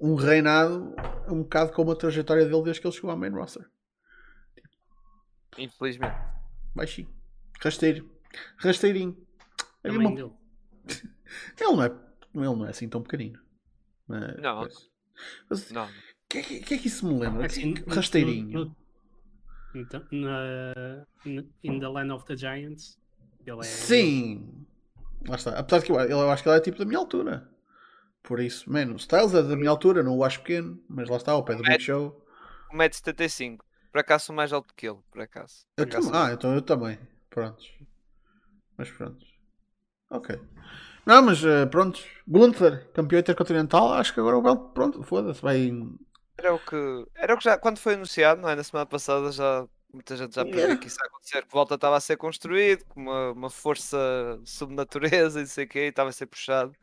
[0.00, 0.94] um reinado
[1.28, 3.66] um bocado como a trajetória dele desde que ele chegou à main roster.
[5.58, 6.16] Infelizmente.
[6.74, 7.08] Baixinho,
[7.60, 8.08] rasteiro,
[8.58, 9.16] rasteirinho.
[9.84, 10.20] A Havia mãe uma-.
[11.60, 11.90] Ele, não é,
[12.44, 13.38] ele não é assim tão pequenino.
[14.06, 14.60] Mas, Não.
[14.62, 14.90] mas-
[15.50, 15.84] mas Não.
[15.86, 15.90] o
[16.28, 17.46] que, é que- que é que isso me lembra?
[17.46, 18.64] Assim, Que- no- rasteirinho.
[18.66, 18.76] no-
[19.74, 21.06] Então, na,
[21.62, 22.98] in the Land of the Giants,
[23.46, 23.62] ele é.
[23.62, 24.66] Sim.
[25.28, 25.58] Lá está.
[25.58, 27.48] Apesar de que eu, eu acho que ele é tipo da minha altura.
[28.22, 29.02] Por isso, menos.
[29.02, 31.62] Styles é da minha altura, não o acho pequeno, mas lá está, ao pé do
[31.62, 32.24] Big Show.
[32.72, 33.58] 1,75m.
[33.92, 35.66] Por acaso sou mais alto que ele, por acaso.
[35.76, 36.28] Eu Por acaso também.
[36.30, 36.98] Ah, então eu também.
[37.30, 37.70] Prontos.
[38.76, 39.26] Mas prontos.
[40.10, 40.38] Ok.
[41.08, 42.04] Não, mas eh, prontos.
[42.26, 45.72] Gunther, campeão intercontinental, acho que agora o belt, pronto, foda-se, vai.
[46.36, 47.06] Era o que.
[47.14, 47.56] Era o que já.
[47.56, 48.54] Quando foi anunciado, não é?
[48.54, 49.66] Na semana passada já.
[49.90, 50.78] Muita gente já previa Yeah.
[50.78, 53.96] que isso ia acontecer, que volta estava a ser construído, com uma, uma força
[54.44, 56.74] subnatureza e não sei o quê, e estava a ser puxado.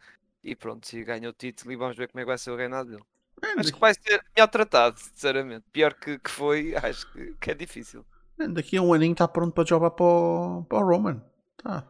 [0.44, 2.56] E pronto, e ganhou o título e vamos ver como é que vai ser o
[2.56, 3.04] reinado dele.
[3.44, 5.66] Man, Acho que vai ser melhor tratado, sinceramente.
[5.72, 8.04] Pior que, que foi, acho que, que é difícil.
[8.40, 11.22] man, daqui a um aninho está pronto para jogar para o, para o Roman.
[11.58, 11.88] Tá.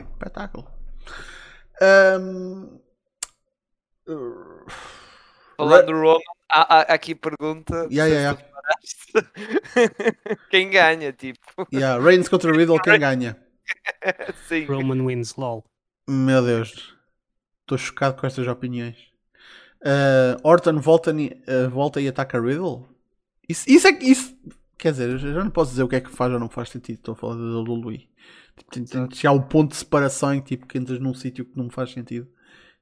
[0.00, 0.79] Espetáculo.
[1.82, 2.80] Uh,
[5.56, 7.86] Falando do Roman, há, há- aqui pergunta.
[7.90, 10.40] Yeah, yeah, reparaste.
[10.50, 11.66] Quem ganha, tipo?
[11.72, 13.36] yeah, Reigns contra Riddle, quem ganha?
[14.48, 14.64] Sim.
[14.66, 15.64] Roman wins LOL.
[16.08, 16.96] Meu Deus,
[17.60, 18.96] estou chocado com estas opiniões.
[19.82, 22.88] Uh, Orton volta, uh, volta e ataca Riddle?
[23.48, 24.06] Isso, isso é que.
[24.06, 24.36] Isso,
[24.80, 26.70] quer dizer, eu já não posso dizer o que é que faz ou não faz
[26.70, 26.96] sentido.
[26.96, 28.08] Estou a falar da WWE.
[28.72, 31.92] Tipo, chegar ao ponto de separação em tipo, que entras num sítio que não faz
[31.92, 32.28] sentido.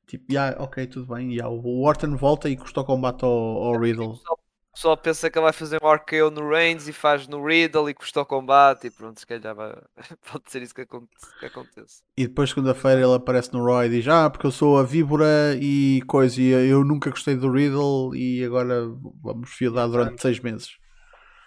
[0.06, 1.32] Tipo, yeah, ok, tudo bem.
[1.32, 4.12] Yeah, o Orton volta e custa o combate ao, ao Riddle.
[4.12, 7.90] O pessoal pensa que ele vai fazer um RKO no Reigns e faz no Riddle
[7.90, 9.76] e custa o combate e pronto, se calhar vai...
[10.30, 11.08] pode ser isso que, aconte...
[11.40, 12.02] que aconteça.
[12.16, 15.56] E depois, segunda-feira, ele aparece no Raw e diz: Ah, porque eu sou a víbora
[15.60, 18.88] e coisa, e eu nunca gostei do Riddle e agora
[19.20, 20.78] vamos fiodar durante seis meses.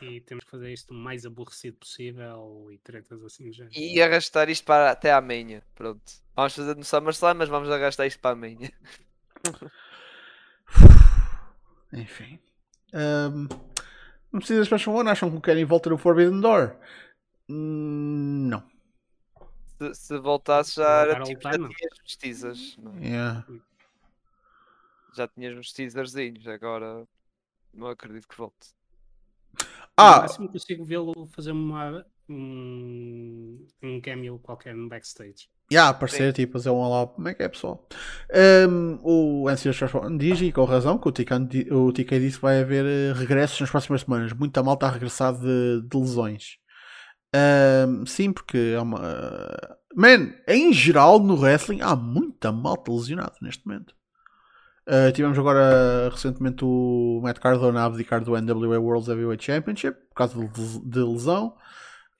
[0.02, 3.73] E temos que fazer isto o mais aborrecido possível e tretas assim do género.
[3.76, 6.02] E arrastar isto para até à manhã, pronto.
[6.36, 8.69] Vamos fazer no SummerSlam, mas vamos arrastar isto para a manhã.
[11.94, 12.40] Enfim.
[12.94, 13.48] Ahm,
[14.32, 16.76] não precisa de Special One, acham que o Kenny volta no Forbidden Door?
[17.49, 18.64] Hum, não.
[19.78, 22.78] Se, se voltasse já Voltar era a tipo, já tinhas uns teasers.
[23.02, 23.07] é?
[23.07, 23.45] Yeah.
[25.14, 27.06] Já tinhas uns teaserzinhos, agora
[27.73, 28.69] não acredito que volte.
[29.98, 35.50] No Ah, máximo consigo vê-lo fazer uma um, um cameo qualquer no backstage.
[35.70, 37.88] E yeah, aparecer, tipo, fazer um olá, como é que é, pessoal?
[38.70, 39.80] Um, o NCS
[40.18, 43.60] diz, e com razão, que o TK, o TK disse que vai haver eh, regressos
[43.62, 44.34] nas próximas semanas.
[44.34, 46.58] Muita malta a regressar de, de lesões.
[47.34, 49.00] Um, sim, porque é uma.
[49.96, 53.96] Man, em geral no wrestling há muita malta lesionada neste momento.
[54.88, 60.16] Uh, tivemos agora recentemente o Matt Cardona a abdicar do NWA World Heavyweight Championship por
[60.16, 61.56] causa de, de lesão.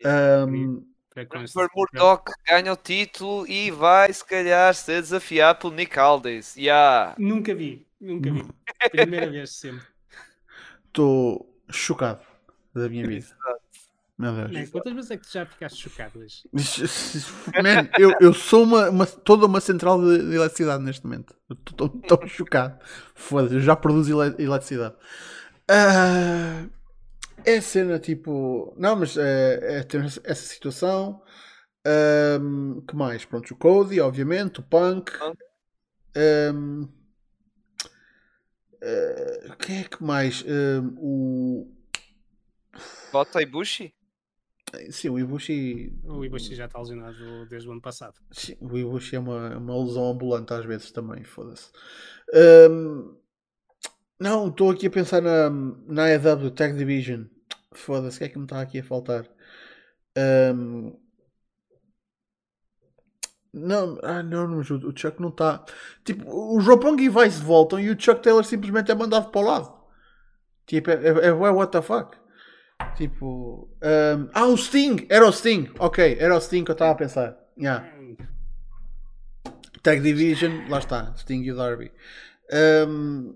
[0.06, 6.56] Um, Christopher Murdoch ganha o título e vai se calhar ser desafiado pelo Nick Aldis.
[6.56, 7.16] Yeah.
[7.18, 8.46] Nunca vi, nunca vi.
[8.92, 9.86] Primeira vez sempre.
[10.88, 12.22] Estou chocado
[12.74, 13.26] da minha vida.
[14.22, 14.52] Meu Deus.
[14.52, 16.48] Man, quantas vezes é que tu já ficaste chocado hoje?
[17.58, 21.36] Man, eu, eu sou uma, uma, toda uma central de, de eletricidade neste momento.
[21.50, 22.80] Estou tão chocado.
[23.16, 24.94] Foda-se, eu já produzo ele, eletricidade.
[25.64, 26.70] Uh,
[27.44, 28.76] é cena tipo.
[28.78, 31.24] Não, mas é, é ter essa situação.
[32.40, 33.26] Um, que mais?
[33.26, 35.12] Pronto, o Cody, obviamente, o Punk.
[36.16, 36.84] Um,
[38.84, 40.46] uh, quem é que mais?
[40.46, 41.76] Um, o.
[43.12, 43.92] Bota Ibushi?
[44.90, 45.94] Sim, o Ibushi.
[46.04, 48.16] O Ibushi já está lesionado desde o ano passado.
[48.32, 51.72] Sim, o Ibushi é uma, uma lesão ambulante às vezes também, foda-se.
[52.70, 53.18] Um,
[54.20, 57.26] não, estou aqui a pensar na, na AEW Tag Division.
[57.74, 59.28] Foda-se, o que é que me está aqui a faltar?
[60.18, 60.94] Um,
[63.54, 65.66] não, ah, não, mas o, o Chuck não está.
[66.06, 69.44] Tipo, o Roppongi e Vice voltam e o Chuck Taylor simplesmente é mandado para o
[69.44, 69.82] lado.
[70.66, 72.21] Tipo, é, é, é what the fuck?
[72.96, 75.06] Tipo, um, ah, o Sting!
[75.10, 75.72] Era o Sting!
[75.80, 77.38] Ok, era o Sting que eu estava a pensar.
[77.58, 77.88] Yeah.
[79.82, 81.92] Tag Division, lá está, Sting e o Darby.
[82.88, 83.36] Um,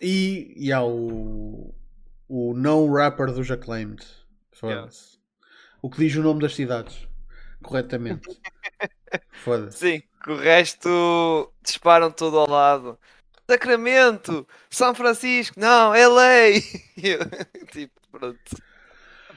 [0.00, 1.74] e, e há o,
[2.28, 4.04] o não rapper dos Acclaimed.
[4.52, 4.70] Foda-se.
[4.70, 4.90] Yeah.
[5.82, 7.06] O que diz o nome das cidades
[7.66, 8.28] corretamente.
[9.44, 9.78] Foda-se.
[9.78, 12.98] Sim, que o resto disparam todo ao lado.
[13.48, 16.60] Sacramento, São Francisco, não, LA.
[17.70, 18.62] tipo, pronto.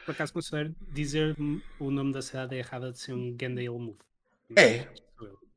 [0.10, 1.36] Por acaso considero dizer
[1.80, 4.00] o nome da cidade é errada de ser um Gandale Move.
[4.56, 4.88] É.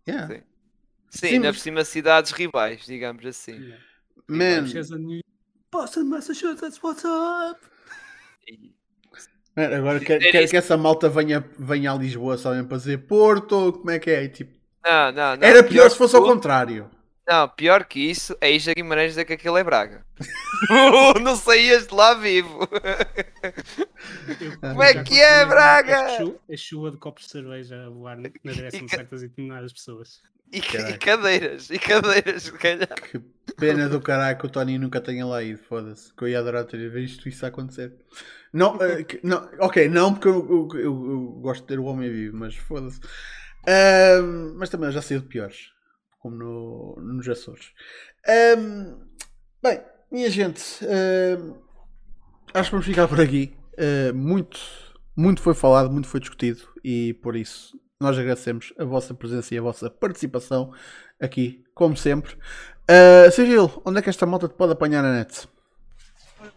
[0.07, 0.35] Yeah.
[0.35, 0.43] Sim,
[1.09, 1.57] Sim, Sim mas...
[1.57, 3.53] por cima cidades rivais, digamos assim.
[3.53, 3.83] Yeah.
[4.29, 5.23] Man.
[5.73, 7.59] Boston, Massachusetts, what's up?
[9.57, 13.73] Man, agora quer, quer que essa malta venha, venha a Lisboa só para dizer Porto,
[13.73, 14.29] como é que é?
[14.29, 14.55] tipo,
[14.85, 15.49] não, não, não.
[15.49, 16.91] Era pior, pior se fosse ao contrário.
[17.27, 20.05] Não, pior que isso, é Isha Guimarães dizer que aquilo é Braga.
[21.23, 22.69] não saías de lá vivo.
[24.61, 26.19] Como é que é, Braga?
[26.51, 30.21] A chuva de copos de cerveja a voar na direção de certas e determinadas pessoas.
[30.53, 33.01] E, e, cadeiras, e cadeiras, se calhar.
[33.11, 33.19] Que
[33.57, 36.13] pena do caralho que o Tony nunca tenha lá ido, foda-se.
[36.13, 37.95] Que eu ia adorar ter visto isso acontecer.
[38.53, 41.85] Não, uh, que, não ok, não porque eu, eu, eu, eu, gosto de ter o
[41.85, 43.01] homem vivo, mas foda-se.
[43.63, 45.73] Uh, mas também já sei de piores,
[46.23, 47.73] como no, nos Açores.
[48.27, 49.05] Uh,
[49.63, 49.81] bem,
[50.11, 50.63] minha gente,
[52.55, 53.57] acho que vamos ficar por aqui.
[53.79, 54.61] Ah, muito,
[55.17, 59.59] muito foi falado, muito foi discutido e por isso nós agradecemos a vossa presença e
[59.59, 60.73] a vossa participação
[61.21, 62.35] aqui, como sempre.
[62.83, 65.49] Uh, Sigil, onde é que esta malta te pode apanhar na net?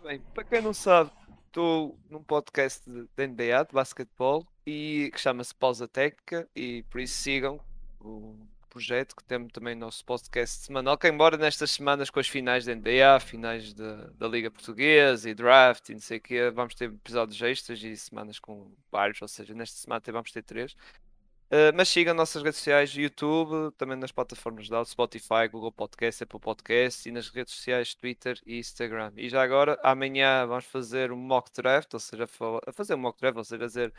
[0.03, 1.11] Bem, para quem não sabe,
[1.45, 7.13] estou num podcast de NBA, de basquetebol, e que chama-se Pausa Técnica, e por isso
[7.13, 7.59] sigam
[8.01, 8.35] o
[8.75, 12.75] projeto, que temos também nosso podcast semanal, que embora nestas semanas com as finais da
[12.75, 16.89] NBA, finais da, da Liga Portuguesa e draft e não sei o quê, vamos ter
[16.89, 20.73] episódios extras e semanas com vários, ou seja, nesta semana vamos ter três.
[20.73, 26.23] Uh, mas siga as nossas redes sociais, YouTube, também nas plataformas de Spotify, Google Podcast,
[26.23, 29.13] Apple Podcast e nas redes sociais Twitter e Instagram.
[29.15, 32.27] E já agora, amanhã vamos fazer um mock draft, ou seja,
[32.73, 33.93] fazer um mock draft, ou seja, dizer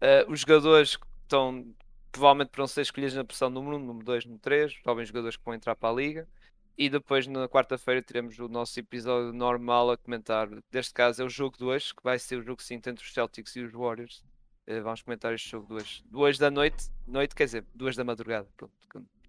[0.00, 1.74] uh, os jogadores que estão
[2.10, 5.44] provavelmente para ser escolhidos na posição número 1, número 2, número 3, jovens jogadores que
[5.44, 6.28] vão entrar para a liga.
[6.76, 10.48] E depois na quarta-feira teremos o nosso episódio normal a comentar.
[10.70, 13.54] Deste caso é o jogo 2, que vai ser o jogo 5 entre os Celtics
[13.56, 14.24] e os Warriors.
[14.66, 18.48] Eh, vamos comentar este jogo duas, duas da noite, noite quer dizer, duas da madrugada.
[18.56, 18.72] Pronto,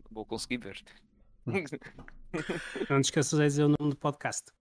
[0.10, 0.82] vou conseguir ver.
[2.90, 4.52] Não te esqueças de dizer o nome do podcast.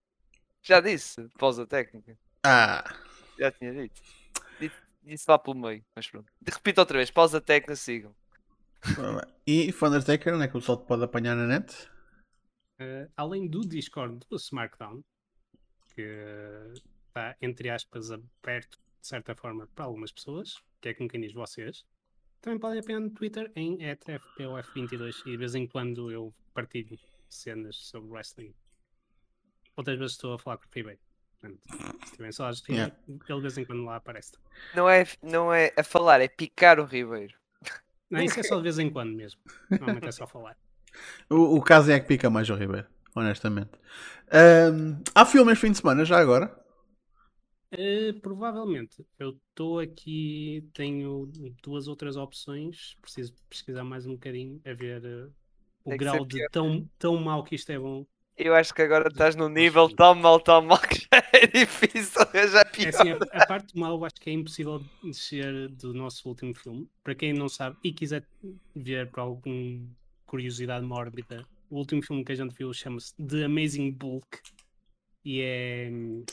[0.63, 2.19] Já disse, pausa técnica.
[2.43, 2.83] Ah.
[3.39, 4.01] Já tinha dito.
[4.59, 6.33] Disse, disse lá pelo meio, mas pronto.
[6.47, 8.15] Repito outra vez, pausa técnica, sigam.
[9.47, 11.91] E Thundertaker, onde é que o pessoal te pode apanhar na net?
[12.81, 15.03] Uh, além do Discord do SmackDown,
[15.95, 16.03] que
[17.09, 21.33] está, entre aspas, aberto de certa forma para algumas pessoas, que é com quem diz
[21.33, 21.85] vocês.
[22.41, 26.99] Também podem apanhar no Twitter em ETFPOF22 e de vez em quando eu partilho
[27.29, 28.55] cenas sobre wrestling.
[29.77, 30.99] Outras vezes estou a falar com o Freebay.
[31.41, 31.61] Portanto,
[32.05, 32.95] se tiverem saudades de rir, Yeah.
[33.09, 34.33] ele de vez em quando lá aparece.
[34.75, 37.35] Não é, não é a falar, é picar o Ribeiro.
[38.11, 39.41] Não, isso é só de vez em quando mesmo.
[39.79, 40.57] Normalmente é só falar.
[41.29, 43.71] O, o caso é que pica mais o Ribeiro, honestamente.
[44.33, 46.55] Ahm, há filmes fim de semana, já agora?
[47.73, 49.05] Eh, provavelmente.
[49.19, 51.27] Eu estou aqui, tenho
[51.63, 52.97] duas outras opções.
[53.01, 55.29] Preciso pesquisar mais um bocadinho a ver eh,
[55.85, 58.05] o Tem grau de tão, tão mau que isto é bom.
[58.43, 62.23] Eu acho que agora estás num nível tão mal, tão mal que já é difícil
[62.23, 66.27] arranjar É assim, a, a parte mal eu acho que é impossível descer do nosso
[66.27, 66.89] último filme.
[67.05, 68.27] Para quem não sabe e quiser
[68.75, 69.87] ver por alguma
[70.25, 74.39] curiosidade mórbida, o último filme que a gente viu chama-se The Amazing Bulk
[75.23, 75.91] e é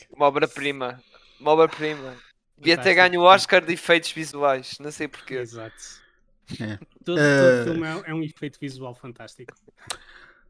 [0.10, 1.04] Uma obra-prima.
[1.40, 2.16] Uma obra-prima.
[2.58, 2.96] Devia ter Fantástico.
[2.96, 4.78] ganho o Oscar de efeitos visuais.
[4.80, 5.36] Não sei porquê.
[5.36, 6.08] exato.
[6.62, 6.78] É.
[7.04, 9.54] Todo, todo filme é, é um efeito visual fantástico.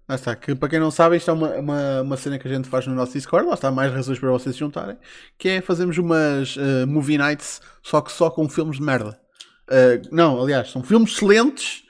[0.07, 2.51] Lá está, que para quem não sabe, isto é uma, uma, uma cena que a
[2.51, 4.97] gente faz no nosso Discord, lá está, mais razões para vocês se juntarem,
[5.37, 9.19] que é fazermos umas eh, movie nights, só que só com filmes de merda.
[9.69, 11.83] Eh, não, aliás, são filmes excelentes,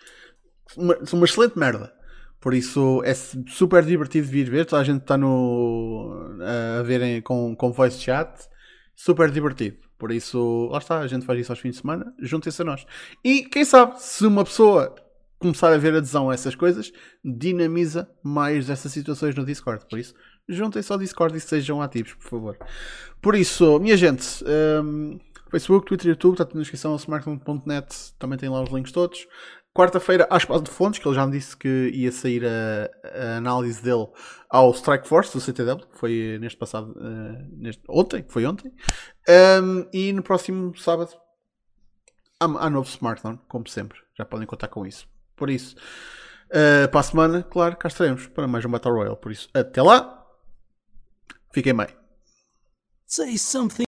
[0.76, 1.94] uma, são uma excelente merda.
[2.40, 6.38] Por isso é su- super divertido vir ver, toda a gente está no,
[6.80, 8.32] a verem com, com voice chat,
[8.96, 9.78] super divertido.
[9.96, 12.86] Por isso, lá está, a gente faz isso aos fins de semana, juntem-se a nós.
[13.24, 14.96] E quem sabe, se uma pessoa
[15.40, 16.92] começar a ver adesão a essas coisas,
[17.24, 19.86] dinamiza mais essas situações no Discord.
[19.90, 20.14] Por isso,
[20.48, 22.58] juntem-se ao Discord e sejam ativos, por favor.
[23.22, 24.44] Por isso, minha gente,
[24.84, 25.20] hum,
[25.50, 29.28] Facebook, Twitter, YouTube, está na descrição, smartphone.net, também tem lá os links todos.
[29.74, 33.38] Quarta-feira, há espaço de fontes, que ele já me disse que ia sair a, a
[33.38, 34.08] análise dele
[34.50, 38.74] ao Strike Force do CTW, que foi neste passado, eh, neste, ontem, foi ontem.
[39.62, 41.12] Hum, e no próximo sábado
[42.40, 44.00] há, há novo smartphone, como sempre.
[44.18, 45.08] Já podem contar com isso.
[45.38, 45.76] Por isso,
[46.50, 49.16] eh, para a semana, claro, cá estaremos para mais um Battle Royale.
[49.16, 50.26] Por isso, até lá.
[51.54, 51.88] Fiquem bem.
[53.06, 53.86] Say something.